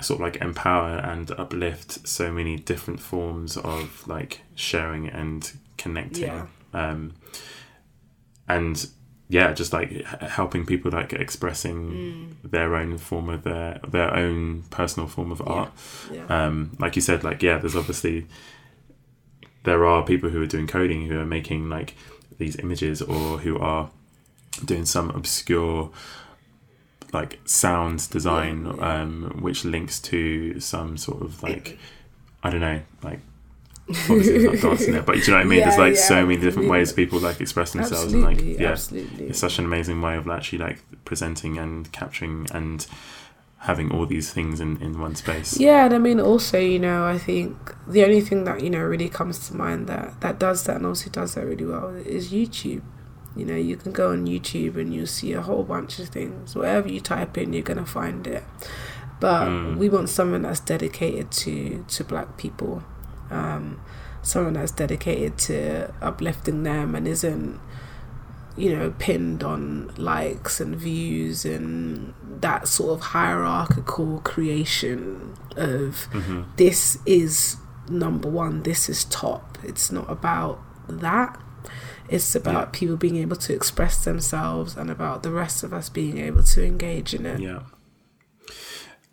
sort 0.00 0.20
of 0.20 0.24
like 0.24 0.36
empower 0.42 0.96
and 0.98 1.30
uplift 1.32 2.06
so 2.06 2.30
many 2.30 2.56
different 2.56 3.00
forms 3.00 3.56
of 3.56 4.06
like 4.06 4.42
sharing 4.54 5.08
and 5.08 5.52
connecting. 5.78 6.24
Yeah. 6.24 6.46
Um, 6.72 7.14
and 8.48 8.86
yeah, 9.28 9.52
just 9.52 9.72
like 9.72 10.04
helping 10.04 10.64
people 10.66 10.90
like 10.92 11.12
expressing 11.12 11.90
Mm. 12.44 12.50
their 12.50 12.74
own 12.76 12.96
form 12.98 13.28
of 13.28 13.42
their 13.42 13.80
their 13.88 14.14
own 14.14 14.62
personal 14.70 15.08
form 15.08 15.32
of 15.32 15.40
art. 15.46 15.70
yeah 16.12 16.26
Um, 16.28 16.70
like 16.78 16.94
you 16.96 17.02
said, 17.02 17.24
like 17.24 17.42
yeah, 17.42 17.58
there's 17.58 17.76
obviously 17.76 18.26
there 19.64 19.84
are 19.84 20.04
people 20.04 20.30
who 20.30 20.40
are 20.42 20.46
doing 20.46 20.66
coding 20.66 21.06
who 21.06 21.18
are 21.18 21.24
making 21.26 21.68
like 21.68 21.94
these 22.38 22.56
images 22.58 23.02
or 23.02 23.38
who 23.38 23.58
are 23.58 23.90
doing 24.64 24.84
some 24.86 25.10
obscure 25.10 25.90
like 27.12 27.38
sound 27.44 28.08
design 28.10 28.66
Yeah, 28.66 28.74
yeah. 28.76 29.00
um 29.02 29.38
which 29.40 29.64
links 29.64 30.00
to 30.02 30.60
some 30.60 30.96
sort 30.96 31.22
of 31.22 31.42
like 31.42 31.78
I 32.42 32.50
don't 32.50 32.60
know 32.60 32.80
like 33.02 33.20
obviously 33.88 34.38
not 34.46 34.60
dancing 34.60 34.94
it 34.94 35.06
but 35.06 35.14
do 35.14 35.20
you 35.20 35.26
know 35.28 35.34
what 35.34 35.40
I 35.46 35.48
mean 35.48 35.60
there's 35.60 35.78
like 35.78 35.94
yeah, 35.94 36.00
so 36.00 36.26
many 36.26 36.40
different 36.40 36.68
ways 36.68 36.92
people 36.92 37.20
like 37.20 37.40
express 37.40 37.72
themselves 37.72 38.12
and 38.12 38.22
like 38.22 38.40
yeah 38.42 38.70
absolutely 38.72 39.28
it's 39.28 39.38
such 39.38 39.58
an 39.60 39.64
amazing 39.64 40.02
way 40.02 40.16
of 40.16 40.28
actually 40.28 40.58
like 40.58 40.82
presenting 41.04 41.56
and 41.58 41.90
capturing 41.92 42.46
and 42.52 42.84
having 43.58 43.90
all 43.92 44.04
these 44.06 44.32
things 44.32 44.60
in, 44.60 44.76
in 44.82 45.00
one 45.00 45.14
space 45.14 45.58
Yeah, 45.58 45.86
and 45.86 45.94
I 45.94 45.98
mean 45.98 46.20
also, 46.20 46.58
you 46.58 46.78
know, 46.78 47.04
I 47.06 47.18
think 47.18 47.56
the 47.88 48.04
only 48.04 48.20
thing 48.20 48.44
that, 48.44 48.60
you 48.62 48.70
know, 48.70 48.80
really 48.82 49.08
comes 49.08 49.48
to 49.48 49.56
mind 49.56 49.88
that 49.88 50.20
that 50.20 50.38
does 50.38 50.62
that 50.64 50.76
and 50.76 50.86
also 50.86 51.10
does 51.10 51.34
that 51.34 51.44
really 51.46 51.64
well 51.64 51.88
is 51.96 52.30
YouTube. 52.30 52.82
You 53.34 53.44
know, 53.46 53.56
you 53.56 53.76
can 53.76 53.92
go 53.92 54.12
on 54.12 54.26
YouTube 54.26 54.76
and 54.76 54.94
you'll 54.94 55.06
see 55.08 55.32
a 55.32 55.40
whole 55.42 55.64
bunch 55.64 55.98
of 55.98 56.10
things. 56.10 56.54
Whatever 56.54 56.88
you 56.88 57.00
type 57.00 57.36
in, 57.38 57.52
you're 57.54 57.62
gonna 57.62 57.86
find 57.86 58.26
it. 58.26 58.44
But 59.20 59.48
Mm. 59.48 59.76
we 59.78 59.88
want 59.88 60.10
someone 60.10 60.42
that's 60.42 60.60
dedicated 60.60 61.30
to 61.42 61.84
to 61.88 62.04
black 62.04 62.36
people, 62.36 62.84
um, 63.30 63.80
someone 64.22 64.54
that's 64.54 64.72
dedicated 64.72 65.38
to 65.38 65.92
uplifting 66.02 66.62
them 66.64 66.94
and 66.94 67.06
isn't, 67.06 67.60
you 68.56 68.74
know, 68.74 68.92
pinned 68.98 69.42
on 69.44 69.92
likes 69.96 70.60
and 70.60 70.74
views 70.76 71.44
and 71.44 72.14
that 72.40 72.66
sort 72.68 72.92
of 72.98 73.00
hierarchical 73.06 74.20
creation 74.20 75.34
of 75.56 76.04
hmm 76.12 76.42
this 76.56 76.98
is 77.06 77.56
number 77.88 78.28
one, 78.28 78.62
this 78.64 78.88
is 78.88 79.04
top. 79.04 79.58
It's 79.62 79.92
not 79.92 80.10
about 80.10 80.58
that. 80.88 81.38
It's 82.08 82.34
about 82.34 82.68
Yeah. 82.68 82.78
people 82.78 82.96
being 82.96 83.16
able 83.16 83.36
to 83.36 83.52
express 83.54 84.04
themselves 84.04 84.76
and 84.76 84.90
about 84.90 85.22
the 85.22 85.30
rest 85.30 85.62
of 85.62 85.72
us 85.72 85.88
being 85.88 86.18
able 86.18 86.42
to 86.42 86.64
engage 86.64 87.14
in 87.14 87.26
it. 87.26 87.40
Yeah. 87.40 87.60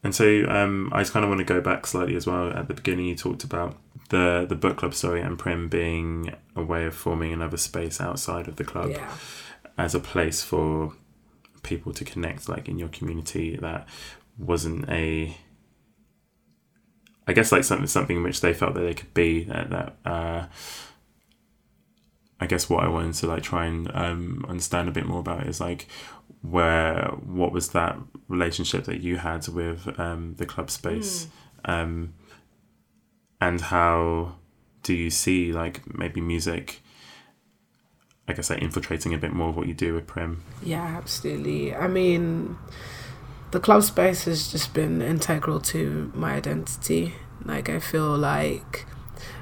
And 0.03 0.13
so 0.13 0.45
um, 0.49 0.89
I 0.93 1.01
just 1.01 1.13
kind 1.13 1.23
of 1.23 1.29
want 1.29 1.39
to 1.39 1.45
go 1.45 1.61
back 1.61 1.85
slightly 1.87 2.15
as 2.15 2.27
well. 2.27 2.49
At 2.51 2.67
the 2.67 2.73
beginning, 2.73 3.05
you 3.05 3.15
talked 3.15 3.43
about 3.43 3.77
the 4.09 4.45
the 4.47 4.55
book 4.55 4.77
club 4.77 4.93
story 4.93 5.21
and 5.21 5.37
Prim 5.39 5.69
being 5.69 6.33
a 6.55 6.63
way 6.63 6.85
of 6.85 6.93
forming 6.95 7.33
another 7.33 7.57
space 7.57 7.99
outside 8.01 8.47
of 8.47 8.55
the 8.57 8.63
club 8.63 8.91
Yeah. 8.91 9.11
as 9.77 9.95
a 9.95 9.99
place 9.99 10.43
for 10.43 10.93
people 11.63 11.93
to 11.93 12.03
connect, 12.05 12.47
like 12.49 12.67
in 12.67 12.77
your 12.77 12.89
community. 12.89 13.55
That 13.55 13.87
wasn't 14.37 14.89
a, 14.89 15.37
I 17.27 17.33
guess, 17.33 17.51
like 17.51 17.63
something 17.63 17.87
something 17.87 18.17
in 18.17 18.23
which 18.23 18.41
they 18.41 18.53
felt 18.53 18.73
that 18.75 18.81
they 18.81 18.93
could 18.93 19.13
be. 19.13 19.45
That, 19.45 19.69
that 19.69 19.95
uh, 20.05 20.45
I 22.39 22.45
guess 22.45 22.69
what 22.69 22.83
I 22.83 22.89
wanted 22.89 23.13
to 23.15 23.27
like 23.27 23.43
try 23.43 23.65
and 23.67 23.89
um, 23.95 24.45
understand 24.49 24.89
a 24.89 24.91
bit 24.91 25.05
more 25.05 25.19
about 25.21 25.47
is 25.47 25.61
like 25.61 25.87
where 26.41 27.05
what 27.23 27.53
was 27.53 27.69
that 27.69 27.97
relationship 28.27 28.83
that 28.85 28.99
you 28.99 29.15
had 29.17 29.47
with 29.47 29.97
um, 29.97 30.35
the 30.37 30.45
club 30.45 30.69
space, 30.69 31.27
um, 31.63 32.13
and 33.43 33.59
how 33.59 34.35
do 34.83 34.93
you 34.93 35.09
see 35.09 35.51
like 35.51 35.81
maybe 35.97 36.21
music? 36.21 36.81
I 38.27 38.31
guess 38.31 38.49
like 38.49 38.61
infiltrating 38.61 39.13
a 39.13 39.17
bit 39.17 39.33
more 39.33 39.49
of 39.49 39.57
what 39.57 39.67
you 39.67 39.73
do 39.73 39.93
with 39.93 40.07
Prim. 40.07 40.43
Yeah, 40.63 40.83
absolutely. 40.83 41.75
I 41.75 41.89
mean, 41.89 42.57
the 43.51 43.59
club 43.59 43.83
space 43.83 44.23
has 44.25 44.49
just 44.49 44.73
been 44.73 45.01
integral 45.01 45.59
to 45.59 46.09
my 46.15 46.35
identity. 46.35 47.15
Like, 47.43 47.67
I 47.67 47.79
feel 47.79 48.17
like 48.17 48.85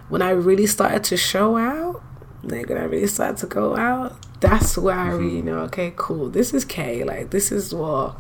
when 0.10 0.24
I 0.24 0.32
really 0.32 0.66
started 0.66 1.04
to 1.06 1.18
show 1.18 1.58
out, 1.58 2.02
like 2.42 2.70
when 2.70 2.80
I 2.80 2.86
really 2.86 3.06
started 3.06 3.38
to 3.38 3.46
go 3.46 3.78
out, 3.78 4.18
that's 4.42 4.80
where 4.80 4.98
I 4.98 5.10
mm-hmm. 5.10 5.24
really 5.24 5.42
know, 5.44 5.60
okay, 5.70 5.94
cool, 5.96 6.30
this 6.30 6.52
is 6.52 6.66
K. 6.66 7.04
Like, 7.04 7.30
this 7.30 7.52
is 7.52 7.76
what. 7.76 8.16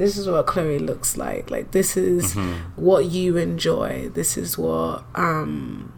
This 0.00 0.16
is 0.16 0.28
what 0.28 0.46
Chloe 0.46 0.78
looks 0.78 1.16
like. 1.16 1.50
Like 1.50 1.70
this 1.72 1.96
is 1.96 2.34
what 2.76 3.06
you 3.06 3.36
enjoy. 3.36 4.08
This 4.08 4.36
is 4.36 4.56
what 4.56 5.04
um 5.14 5.92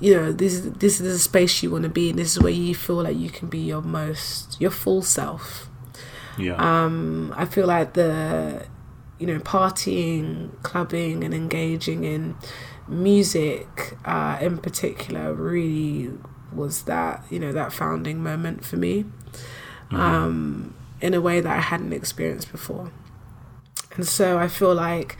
you 0.00 0.14
know 0.14 0.32
this 0.32 0.54
is 0.54 0.72
this 0.72 1.00
is 1.00 1.12
the 1.12 1.18
space 1.18 1.62
you 1.62 1.70
want 1.70 1.84
to 1.84 1.88
be 1.88 2.10
in 2.10 2.16
this 2.16 2.36
is 2.36 2.42
where 2.42 2.52
you 2.52 2.74
feel 2.74 3.02
like 3.02 3.16
you 3.16 3.30
can 3.30 3.48
be 3.48 3.58
your 3.58 3.80
most 3.80 4.60
your 4.60 4.72
full 4.72 5.02
self 5.02 5.70
Yeah. 6.36 6.56
um 6.56 7.32
i 7.36 7.44
feel 7.44 7.68
like 7.68 7.94
the 7.94 8.66
you 9.20 9.26
know 9.28 9.38
partying 9.38 10.50
clubbing 10.64 11.22
and 11.22 11.32
engaging 11.32 12.02
in 12.02 12.34
music 12.88 13.96
uh 14.04 14.36
in 14.40 14.58
particular 14.58 15.32
really 15.32 16.10
was 16.52 16.82
that 16.82 17.24
you 17.30 17.38
know 17.38 17.52
that 17.52 17.72
founding 17.72 18.20
moment 18.20 18.64
for 18.64 18.76
me 18.76 19.04
mm-hmm. 19.90 19.96
um, 19.96 20.74
in 21.00 21.14
a 21.14 21.20
way 21.20 21.40
that 21.40 21.56
I 21.56 21.60
hadn't 21.60 21.92
experienced 21.92 22.50
before. 22.50 22.90
And 23.96 24.06
so 24.06 24.38
I 24.38 24.48
feel 24.48 24.74
like 24.74 25.16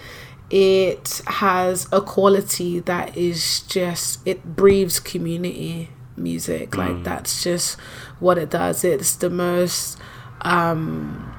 it 0.51 1.23
has 1.27 1.89
a 1.91 2.01
quality 2.01 2.81
that 2.81 3.17
is 3.17 3.63
just 3.63 4.27
it 4.27 4.57
breathes 4.57 5.01
community 5.01 5.91
music 6.17 6.71
mm. 6.71 6.79
like 6.79 7.05
that's 7.05 7.43
just 7.43 7.79
what 8.21 8.39
it 8.39 8.51
does 8.51 8.85
it's 8.85 9.17
the 9.17 9.31
most 9.31 9.99
um 10.43 11.35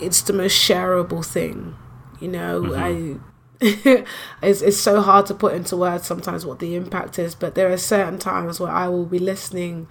it's 0.00 0.22
the 0.22 0.32
most 0.32 0.54
shareable 0.54 1.24
thing 1.24 1.74
you 2.20 2.28
know 2.28 2.62
mm-hmm. 2.62 3.18
i 3.18 3.18
it's, 4.42 4.60
it's 4.60 4.76
so 4.76 5.00
hard 5.00 5.24
to 5.24 5.32
put 5.34 5.54
into 5.54 5.76
words 5.76 6.04
sometimes 6.04 6.44
what 6.44 6.58
the 6.58 6.74
impact 6.74 7.18
is 7.18 7.34
but 7.34 7.54
there 7.54 7.72
are 7.72 7.76
certain 7.76 8.18
times 8.18 8.58
where 8.58 8.72
i 8.72 8.88
will 8.88 9.06
be 9.06 9.20
listening 9.20 9.86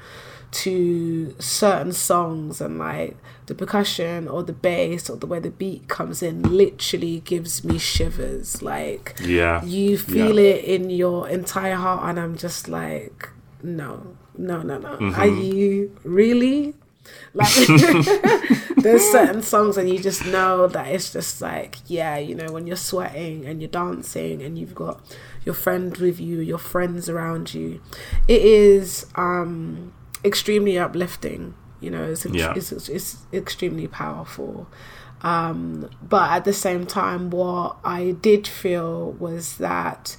to 0.52 1.34
certain 1.40 1.94
songs 1.94 2.60
and 2.60 2.78
like 2.78 3.16
the 3.46 3.56
percussion 3.56 4.28
or 4.28 4.44
the 4.44 4.54
bass 4.54 5.10
or 5.10 5.16
the 5.16 5.26
way 5.26 5.40
the 5.40 5.50
beat 5.50 5.88
comes 5.88 6.22
in 6.22 6.42
literally 6.44 7.22
gives 7.22 7.64
me 7.64 7.78
shivers. 7.78 8.62
Like 8.62 9.16
yeah. 9.22 9.64
you 9.64 9.98
feel 9.98 10.40
yeah. 10.40 10.52
it 10.52 10.66
in 10.66 10.90
your 10.90 11.28
entire 11.30 11.76
heart 11.76 12.04
and 12.10 12.20
i'm 12.20 12.38
just 12.38 12.68
like 12.68 13.30
no 13.64 14.16
no 14.38 14.62
no 14.62 14.78
no. 14.78 14.90
Mm-hmm. 14.98 15.20
are 15.20 15.28
you 15.28 15.98
really? 16.04 16.76
Like 17.34 17.54
there's 18.78 19.04
certain 19.10 19.42
songs 19.42 19.78
and 19.78 19.90
you 19.90 20.00
just 20.00 20.26
know 20.26 20.68
that 20.68 20.88
it's 20.88 21.12
just 21.12 21.42
like 21.42 21.78
yeah 21.88 22.18
you 22.18 22.36
know 22.36 22.52
when 22.52 22.68
you're 22.68 22.76
sweating 22.76 23.46
and 23.46 23.62
you're 23.62 23.70
dancing 23.70 24.42
and 24.44 24.58
you've 24.58 24.76
got 24.76 25.02
your 25.44 25.56
friend 25.56 25.98
with 25.98 26.20
you 26.20 26.40
your 26.40 26.58
friends 26.58 27.10
around 27.10 27.54
you. 27.54 27.82
It 28.28 28.42
is 28.42 29.08
um 29.16 29.94
extremely 30.24 30.78
uplifting. 30.78 31.56
You 31.80 31.90
know, 31.90 32.04
it's, 32.04 32.26
yeah. 32.26 32.54
it's, 32.56 32.72
it's 32.72 33.18
extremely 33.34 33.88
powerful. 33.88 34.68
Um, 35.24 35.90
but 36.02 36.32
at 36.32 36.46
the 36.46 36.54
same 36.54 36.86
time, 36.86 37.30
what 37.30 37.78
I 37.84 38.12
did 38.12 38.48
feel 38.48 39.12
was 39.14 39.58
that 39.58 40.16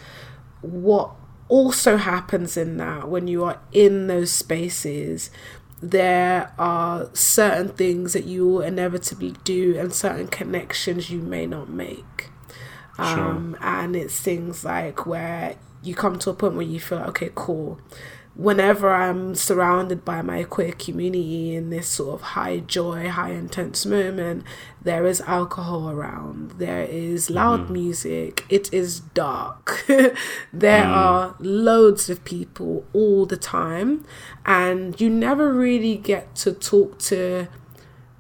what 0.60 1.12
also 1.48 1.96
happens 1.96 2.56
in 2.56 2.76
that 2.78 3.08
when 3.08 3.28
you 3.28 3.44
are 3.44 3.60
in 3.72 4.06
those 4.06 4.32
spaces, 4.32 5.30
there 5.80 6.52
are 6.58 7.10
certain 7.12 7.68
things 7.68 8.12
that 8.12 8.24
you 8.24 8.46
will 8.46 8.60
inevitably 8.60 9.34
do 9.44 9.76
and 9.78 9.92
certain 9.92 10.28
connections 10.28 11.10
you 11.10 11.20
may 11.20 11.46
not 11.46 11.68
make. 11.68 12.28
Um, 12.98 13.54
sure. 13.54 13.62
And 13.62 13.96
it's 13.96 14.20
things 14.20 14.64
like 14.64 15.06
where 15.06 15.56
you 15.82 15.94
come 15.94 16.18
to 16.20 16.30
a 16.30 16.34
point 16.34 16.54
where 16.54 16.62
you 16.62 16.78
feel 16.78 16.98
like, 16.98 17.08
okay, 17.08 17.30
cool 17.34 17.80
whenever 18.34 18.90
I'm 18.92 19.34
surrounded 19.34 20.04
by 20.04 20.22
my 20.22 20.44
queer 20.44 20.72
community 20.72 21.54
in 21.54 21.68
this 21.70 21.86
sort 21.86 22.14
of 22.14 22.22
high 22.28 22.60
joy, 22.60 23.08
high 23.08 23.32
intense 23.32 23.84
moment, 23.84 24.44
there 24.80 25.06
is 25.06 25.20
alcohol 25.22 25.90
around, 25.90 26.52
there 26.52 26.84
is 26.84 27.28
loud 27.28 27.64
mm-hmm. 27.64 27.72
music, 27.74 28.46
it 28.48 28.72
is 28.72 29.00
dark. 29.00 29.84
there 29.86 30.84
mm. 30.84 30.86
are 30.86 31.36
loads 31.40 32.08
of 32.08 32.24
people 32.24 32.86
all 32.92 33.26
the 33.26 33.36
time, 33.36 34.04
and 34.46 34.98
you 35.00 35.10
never 35.10 35.52
really 35.52 35.96
get 35.96 36.34
to 36.36 36.52
talk 36.52 36.98
to 36.98 37.48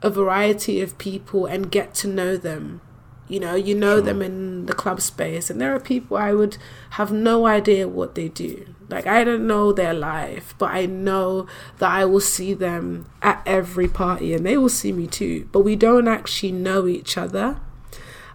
a 0.02 0.10
variety 0.10 0.82
of 0.82 0.98
people 0.98 1.46
and 1.46 1.70
get 1.70 1.94
to 1.94 2.08
know 2.08 2.36
them. 2.36 2.82
You 3.28 3.40
know, 3.40 3.54
you 3.54 3.74
know 3.74 3.96
sure. 3.96 4.02
them 4.02 4.20
in 4.20 4.66
the 4.66 4.74
club 4.74 5.00
space, 5.00 5.48
and 5.48 5.58
there 5.58 5.74
are 5.74 5.80
people 5.80 6.18
I 6.18 6.34
would 6.34 6.58
have 6.90 7.10
no 7.10 7.46
idea 7.46 7.88
what 7.88 8.14
they 8.14 8.28
do 8.28 8.71
like 8.92 9.06
I 9.06 9.24
don't 9.24 9.46
know 9.46 9.72
their 9.72 9.94
life, 9.94 10.54
but 10.58 10.70
I 10.70 10.86
know 10.86 11.46
that 11.78 11.90
I 11.90 12.04
will 12.04 12.20
see 12.20 12.54
them 12.54 13.10
at 13.20 13.42
every 13.46 13.88
party 13.88 14.34
and 14.34 14.46
they 14.46 14.56
will 14.56 14.68
see 14.68 14.92
me 14.92 15.06
too. 15.06 15.48
But 15.52 15.60
we 15.60 15.76
don't 15.76 16.08
actually 16.08 16.52
know 16.52 16.86
each 16.86 17.16
other. 17.18 17.60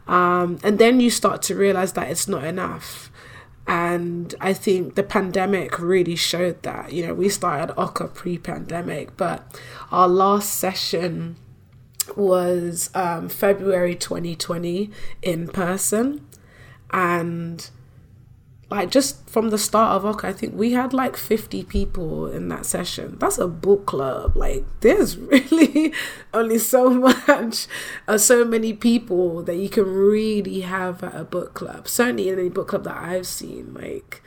Um, 0.07 0.59
and 0.63 0.79
then 0.79 0.99
you 0.99 1.09
start 1.09 1.41
to 1.43 1.55
realize 1.55 1.93
that 1.93 2.09
it's 2.09 2.27
not 2.27 2.43
enough. 2.43 3.11
And 3.67 4.33
I 4.39 4.53
think 4.53 4.95
the 4.95 5.03
pandemic 5.03 5.77
really 5.77 6.15
showed 6.15 6.63
that. 6.63 6.93
You 6.93 7.07
know, 7.07 7.13
we 7.13 7.27
started 7.27 7.73
Oka 7.77 8.07
pre 8.07 8.37
pandemic, 8.37 9.17
but 9.17 9.59
our 9.91 10.07
last 10.07 10.53
session 10.53 11.35
was 12.15 12.89
um, 12.93 13.27
February 13.27 13.95
2020 13.95 14.89
in 15.21 15.47
person. 15.49 16.25
And 16.91 17.69
like 18.69 18.91
just 18.91 19.29
from 19.29 19.49
the 19.49 19.57
start 19.57 19.95
of 19.95 20.05
Oka, 20.05 20.27
I 20.27 20.33
think 20.33 20.53
we 20.53 20.73
had 20.73 20.93
like 20.93 21.15
50 21.15 21.63
people 21.63 22.27
in 22.27 22.49
that 22.49 22.65
session. 22.65 23.17
That's 23.17 23.37
a 23.37 23.47
book 23.47 23.85
club. 23.85 24.35
Like 24.35 24.65
there's 24.81 25.17
really 25.17 25.93
only 26.33 26.57
so 26.57 26.89
much, 26.89 27.67
uh, 28.07 28.17
so 28.17 28.43
many 28.43 28.73
people 28.73 29.41
that 29.43 29.55
you 29.55 29.69
can 29.69 29.85
really 29.85 30.61
have 30.61 31.01
at 31.03 31.15
a 31.15 31.23
book 31.23 31.53
club. 31.53 31.87
Certainly 31.87 32.29
in 32.29 32.39
any 32.39 32.49
book 32.49 32.69
club 32.69 32.83
that 32.83 32.97
I've 32.97 33.27
seen, 33.27 33.73
like 33.73 34.21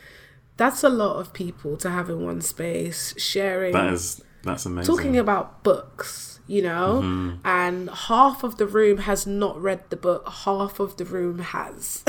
that's 0.57 0.82
a 0.82 0.88
lot 0.88 1.16
of 1.16 1.32
people 1.34 1.76
to 1.78 1.91
have 1.91 2.09
in 2.09 2.24
one 2.24 2.41
space 2.41 3.14
sharing. 3.18 3.72
That 3.72 3.93
is 3.93 4.22
that's 4.43 4.64
amazing. 4.64 4.95
Talking 4.95 5.18
about 5.18 5.62
books 5.62 6.39
you 6.51 6.63
know? 6.63 7.01
Mm-hmm. 7.01 7.37
and 7.45 7.89
half 7.91 8.43
of 8.43 8.57
the 8.57 8.67
room 8.67 8.99
has 8.99 9.25
not 9.25 9.61
read 9.63 9.89
the 9.89 9.97
book 9.97 10.29
half 10.45 10.81
of 10.81 10.97
the 10.97 11.05
room 11.05 11.39
has. 11.39 12.03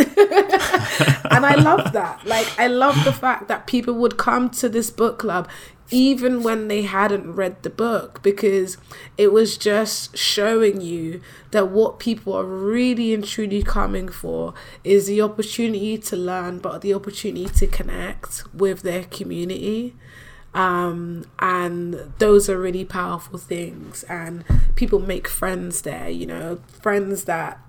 And 1.34 1.46
i 1.46 1.56
love 1.56 1.94
that. 1.94 2.26
Like 2.26 2.48
i 2.60 2.68
love 2.68 3.04
the 3.06 3.14
fact 3.14 3.48
that 3.48 3.68
people 3.68 3.94
would 3.94 4.18
come 4.18 4.50
to 4.62 4.68
this 4.68 4.90
book 4.90 5.20
club 5.20 5.48
even 5.92 6.42
when 6.42 6.70
they 6.70 6.84
hadn't 6.84 7.36
read 7.36 7.62
the 7.64 7.70
book 7.70 8.24
because 8.24 8.78
it 9.18 9.32
was 9.32 9.58
just 9.58 10.18
showing 10.18 10.80
you 10.80 11.22
that 11.52 11.68
what 11.70 12.00
people 12.00 12.34
are 12.34 12.46
really 12.46 13.14
and 13.14 13.26
truly 13.26 13.62
coming 13.62 14.08
for 14.08 14.54
is 14.86 15.06
the 15.06 15.22
opportunity 15.22 15.98
to 15.98 16.16
learn 16.16 16.60
but 16.60 16.82
the 16.82 16.94
opportunity 16.94 17.46
to 17.46 17.68
connect 17.68 18.44
with 18.54 18.82
their 18.82 19.04
community 19.04 19.94
um, 20.54 21.26
and 21.40 22.14
those 22.20 22.50
are 22.50 22.60
really 22.60 22.86
powerful 22.86 23.38
things. 23.38 24.04
And 24.04 24.44
people 24.76 25.00
make 25.00 25.28
friends 25.28 25.84
there 25.84 26.10
you 26.10 26.26
know 26.26 26.60
friends 26.82 27.26
that 27.26 27.60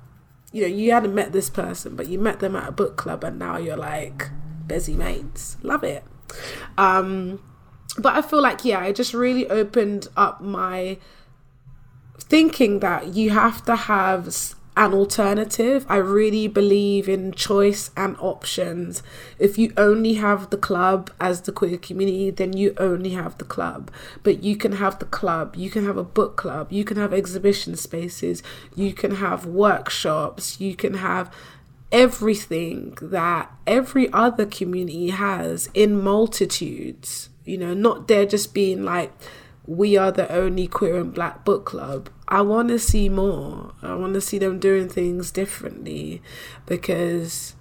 you 0.52 0.62
know 0.62 0.68
you 0.68 0.92
hadn't 0.92 1.14
met 1.14 1.32
this 1.32 1.50
person 1.50 1.94
but 1.94 2.08
you 2.08 2.18
met 2.18 2.40
them 2.40 2.56
at 2.56 2.68
a 2.68 2.72
book 2.72 2.96
club 2.96 3.22
and 3.24 3.38
now 3.38 3.56
you're 3.56 3.76
like 3.76 4.30
busy 4.66 4.94
mates. 4.94 5.56
Love 5.62 5.84
it. 5.84 6.04
Um, 6.78 7.40
but 7.98 8.16
i 8.16 8.22
feel 8.22 8.40
like 8.40 8.64
yeah 8.64 8.82
it 8.84 8.96
just 8.96 9.12
really 9.12 9.46
opened 9.50 10.08
up 10.16 10.40
my 10.40 10.96
thinking 12.18 12.80
that 12.80 13.08
you 13.08 13.30
have 13.30 13.62
to 13.64 13.76
have 13.76 14.34
an 14.76 14.94
alternative. 14.94 15.84
I 15.88 15.96
really 15.96 16.48
believe 16.48 17.08
in 17.08 17.32
choice 17.32 17.90
and 17.96 18.16
options. 18.18 19.02
If 19.38 19.58
you 19.58 19.72
only 19.76 20.14
have 20.14 20.50
the 20.50 20.56
club 20.56 21.10
as 21.20 21.42
the 21.42 21.52
queer 21.52 21.76
community, 21.76 22.30
then 22.30 22.54
you 22.54 22.74
only 22.78 23.10
have 23.10 23.36
the 23.38 23.44
club. 23.44 23.90
But 24.22 24.42
you 24.42 24.56
can 24.56 24.72
have 24.72 24.98
the 24.98 25.04
club, 25.04 25.56
you 25.56 25.70
can 25.70 25.84
have 25.84 25.96
a 25.96 26.04
book 26.04 26.36
club, 26.36 26.72
you 26.72 26.84
can 26.84 26.96
have 26.96 27.12
exhibition 27.12 27.76
spaces, 27.76 28.42
you 28.74 28.92
can 28.92 29.16
have 29.16 29.44
workshops, 29.44 30.60
you 30.60 30.74
can 30.74 30.94
have 30.94 31.32
everything 31.90 32.96
that 33.02 33.50
every 33.66 34.10
other 34.12 34.46
community 34.46 35.10
has 35.10 35.68
in 35.74 36.02
multitudes. 36.02 37.28
You 37.44 37.58
know, 37.58 37.74
not 37.74 38.08
there 38.08 38.24
just 38.24 38.54
being 38.54 38.84
like, 38.84 39.12
we 39.66 39.96
are 39.96 40.10
the 40.10 40.30
only 40.32 40.66
queer 40.66 40.96
and 40.98 41.14
black 41.14 41.44
book 41.44 41.64
club. 41.64 42.10
I 42.28 42.40
want 42.40 42.68
to 42.68 42.78
see 42.78 43.08
more. 43.08 43.72
I 43.82 43.94
want 43.94 44.14
to 44.14 44.20
see 44.20 44.38
them 44.38 44.58
doing 44.58 44.88
things 44.88 45.30
differently 45.30 46.22
because 46.66 47.54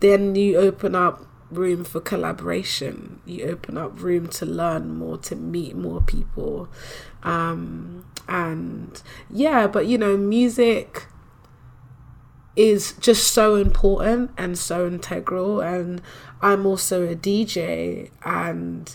then 0.00 0.34
you 0.34 0.56
open 0.56 0.94
up 0.94 1.24
room 1.50 1.84
for 1.84 2.00
collaboration. 2.00 3.20
You 3.24 3.46
open 3.46 3.78
up 3.78 4.00
room 4.00 4.28
to 4.28 4.46
learn 4.46 4.96
more, 4.96 5.18
to 5.18 5.36
meet 5.36 5.76
more 5.76 6.02
people. 6.02 6.68
Um, 7.22 8.04
and 8.28 9.00
yeah, 9.30 9.66
but 9.66 9.86
you 9.86 9.96
know, 9.96 10.16
music 10.16 11.06
is 12.56 12.92
just 12.94 13.32
so 13.32 13.54
important 13.54 14.32
and 14.36 14.58
so 14.58 14.86
integral. 14.86 15.60
And 15.60 16.02
I'm 16.42 16.66
also 16.66 17.08
a 17.08 17.14
DJ 17.14 18.10
and 18.24 18.94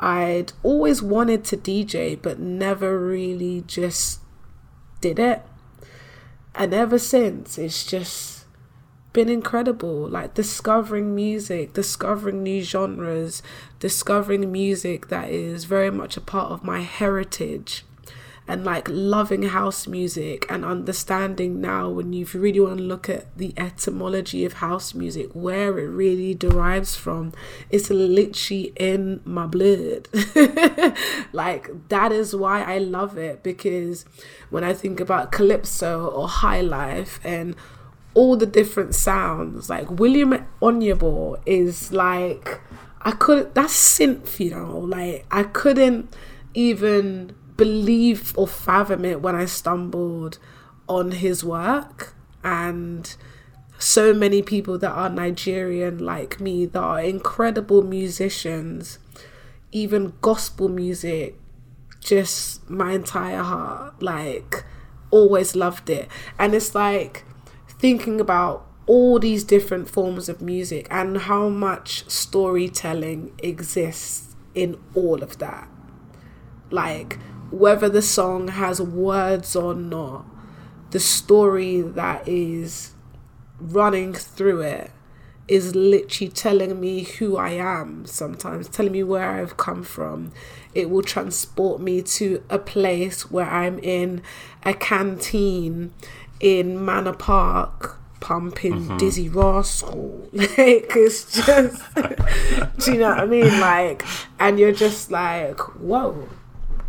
I'd 0.00 0.52
always 0.62 1.02
wanted 1.02 1.44
to 1.46 1.56
DJ, 1.56 2.20
but 2.20 2.38
never 2.38 2.98
really 2.98 3.64
just 3.66 4.20
did 5.00 5.18
it. 5.18 5.42
And 6.54 6.72
ever 6.72 6.98
since, 6.98 7.58
it's 7.58 7.84
just 7.84 8.44
been 9.12 9.28
incredible. 9.28 10.08
Like 10.08 10.34
discovering 10.34 11.14
music, 11.14 11.72
discovering 11.72 12.42
new 12.42 12.62
genres, 12.62 13.42
discovering 13.80 14.50
music 14.52 15.08
that 15.08 15.30
is 15.30 15.64
very 15.64 15.90
much 15.90 16.16
a 16.16 16.20
part 16.20 16.52
of 16.52 16.64
my 16.64 16.82
heritage. 16.82 17.84
And 18.48 18.64
like 18.64 18.88
loving 18.88 19.42
house 19.42 19.86
music 19.86 20.46
and 20.48 20.64
understanding 20.64 21.60
now 21.60 21.90
when 21.90 22.14
you 22.14 22.26
really 22.32 22.58
want 22.58 22.78
to 22.78 22.82
look 22.82 23.08
at 23.08 23.36
the 23.36 23.52
etymology 23.58 24.46
of 24.46 24.54
house 24.54 24.94
music 24.94 25.28
where 25.34 25.78
it 25.78 25.86
really 25.86 26.34
derives 26.34 26.96
from 26.96 27.32
it's 27.70 27.90
literally 27.90 28.72
in 28.76 29.20
my 29.24 29.46
blood. 29.46 30.08
Like 31.32 31.88
that 31.88 32.10
is 32.10 32.34
why 32.34 32.62
i 32.62 32.78
love 32.78 33.18
it 33.18 33.42
because 33.42 34.04
when 34.50 34.64
i 34.64 34.72
think 34.72 34.98
about 34.98 35.30
calypso 35.30 36.06
or 36.08 36.26
high 36.26 36.60
life 36.60 37.20
and 37.22 37.54
all 38.14 38.36
the 38.36 38.46
different 38.46 38.94
sounds 38.94 39.68
like 39.68 39.90
william 39.90 40.46
onyeabor 40.62 41.40
is 41.44 41.92
like 41.92 42.60
i 43.02 43.10
couldn't 43.12 43.54
that's 43.54 43.98
synth 43.98 44.40
you 44.40 44.50
know? 44.50 44.78
Like 44.78 45.26
i 45.30 45.42
couldn't 45.42 46.14
even 46.54 47.34
believe 47.58 48.32
or 48.38 48.46
fathom 48.46 49.04
it 49.04 49.20
when 49.20 49.34
I 49.34 49.44
stumbled 49.44 50.38
on 50.88 51.10
his 51.10 51.44
work 51.44 52.14
and 52.42 53.14
so 53.78 54.14
many 54.14 54.40
people 54.42 54.78
that 54.78 54.90
are 54.90 55.10
Nigerian 55.10 55.98
like 55.98 56.40
me 56.40 56.64
that 56.66 56.80
are 56.80 57.00
incredible 57.00 57.82
musicians, 57.82 58.98
even 59.70 60.14
gospel 60.22 60.68
music, 60.68 61.38
just 62.00 62.68
my 62.70 62.92
entire 62.92 63.42
heart, 63.42 64.02
like 64.02 64.64
always 65.10 65.54
loved 65.54 65.90
it. 65.90 66.08
And 66.38 66.54
it's 66.54 66.74
like 66.74 67.24
thinking 67.68 68.20
about 68.20 68.66
all 68.86 69.18
these 69.18 69.44
different 69.44 69.90
forms 69.90 70.28
of 70.28 70.40
music 70.40 70.86
and 70.90 71.18
how 71.18 71.48
much 71.48 72.08
storytelling 72.08 73.32
exists 73.38 74.34
in 74.54 74.78
all 74.94 75.22
of 75.22 75.38
that. 75.38 75.68
Like 76.70 77.18
whether 77.50 77.88
the 77.88 78.02
song 78.02 78.48
has 78.48 78.80
words 78.80 79.56
or 79.56 79.74
not, 79.74 80.24
the 80.90 81.00
story 81.00 81.80
that 81.80 82.26
is 82.26 82.92
running 83.60 84.14
through 84.14 84.60
it 84.60 84.90
is 85.46 85.74
literally 85.74 86.30
telling 86.30 86.78
me 86.78 87.04
who 87.04 87.36
I 87.36 87.50
am 87.50 88.04
sometimes, 88.04 88.68
telling 88.68 88.92
me 88.92 89.02
where 89.02 89.30
I've 89.30 89.56
come 89.56 89.82
from. 89.82 90.32
It 90.74 90.90
will 90.90 91.02
transport 91.02 91.80
me 91.80 92.02
to 92.02 92.44
a 92.50 92.58
place 92.58 93.30
where 93.30 93.48
I'm 93.48 93.78
in 93.78 94.22
a 94.62 94.74
canteen 94.74 95.92
in 96.38 96.84
Manor 96.84 97.14
Park 97.14 97.98
pumping 98.20 98.74
mm-hmm. 98.74 98.96
Dizzee 98.98 99.34
Rascal. 99.34 100.28
like 100.32 100.58
it's 100.58 101.46
just 101.46 101.82
do 102.84 102.92
you 102.92 102.98
know 102.98 103.08
what 103.08 103.20
I 103.20 103.26
mean? 103.26 103.60
Like 103.60 104.04
and 104.38 104.58
you're 104.58 104.72
just 104.72 105.10
like, 105.10 105.58
whoa 105.78 106.28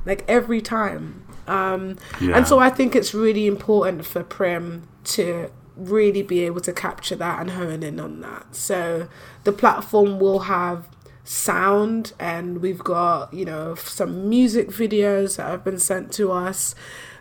like 0.09 0.25
every 0.27 0.59
time. 0.59 1.23
Um, 1.47 1.97
yeah. 2.19 2.35
And 2.35 2.47
so 2.47 2.57
I 2.59 2.69
think 2.69 2.95
it's 2.95 3.13
really 3.13 3.45
important 3.45 4.05
for 4.05 4.23
Prim 4.23 4.87
to 5.05 5.51
really 5.75 6.23
be 6.23 6.41
able 6.41 6.61
to 6.61 6.73
capture 6.73 7.15
that 7.15 7.39
and 7.39 7.51
hone 7.51 7.83
in 7.83 7.99
on 7.99 8.21
that. 8.21 8.55
So 8.55 9.07
the 9.43 9.51
platform 9.51 10.19
will 10.19 10.39
have 10.39 10.89
sound 11.23 12.13
and 12.19 12.59
we've 12.59 12.83
got, 12.83 13.31
you 13.33 13.45
know, 13.45 13.75
some 13.75 14.27
music 14.27 14.69
videos 14.69 15.37
that 15.37 15.47
have 15.47 15.63
been 15.63 15.79
sent 15.79 16.11
to 16.13 16.31
us. 16.31 16.73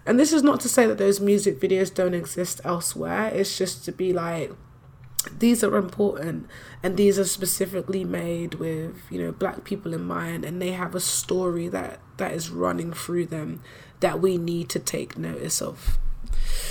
And 0.06 0.18
this 0.18 0.32
is 0.32 0.42
not 0.42 0.60
to 0.60 0.68
say 0.68 0.86
that 0.86 0.96
those 0.96 1.20
music 1.20 1.60
videos 1.60 1.92
don't 1.92 2.14
exist 2.14 2.62
elsewhere. 2.64 3.26
It's 3.28 3.58
just 3.58 3.84
to 3.84 3.92
be 3.92 4.14
like, 4.14 4.52
these 5.38 5.62
are 5.62 5.76
important 5.76 6.46
and 6.82 6.96
these 6.96 7.18
are 7.18 7.24
specifically 7.24 8.04
made 8.04 8.54
with 8.54 8.94
you 9.10 9.20
know 9.20 9.32
black 9.32 9.64
people 9.64 9.92
in 9.92 10.02
mind 10.02 10.44
and 10.44 10.62
they 10.62 10.70
have 10.70 10.94
a 10.94 11.00
story 11.00 11.68
that 11.68 12.00
that 12.18 12.32
is 12.32 12.50
running 12.50 12.92
through 12.92 13.26
them 13.26 13.62
that 14.00 14.20
we 14.20 14.38
need 14.38 14.68
to 14.70 14.78
take 14.78 15.18
notice 15.18 15.60
of. 15.62 15.98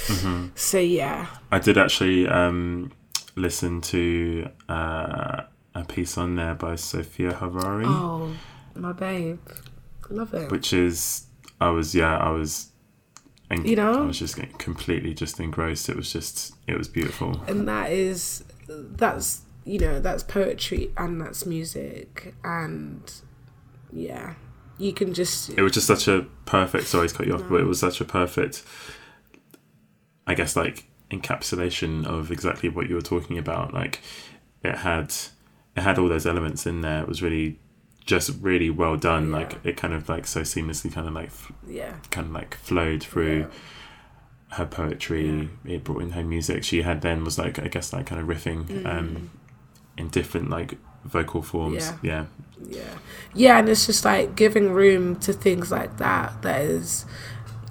Mm-hmm. 0.08 0.48
so 0.56 0.80
yeah. 0.80 1.28
I 1.52 1.60
did 1.60 1.78
actually 1.78 2.28
um 2.28 2.92
listen 3.36 3.82
to 3.82 4.50
uh 4.70 5.44
a 5.76 5.84
piece 5.84 6.18
on 6.18 6.36
there 6.36 6.56
by 6.56 6.76
sophia 6.76 7.34
harari. 7.34 7.86
Oh 7.86 8.32
my 8.76 8.94
babe. 8.94 9.40
Love 10.10 10.34
it. 10.34 10.52
Which 10.52 10.74
is 10.74 11.26
i 11.60 11.70
was 11.70 11.96
yeah 11.96 12.18
i 12.18 12.30
was 12.30 12.72
and 13.50 13.66
you 13.66 13.78
know, 13.78 14.04
I 14.04 14.06
was 14.06 14.20
just 14.20 14.36
completely 14.58 15.14
just 15.14 15.40
engrossed. 15.40 15.88
It 15.88 15.96
was 15.96 16.12
just, 16.12 16.54
it 16.68 16.78
was 16.78 16.90
beautiful. 16.90 17.42
And 17.48 17.66
that 17.70 17.94
is, 17.94 18.44
that's 18.68 19.44
you 19.68 19.80
know 19.80 20.00
that's 20.00 20.24
poetry 20.24 20.92
and 20.96 21.20
that's 21.20 21.46
music 21.46 22.34
and 22.44 23.12
yeah 23.92 24.36
you 24.78 24.94
can 24.94 25.14
just 25.14 25.50
it 25.50 25.62
was 25.62 25.72
just 25.72 25.88
such 25.88 26.08
a 26.08 26.26
perfect 26.46 26.88
sorry 26.88 27.08
to 27.08 27.14
cut 27.16 27.28
you 27.28 27.34
off 27.34 27.42
no. 27.42 27.50
but 27.50 27.62
it 27.62 27.66
was 27.66 27.80
such 27.80 28.00
a 28.00 28.06
perfect 28.06 28.64
i 30.26 30.34
guess 30.34 30.56
like 30.56 30.86
encapsulation 31.12 32.06
of 32.06 32.32
exactly 32.32 32.70
what 32.70 32.90
you 32.90 32.96
were 32.96 33.02
talking 33.02 33.38
about 33.38 33.74
like 33.74 34.02
it 34.64 34.76
had 34.80 35.14
it 35.76 35.82
had 35.82 35.98
all 35.98 36.10
those 36.10 36.26
elements 36.26 36.66
in 36.66 36.82
there 36.82 37.02
it 37.02 37.08
was 37.08 37.22
really 37.22 37.60
just 38.08 38.32
really 38.42 38.72
well 38.72 38.98
done. 38.98 39.30
Yeah. 39.30 39.38
Like 39.38 39.60
it 39.64 39.78
kind 39.78 39.94
of 39.94 40.10
like 40.10 40.26
so 40.26 40.42
seamlessly 40.42 40.92
kind 40.92 41.08
of 41.08 41.14
like 41.14 41.30
yeah 41.68 41.94
kind 42.10 42.28
of 42.28 42.34
like 42.34 42.56
flowed 42.56 43.04
through. 43.04 43.42
Yeah. 43.42 43.48
Her 44.50 44.66
poetry, 44.66 45.50
yeah. 45.66 45.74
it 45.74 45.84
brought 45.84 46.02
in 46.02 46.12
her 46.12 46.24
music. 46.24 46.64
She 46.64 46.82
had 46.82 47.02
then 47.02 47.26
was 47.26 47.38
like 47.38 47.60
I 47.60 47.68
guess 47.68 47.92
like 47.92 48.06
kind 48.06 48.22
of 48.22 48.28
riffing 48.28 48.64
mm. 48.64 48.86
um, 48.86 49.30
in 49.98 50.08
different 50.08 50.50
like 50.50 50.78
vocal 51.08 51.42
forms. 51.42 51.94
Yeah. 52.02 52.26
yeah, 52.62 52.78
yeah, 52.78 52.98
yeah, 53.34 53.60
and 53.60 53.70
it's 53.70 53.86
just 53.86 54.06
like 54.06 54.36
giving 54.36 54.72
room 54.72 55.16
to 55.22 55.34
things 55.34 55.72
like 55.72 55.98
that. 55.98 56.42
That 56.42 56.62
is, 56.62 57.06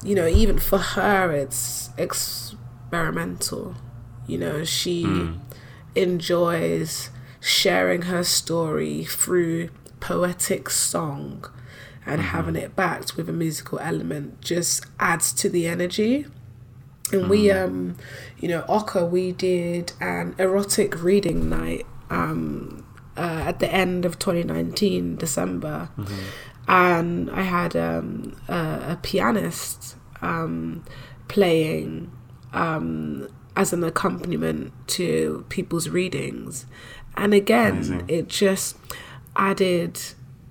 you 0.03 0.15
know, 0.15 0.27
even 0.27 0.59
for 0.59 0.79
her, 0.79 1.33
it's 1.33 1.91
experimental. 1.97 3.75
You 4.27 4.39
know, 4.39 4.65
she 4.65 5.05
mm. 5.05 5.39
enjoys 5.95 7.11
sharing 7.41 8.03
her 8.03 8.25
story 8.25 9.05
through 9.05 9.69
poetic 10.01 10.69
song 10.69 11.45
and 12.05 12.21
mm-hmm. 12.21 12.31
having 12.31 12.57
it 12.57 12.77
backed 12.77 13.17
with 13.17 13.29
a 13.29 13.33
musical 13.33 13.79
element 13.81 14.41
just 14.41 14.85
adds 14.99 15.33
to 15.33 15.49
the 15.49 15.67
energy. 15.67 16.27
And 17.13 17.29
we, 17.29 17.51
um, 17.53 17.97
you 18.39 18.49
know, 18.49 18.65
Oka, 18.69 19.07
we 19.07 19.33
did 19.33 19.93
an 20.01 20.35
erotic 20.39 21.03
reading 21.03 21.49
night 21.49 21.87
um, 22.11 22.86
uh, 23.17 23.45
at 23.47 23.59
the 23.61 23.73
end 23.73 24.05
of 24.05 24.19
2019, 24.19 25.17
December. 25.17 25.89
Mm-hmm. 25.99 26.15
And 26.69 27.31
I 27.31 27.43
had 27.43 27.77
um, 27.77 28.37
a, 28.49 28.93
a, 28.93 28.99
pianist 29.01 29.97
um, 30.21 30.85
playing 31.29 32.11
um, 32.53 33.29
as 33.55 33.73
an 33.73 33.85
accompaniment 33.85 34.73
to 34.89 35.45
people's 35.49 35.89
readings. 35.89 36.67
And 37.17 37.33
again, 37.33 37.77
Amazing. 37.77 38.05
it 38.09 38.29
just 38.29 38.77
added 39.37 40.01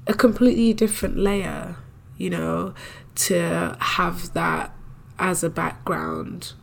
a 0.07 0.13
completely 0.13 0.73
different 0.73 1.17
layer, 1.17 1.75
you 2.17 2.29
know, 2.29 2.73
to 3.15 3.77
have 3.79 4.33
that 4.33 4.71
as 5.19 5.43
a 5.43 5.49
background 5.49 6.53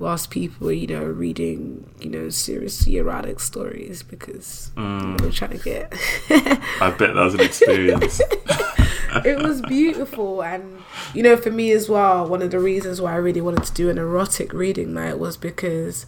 whilst 0.00 0.30
people 0.30 0.66
were, 0.66 0.72
you 0.72 0.86
know, 0.86 1.04
reading, 1.04 1.88
you 2.00 2.08
know, 2.08 2.30
seriously 2.30 2.96
erotic 2.96 3.38
stories 3.38 4.02
because 4.02 4.72
mm. 4.74 5.18
they 5.18 5.26
were 5.26 5.30
trying 5.30 5.50
to 5.50 5.58
get. 5.58 5.92
I 6.80 6.90
bet 6.98 7.14
that 7.14 7.16
was 7.16 7.34
an 7.34 7.40
experience. 7.40 8.20
it 9.24 9.38
was 9.38 9.60
beautiful. 9.60 10.42
And, 10.42 10.82
you 11.12 11.22
know, 11.22 11.36
for 11.36 11.50
me 11.50 11.70
as 11.72 11.90
well, 11.90 12.26
one 12.26 12.40
of 12.40 12.50
the 12.50 12.58
reasons 12.58 12.98
why 12.98 13.12
I 13.12 13.16
really 13.16 13.42
wanted 13.42 13.64
to 13.64 13.74
do 13.74 13.90
an 13.90 13.98
erotic 13.98 14.54
reading 14.54 14.94
night 14.94 15.18
was 15.18 15.36
because 15.36 16.06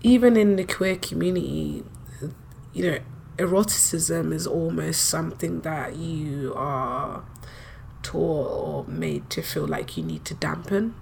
even 0.00 0.36
in 0.36 0.54
the 0.54 0.64
queer 0.64 0.94
community, 0.94 1.82
you 2.72 2.90
know, 2.90 2.98
eroticism 3.36 4.32
is 4.32 4.46
almost 4.46 5.04
something 5.04 5.62
that 5.62 5.96
you 5.96 6.52
are 6.54 7.24
taught 8.04 8.46
or 8.46 8.84
made 8.86 9.28
to 9.30 9.42
feel 9.42 9.66
like 9.66 9.96
you 9.96 10.04
need 10.04 10.24
to 10.24 10.34
dampen. 10.34 10.94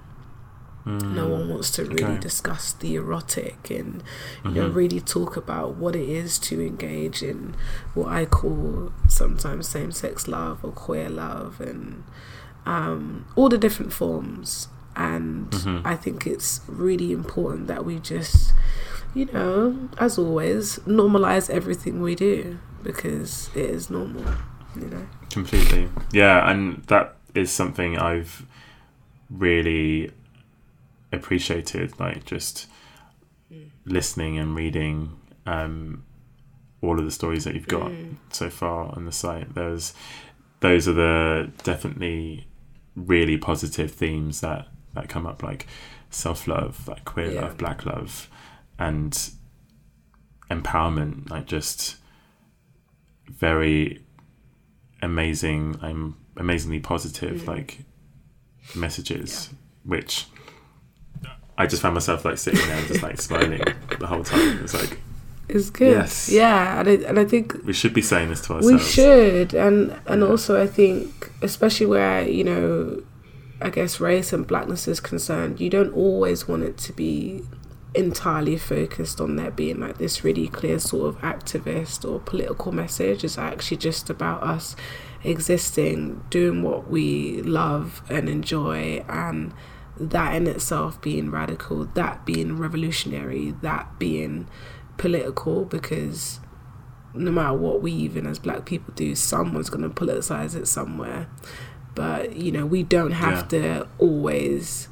Mm. 0.86 1.14
No 1.14 1.28
one 1.28 1.48
wants 1.48 1.70
to 1.72 1.84
really 1.84 2.04
okay. 2.04 2.20
discuss 2.20 2.72
the 2.72 2.94
erotic 2.94 3.70
and 3.70 4.04
you 4.44 4.50
mm-hmm. 4.50 4.54
know 4.54 4.68
really 4.68 5.00
talk 5.00 5.36
about 5.36 5.74
what 5.74 5.96
it 5.96 6.08
is 6.08 6.38
to 6.40 6.64
engage 6.64 7.24
in 7.24 7.56
what 7.94 8.08
I 8.08 8.24
call 8.24 8.92
sometimes 9.08 9.68
same-sex 9.68 10.28
love 10.28 10.64
or 10.64 10.70
queer 10.70 11.08
love 11.08 11.60
and 11.60 12.04
um, 12.64 13.26
all 13.34 13.48
the 13.48 13.58
different 13.58 13.92
forms. 13.92 14.68
And 14.94 15.50
mm-hmm. 15.50 15.86
I 15.86 15.96
think 15.96 16.26
it's 16.26 16.60
really 16.68 17.12
important 17.12 17.66
that 17.66 17.84
we 17.84 17.98
just 17.98 18.52
you 19.16 19.24
know, 19.32 19.88
as 19.96 20.18
always, 20.18 20.78
normalize 20.80 21.48
everything 21.48 22.02
we 22.02 22.14
do 22.14 22.58
because 22.82 23.48
it 23.54 23.64
is 23.70 23.88
normal, 23.88 24.22
you 24.76 24.88
know. 24.88 25.06
Completely. 25.30 25.88
Yeah, 26.12 26.48
and 26.50 26.82
that 26.84 27.16
is 27.34 27.50
something 27.50 27.98
I've 27.98 28.44
really 29.30 30.12
appreciated, 31.12 31.98
like 31.98 32.24
just 32.24 32.66
mm. 33.52 33.70
listening 33.84 34.38
and 34.38 34.54
reading 34.54 35.18
um, 35.46 36.04
all 36.82 36.98
of 36.98 37.04
the 37.04 37.10
stories 37.10 37.44
that 37.44 37.54
you've 37.54 37.68
got 37.68 37.90
mm. 37.90 38.16
so 38.30 38.50
far 38.50 38.94
on 38.94 39.04
the 39.04 39.12
site. 39.12 39.54
Those 39.54 39.94
those 40.60 40.88
are 40.88 40.92
the 40.92 41.50
definitely 41.62 42.46
really 42.94 43.36
positive 43.36 43.90
themes 43.90 44.40
that 44.40 44.68
that 44.94 45.08
come 45.08 45.26
up 45.26 45.42
like 45.42 45.66
self 46.10 46.46
love, 46.48 46.88
like 46.88 47.04
queer 47.04 47.32
Yeah. 47.32 47.42
love, 47.42 47.58
black 47.58 47.84
love, 47.86 48.28
and 48.78 49.30
empowerment. 50.50 51.30
Like 51.30 51.46
just 51.46 51.96
very 53.30 54.02
amazing. 55.02 55.76
I'm 55.82 56.16
amazingly 56.36 56.80
positive. 56.80 57.42
Mm. 57.42 57.46
Like 57.46 57.78
messages, 58.74 59.50
which 59.84 60.26
I 61.58 61.66
just 61.66 61.80
found 61.82 61.94
myself 61.94 62.24
like 62.24 62.38
sitting 62.38 62.66
there 62.66 62.76
and 62.76 62.86
just 62.86 63.02
like 63.02 63.20
smiling 63.20 63.62
the 63.98 64.06
whole 64.06 64.24
time. 64.24 64.58
It's 64.62 64.74
like 64.74 64.98
It's 65.48 65.70
good. 65.70 65.92
Yes. 65.92 66.28
Yeah, 66.28 66.80
and 66.80 66.88
I, 66.88 66.92
and 67.08 67.18
I 67.18 67.24
think 67.24 67.64
we 67.64 67.72
should 67.72 67.94
be 67.94 68.02
saying 68.02 68.28
this 68.30 68.40
to 68.42 68.54
ourselves. 68.54 68.66
we 68.72 68.78
should, 68.78 69.54
and 69.54 69.94
and 70.06 70.20
Yeah. 70.22 70.28
also 70.28 70.60
I 70.62 70.66
think, 70.66 71.30
especially 71.42 71.86
where 71.86 72.28
you 72.28 72.44
know, 72.44 73.02
I 73.62 73.70
guess 73.70 74.00
race 74.00 74.32
and 74.32 74.46
blackness 74.46 74.86
is 74.88 75.00
concerned, 75.00 75.60
you 75.60 75.70
don't 75.70 75.92
always 75.94 76.46
want 76.48 76.62
it 76.64 76.76
to 76.78 76.92
be 76.92 77.42
entirely 77.94 78.58
focused 78.58 79.22
on 79.22 79.36
there 79.36 79.50
being 79.50 79.80
like 79.80 79.96
this 79.96 80.22
really 80.22 80.48
clear 80.48 80.78
sort 80.78 81.08
of 81.08 81.20
activist 81.22 82.04
or 82.06 82.18
political 82.20 82.70
message. 82.70 83.24
It's 83.24 83.38
actually 83.38 83.78
just 83.78 84.10
about 84.10 84.42
us 84.42 84.76
existing, 85.24 86.22
doing 86.30 86.62
what 86.62 86.88
we 86.90 87.40
love 87.42 88.02
and 88.10 88.28
enjoy, 88.28 89.04
and 89.08 89.52
that 89.98 90.34
in 90.34 90.46
itself 90.46 91.00
being 91.00 91.30
radical, 91.30 91.84
that 91.94 92.24
being 92.26 92.56
revolutionary, 92.58 93.54
that 93.62 93.98
being 93.98 94.48
political 94.96 95.64
because 95.64 96.40
no 97.14 97.30
matter 97.30 97.54
what 97.56 97.80
we 97.82 97.92
even 97.92 98.26
as 98.26 98.38
black 98.38 98.64
people 98.66 98.92
do, 98.94 99.14
someone's 99.14 99.70
going 99.70 99.82
to 99.82 99.88
politicize 99.88 100.54
it 100.54 100.66
somewhere. 100.68 101.28
But 101.94 102.36
you 102.36 102.52
know, 102.52 102.66
we 102.66 102.82
don't 102.82 103.12
have 103.12 103.48
to 103.48 103.86
always 103.98 104.88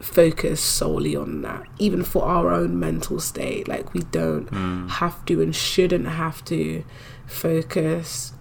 focus 0.00 0.60
solely 0.60 1.14
on 1.16 1.42
that, 1.42 1.62
even 1.78 2.02
for 2.02 2.24
our 2.24 2.50
own 2.52 2.78
mental 2.78 3.18
state. 3.20 3.66
Like 3.68 3.92
we 3.92 4.00
don't 4.00 4.50
Mm. 4.50 4.88
have 4.88 5.24
to 5.26 5.42
and 5.42 5.54
shouldn't 5.54 6.06
have 6.06 6.44
to 6.46 6.84
focus 7.26 8.32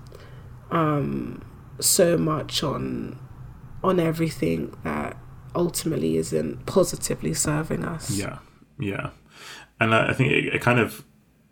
um, 0.72 1.42
so 1.80 2.18
much 2.18 2.64
on 2.64 3.20
on 3.84 4.00
everything 4.00 4.76
that 4.84 5.16
ultimately 5.56 6.18
isn't 6.18 6.66
positively 6.66 7.34
serving 7.34 7.84
us. 7.84 8.12
Yeah, 8.12 8.40
yeah, 8.80 9.12
and 9.80 9.96
I, 9.96 10.10
I 10.10 10.14
think 10.14 10.32
it, 10.32 10.56
it 10.56 10.62
kind 10.62 10.80
of 10.80 11.04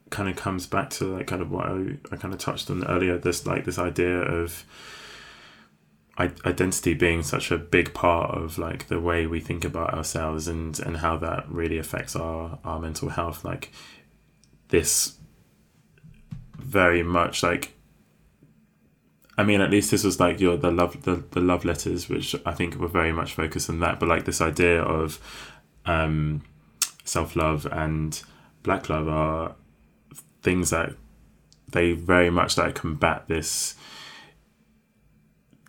kind 0.10 0.30
of 0.30 0.36
comes 0.36 0.68
back 0.68 0.92
to 0.92 1.06
like 1.06 1.28
kind 1.28 1.42
of 1.42 1.50
what 1.50 1.66
I, 1.66 1.98
I 2.12 2.18
kind 2.18 2.34
of 2.34 2.40
touched 2.40 2.70
on 2.70 2.86
earlier. 2.86 3.18
This 3.18 3.46
like 3.46 3.66
this 3.66 3.80
idea 3.80 4.20
of 4.20 4.64
identity 6.20 6.94
being 6.94 7.24
such 7.24 7.50
a 7.50 7.58
big 7.58 7.94
part 7.94 8.38
of 8.38 8.60
like 8.60 8.88
the 8.88 9.00
way 9.00 9.26
we 9.26 9.40
think 9.40 9.66
about 9.66 9.94
ourselves 9.94 10.48
and 10.48 10.80
and 10.80 10.98
how 10.98 11.18
that 11.18 11.50
really 11.50 11.78
affects 11.78 12.16
our 12.16 12.60
our 12.64 12.80
mental 12.80 13.10
health. 13.10 13.44
Like 13.44 13.72
this 14.70 15.18
very 16.58 17.04
much 17.04 17.44
like 17.44 17.74
I 19.38 19.44
mean, 19.44 19.62
at 19.62 19.72
least 19.72 19.92
this 19.92 20.04
was 20.04 20.20
like 20.20 20.40
your 20.40 20.58
the 20.58 20.72
love 20.72 21.02
the, 21.04 21.24
the 21.32 21.40
love 21.40 21.66
letters, 21.66 22.08
which 22.08 22.36
I 22.46 22.54
think 22.54 22.76
were 22.76 22.88
very 22.88 23.12
much 23.12 23.34
focused 23.34 23.70
on 23.70 23.80
that. 23.80 24.00
But 24.00 24.10
like 24.10 24.26
this 24.26 24.42
idea 24.42 24.82
of 24.82 25.20
um, 25.86 26.44
self 27.04 27.36
love 27.36 27.66
and 27.72 28.22
black 28.62 28.90
love 28.90 29.08
are 29.08 29.56
things 30.42 30.70
that 30.70 30.94
they 31.72 31.94
very 31.94 32.30
much 32.30 32.58
like 32.58 32.76
combat 32.76 33.28
this 33.28 33.76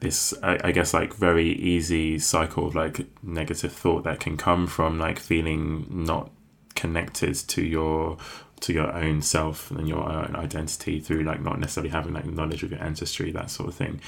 this 0.00 0.34
I, 0.42 0.58
I 0.64 0.72
guess 0.72 0.92
like 0.92 1.14
very 1.14 1.48
easy 1.48 2.18
cycle 2.18 2.66
of 2.66 2.74
like 2.74 3.06
negative 3.22 3.72
thought 3.72 4.04
that 4.04 4.20
can 4.20 4.36
come 4.36 4.66
from 4.66 4.98
like 4.98 5.18
feeling 5.18 5.86
not 5.90 6.30
connected 6.74 7.34
to 7.34 7.62
your 7.62 8.18
to 8.64 8.72
your 8.72 8.90
own 8.94 9.20
self 9.20 9.70
and 9.70 9.86
your 9.86 10.08
own 10.08 10.34
identity 10.36 10.98
through 10.98 11.22
like 11.22 11.42
not 11.42 11.60
necessarily 11.60 11.90
having 11.90 12.14
like 12.14 12.24
knowledge 12.24 12.62
of 12.62 12.70
your 12.70 12.82
ancestry 12.82 13.30
that 13.30 13.50
sort 13.50 13.68
of 13.68 13.74
thing 13.74 14.00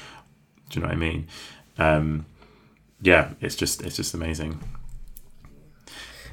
do 0.69 0.79
you 0.79 0.81
know 0.81 0.87
what 0.87 0.95
i 0.95 0.99
mean 0.99 1.27
um 1.77 2.25
yeah 3.01 3.33
it's 3.39 3.55
just 3.55 3.83
it's 3.83 3.95
just 3.95 4.13
amazing 4.13 4.59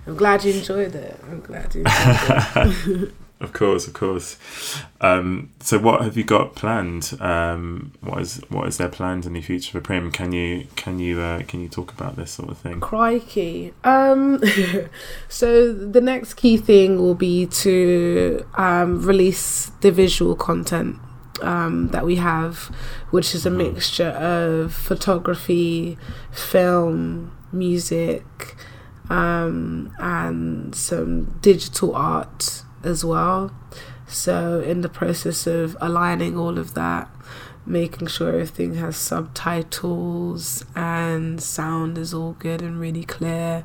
I'm 0.06 0.16
glad 0.16 0.44
you 0.44 0.52
enjoyed 0.52 0.94
it. 0.94 1.18
I'm 1.24 1.40
glad 1.40 1.74
you 1.74 1.82
enjoyed 1.82 3.08
it. 3.08 3.14
of 3.44 3.52
course 3.52 3.86
of 3.86 3.92
course. 3.94 4.36
Um 5.00 5.50
so 5.60 5.78
what 5.78 6.02
have 6.02 6.16
you 6.16 6.24
got 6.24 6.54
planned? 6.56 7.12
Um 7.20 7.92
what 8.00 8.20
is 8.20 8.40
what 8.48 8.66
is 8.66 8.76
there 8.78 8.88
planned 8.88 9.24
in 9.26 9.32
the 9.34 9.40
future 9.42 9.70
for 9.72 9.80
prim 9.80 10.10
can 10.10 10.32
you 10.32 10.66
can 10.76 10.98
you 10.98 11.20
uh, 11.20 11.42
can 11.46 11.60
you 11.60 11.68
talk 11.68 11.92
about 11.92 12.16
this 12.16 12.32
sort 12.32 12.48
of 12.50 12.58
thing? 12.58 12.80
Crikey. 12.80 13.72
Um, 13.84 14.40
so 15.28 15.72
the 15.72 16.00
next 16.00 16.34
key 16.34 16.56
thing 16.56 16.98
will 17.00 17.14
be 17.14 17.46
to 17.64 18.44
um, 18.56 19.02
release 19.06 19.70
the 19.82 19.92
visual 19.92 20.34
content 20.34 20.96
um, 21.42 21.88
that 21.88 22.04
we 22.06 22.16
have, 22.16 22.56
which 23.10 23.34
is 23.34 23.44
a 23.46 23.50
Mhm. 23.50 23.56
mixture 23.74 24.10
of 24.10 24.72
photography, 24.72 25.98
film, 26.32 27.30
music, 27.52 28.56
um, 29.10 29.92
and 29.98 30.74
some 30.74 31.24
digital 31.42 31.94
art 31.94 32.62
as 32.84 33.04
well. 33.04 33.50
So, 34.06 34.60
in 34.60 34.82
the 34.82 34.88
process 34.88 35.46
of 35.46 35.76
aligning 35.80 36.36
all 36.36 36.58
of 36.58 36.74
that, 36.74 37.10
making 37.66 38.08
sure 38.08 38.28
everything 38.28 38.74
has 38.74 38.96
subtitles 38.96 40.64
and 40.76 41.40
sound 41.40 41.96
is 41.96 42.12
all 42.12 42.32
good 42.38 42.60
and 42.60 42.78
really 42.78 43.04
clear, 43.04 43.64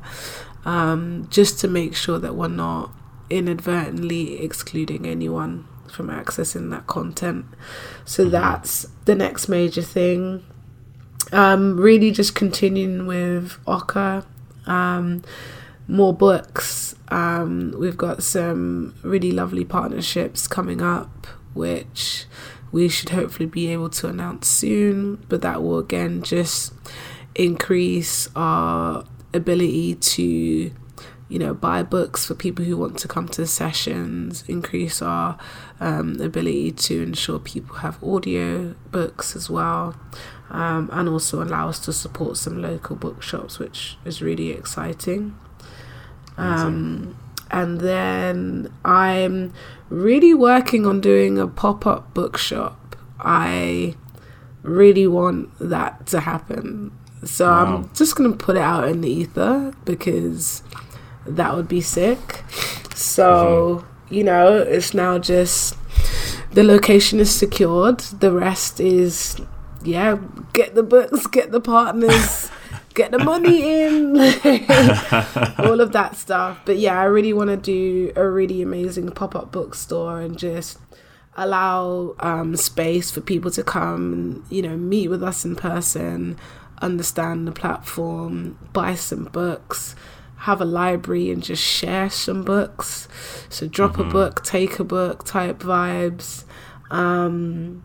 um, 0.64 1.26
just 1.30 1.60
to 1.60 1.68
make 1.68 1.94
sure 1.94 2.18
that 2.18 2.34
we're 2.34 2.48
not 2.48 2.90
inadvertently 3.28 4.42
excluding 4.42 5.06
anyone 5.06 5.66
from 5.88 6.08
accessing 6.08 6.70
that 6.70 6.86
content. 6.86 7.44
So, 8.04 8.26
Mhm. 8.26 8.30
that's 8.30 8.86
the 9.04 9.14
next 9.14 9.48
major 9.48 9.82
thing. 9.82 10.42
Um, 11.32 11.76
really, 11.76 12.10
just 12.10 12.34
continuing 12.34 13.06
with 13.06 13.58
Oka. 13.66 14.24
Um, 14.66 15.22
more 15.90 16.14
books. 16.14 16.94
Um, 17.08 17.74
we've 17.76 17.96
got 17.96 18.22
some 18.22 18.94
really 19.02 19.32
lovely 19.32 19.64
partnerships 19.64 20.46
coming 20.46 20.80
up, 20.80 21.26
which 21.52 22.26
we 22.72 22.88
should 22.88 23.10
hopefully 23.10 23.46
be 23.46 23.66
able 23.68 23.90
to 23.90 24.06
announce 24.06 24.48
soon. 24.48 25.24
But 25.28 25.42
that 25.42 25.62
will 25.62 25.78
again 25.78 26.22
just 26.22 26.72
increase 27.34 28.28
our 28.36 29.04
ability 29.34 29.96
to, 29.96 30.22
you 30.22 31.38
know, 31.38 31.54
buy 31.54 31.82
books 31.82 32.24
for 32.24 32.34
people 32.34 32.64
who 32.64 32.76
want 32.76 32.98
to 32.98 33.08
come 33.08 33.28
to 33.28 33.46
sessions, 33.46 34.44
increase 34.46 35.02
our 35.02 35.38
um, 35.80 36.20
ability 36.20 36.72
to 36.72 37.02
ensure 37.02 37.38
people 37.40 37.76
have 37.76 38.02
audio 38.02 38.74
books 38.92 39.34
as 39.34 39.50
well. 39.50 39.96
Um, 40.50 40.90
and 40.92 41.08
also 41.08 41.44
allow 41.44 41.68
us 41.68 41.78
to 41.84 41.92
support 41.92 42.36
some 42.36 42.60
local 42.60 42.96
bookshops, 42.96 43.60
which 43.60 43.96
is 44.04 44.20
really 44.20 44.50
exciting. 44.50 45.36
Um, 46.40 47.16
and 47.50 47.80
then 47.80 48.72
I'm 48.84 49.52
really 49.88 50.34
working 50.34 50.86
on 50.86 51.00
doing 51.00 51.38
a 51.38 51.46
pop 51.48 51.86
up 51.86 52.14
bookshop. 52.14 52.96
I 53.18 53.94
really 54.62 55.06
want 55.06 55.50
that 55.58 56.06
to 56.08 56.20
happen. 56.20 56.92
So 57.24 57.46
Wow. 57.48 57.76
I'm 57.76 57.90
just 57.94 58.16
going 58.16 58.30
to 58.30 58.36
put 58.36 58.56
it 58.56 58.62
out 58.62 58.88
in 58.88 59.00
the 59.00 59.10
ether 59.10 59.74
because 59.84 60.62
that 61.26 61.54
would 61.54 61.68
be 61.68 61.80
sick. 61.80 62.44
So, 62.94 63.84
you 64.08 64.24
know, 64.24 64.56
it's 64.58 64.94
now 64.94 65.18
just 65.18 65.76
the 66.52 66.62
location 66.62 67.20
is 67.20 67.30
secured. 67.34 67.98
The 68.00 68.32
rest 68.32 68.80
is, 68.80 69.36
yeah, 69.84 70.18
get 70.52 70.74
the 70.74 70.82
books, 70.82 71.26
get 71.26 71.50
the 71.52 71.60
partners, 71.60 72.50
get 72.94 73.10
the 73.12 73.18
money 73.18 73.82
in, 73.84 74.16
all 75.58 75.80
of 75.80 75.92
that 75.92 76.16
stuff. 76.16 76.58
But 76.64 76.78
yeah, 76.78 76.98
I 77.00 77.04
really 77.04 77.32
want 77.32 77.50
to 77.50 77.56
do 77.56 78.12
a 78.16 78.26
really 78.28 78.62
amazing 78.62 79.10
pop 79.12 79.34
up 79.34 79.52
bookstore 79.52 80.20
and 80.20 80.38
just 80.38 80.78
allow 81.36 82.14
um, 82.20 82.56
space 82.56 83.10
for 83.10 83.20
people 83.20 83.50
to 83.52 83.62
come 83.62 84.12
and, 84.12 84.44
you 84.50 84.62
know, 84.62 84.76
meet 84.76 85.08
with 85.08 85.22
us 85.22 85.44
in 85.44 85.56
person, 85.56 86.36
understand 86.82 87.46
the 87.46 87.52
platform, 87.52 88.58
buy 88.72 88.94
some 88.94 89.24
books. 89.24 89.94
Have 90.44 90.62
a 90.62 90.64
library 90.64 91.30
and 91.30 91.42
just 91.42 91.62
share 91.62 92.08
some 92.08 92.44
books. 92.44 93.08
So 93.50 93.66
drop 93.68 93.98
a 93.98 94.04
Mhm. 94.04 94.10
book, 94.10 94.42
take 94.42 94.78
a 94.80 94.84
book 94.84 95.22
type 95.24 95.58
vibes. 95.60 96.44
Um, 96.90 97.82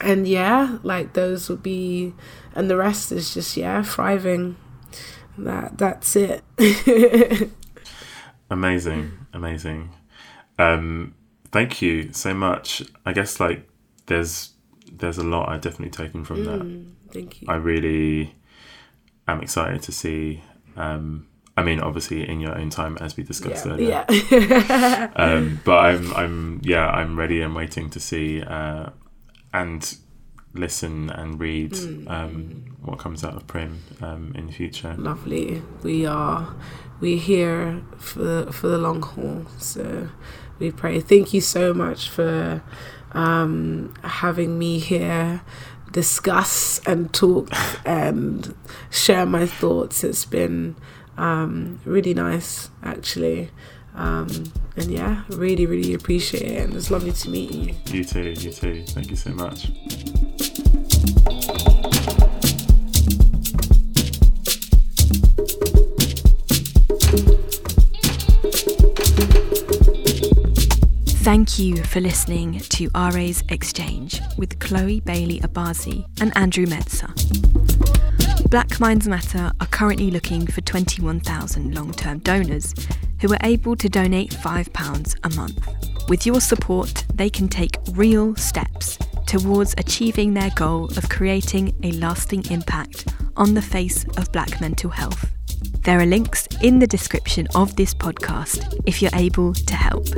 and 0.00 0.26
yeah, 0.26 0.78
like 0.82 1.12
those 1.12 1.50
would 1.50 1.62
be, 1.62 2.14
and 2.54 2.68
the 2.70 2.76
rest 2.76 3.12
is 3.12 3.34
just 3.34 3.56
yeah, 3.56 3.82
thriving. 3.82 4.56
That 5.38 5.78
that's 5.78 6.14
it. 6.16 6.42
amazing 8.50 9.10
amazing 9.32 9.88
um 10.58 11.14
thank 11.52 11.80
you 11.80 12.12
so 12.12 12.34
much 12.34 12.82
i 13.06 13.12
guess 13.14 13.40
like 13.40 13.66
there's 14.06 14.50
there's 14.92 15.16
a 15.16 15.22
lot 15.22 15.48
i've 15.48 15.62
definitely 15.62 15.88
taken 15.88 16.22
from 16.22 16.44
that 16.44 16.60
Mm, 16.60 16.92
thank 17.10 17.40
you. 17.40 17.48
I 17.48 17.56
really, 17.56 18.34
am 19.28 19.40
excited 19.40 19.82
to 19.82 19.92
see. 19.92 20.42
Um, 20.76 21.28
I 21.56 21.62
mean, 21.62 21.80
obviously, 21.80 22.28
in 22.28 22.40
your 22.40 22.56
own 22.56 22.70
time, 22.70 22.96
as 23.00 23.16
we 23.16 23.24
discussed 23.24 23.66
yeah, 23.66 23.72
earlier. 23.72 24.06
yeah. 24.30 25.10
um, 25.16 25.60
but 25.64 25.78
I'm, 25.78 26.14
I'm, 26.14 26.60
yeah, 26.64 26.86
I'm 26.88 27.18
ready 27.18 27.42
and 27.42 27.54
waiting 27.54 27.90
to 27.90 28.00
see 28.00 28.42
uh, 28.42 28.90
and 29.52 29.96
listen 30.54 31.10
and 31.10 31.40
read 31.40 31.72
Mm. 31.72 32.10
um, 32.10 32.64
what 32.82 32.98
comes 32.98 33.24
out 33.24 33.34
of 33.34 33.46
Prim 33.46 33.80
um, 34.00 34.32
in 34.34 34.46
the 34.48 34.52
future. 34.52 34.94
Lovely. 34.98 35.62
We 35.82 36.04
are 36.06 36.54
we're 37.00 37.18
here 37.18 37.82
for 37.98 38.50
for 38.52 38.68
the 38.68 38.78
long 38.78 39.02
haul. 39.02 39.46
So 39.58 40.08
we 40.58 40.70
pray. 40.70 41.00
Thank 41.00 41.32
you 41.34 41.40
so 41.40 41.72
much 41.74 42.08
for 42.08 42.62
um, 43.12 43.94
having 44.02 44.58
me 44.58 44.78
here, 44.78 45.42
discuss 45.92 46.80
and 46.86 47.12
talk 47.12 47.48
and 47.84 48.54
share 48.90 49.26
my 49.26 49.46
thoughts. 49.46 50.04
It's 50.04 50.24
been 50.24 50.76
um, 51.16 51.80
really 51.84 52.14
nice, 52.14 52.70
actually. 52.82 53.50
Um, 53.94 54.52
and 54.76 54.90
yeah, 54.90 55.24
really, 55.28 55.66
really 55.66 55.92
appreciate 55.92 56.50
it. 56.50 56.62
And 56.64 56.74
it's 56.74 56.90
lovely 56.90 57.12
to 57.12 57.28
meet 57.28 57.50
you. 57.52 57.74
You 57.88 58.04
too, 58.04 58.30
you 58.30 58.50
too. 58.50 58.84
Thank 58.86 59.10
you 59.10 59.16
so 59.16 59.30
much. 59.32 59.70
Thank 71.22 71.56
you 71.56 71.76
for 71.84 72.00
listening 72.00 72.58
to 72.58 72.90
RA's 72.96 73.44
Exchange 73.48 74.20
with 74.36 74.58
Chloe 74.58 74.98
Bailey 74.98 75.38
Abazi 75.38 76.04
and 76.20 76.36
Andrew 76.36 76.66
Metzer. 76.66 77.12
Black 78.50 78.80
Minds 78.80 79.06
Matter 79.06 79.52
are 79.60 79.66
currently 79.68 80.10
looking 80.10 80.48
for 80.48 80.62
21,000 80.62 81.76
long 81.76 81.92
term 81.92 82.18
donors 82.18 82.74
who 83.20 83.32
are 83.32 83.38
able 83.44 83.76
to 83.76 83.88
donate 83.88 84.32
£5 84.32 85.16
a 85.22 85.36
month. 85.36 85.68
With 86.08 86.26
your 86.26 86.40
support, 86.40 87.04
they 87.14 87.30
can 87.30 87.46
take 87.46 87.78
real 87.92 88.34
steps 88.34 88.98
towards 89.24 89.76
achieving 89.78 90.34
their 90.34 90.50
goal 90.56 90.86
of 90.96 91.08
creating 91.08 91.72
a 91.84 91.92
lasting 91.92 92.50
impact 92.50 93.14
on 93.36 93.54
the 93.54 93.62
face 93.62 94.04
of 94.16 94.32
black 94.32 94.60
mental 94.60 94.90
health. 94.90 95.30
There 95.82 96.00
are 96.00 96.06
links 96.06 96.48
in 96.62 96.80
the 96.80 96.86
description 96.88 97.46
of 97.54 97.76
this 97.76 97.94
podcast 97.94 98.82
if 98.86 99.00
you're 99.00 99.14
able 99.14 99.54
to 99.54 99.74
help. 99.76 100.08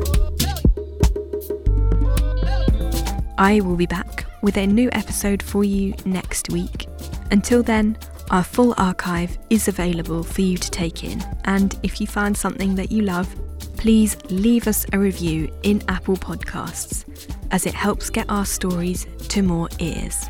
I 3.36 3.60
will 3.60 3.76
be 3.76 3.86
back 3.86 4.26
with 4.42 4.56
a 4.56 4.66
new 4.66 4.88
episode 4.92 5.42
for 5.42 5.64
you 5.64 5.94
next 6.04 6.50
week. 6.50 6.86
Until 7.30 7.62
then, 7.62 7.96
our 8.30 8.44
full 8.44 8.74
archive 8.78 9.36
is 9.50 9.66
available 9.68 10.22
for 10.22 10.40
you 10.40 10.56
to 10.56 10.70
take 10.70 11.02
in, 11.02 11.22
and 11.44 11.78
if 11.82 12.00
you 12.00 12.06
find 12.06 12.36
something 12.36 12.74
that 12.76 12.92
you 12.92 13.02
love, 13.02 13.28
please 13.76 14.16
leave 14.30 14.68
us 14.68 14.86
a 14.92 14.98
review 14.98 15.52
in 15.64 15.82
Apple 15.88 16.16
Podcasts, 16.16 17.04
as 17.50 17.66
it 17.66 17.74
helps 17.74 18.08
get 18.08 18.30
our 18.30 18.46
stories 18.46 19.06
to 19.28 19.42
more 19.42 19.68
ears. 19.80 20.26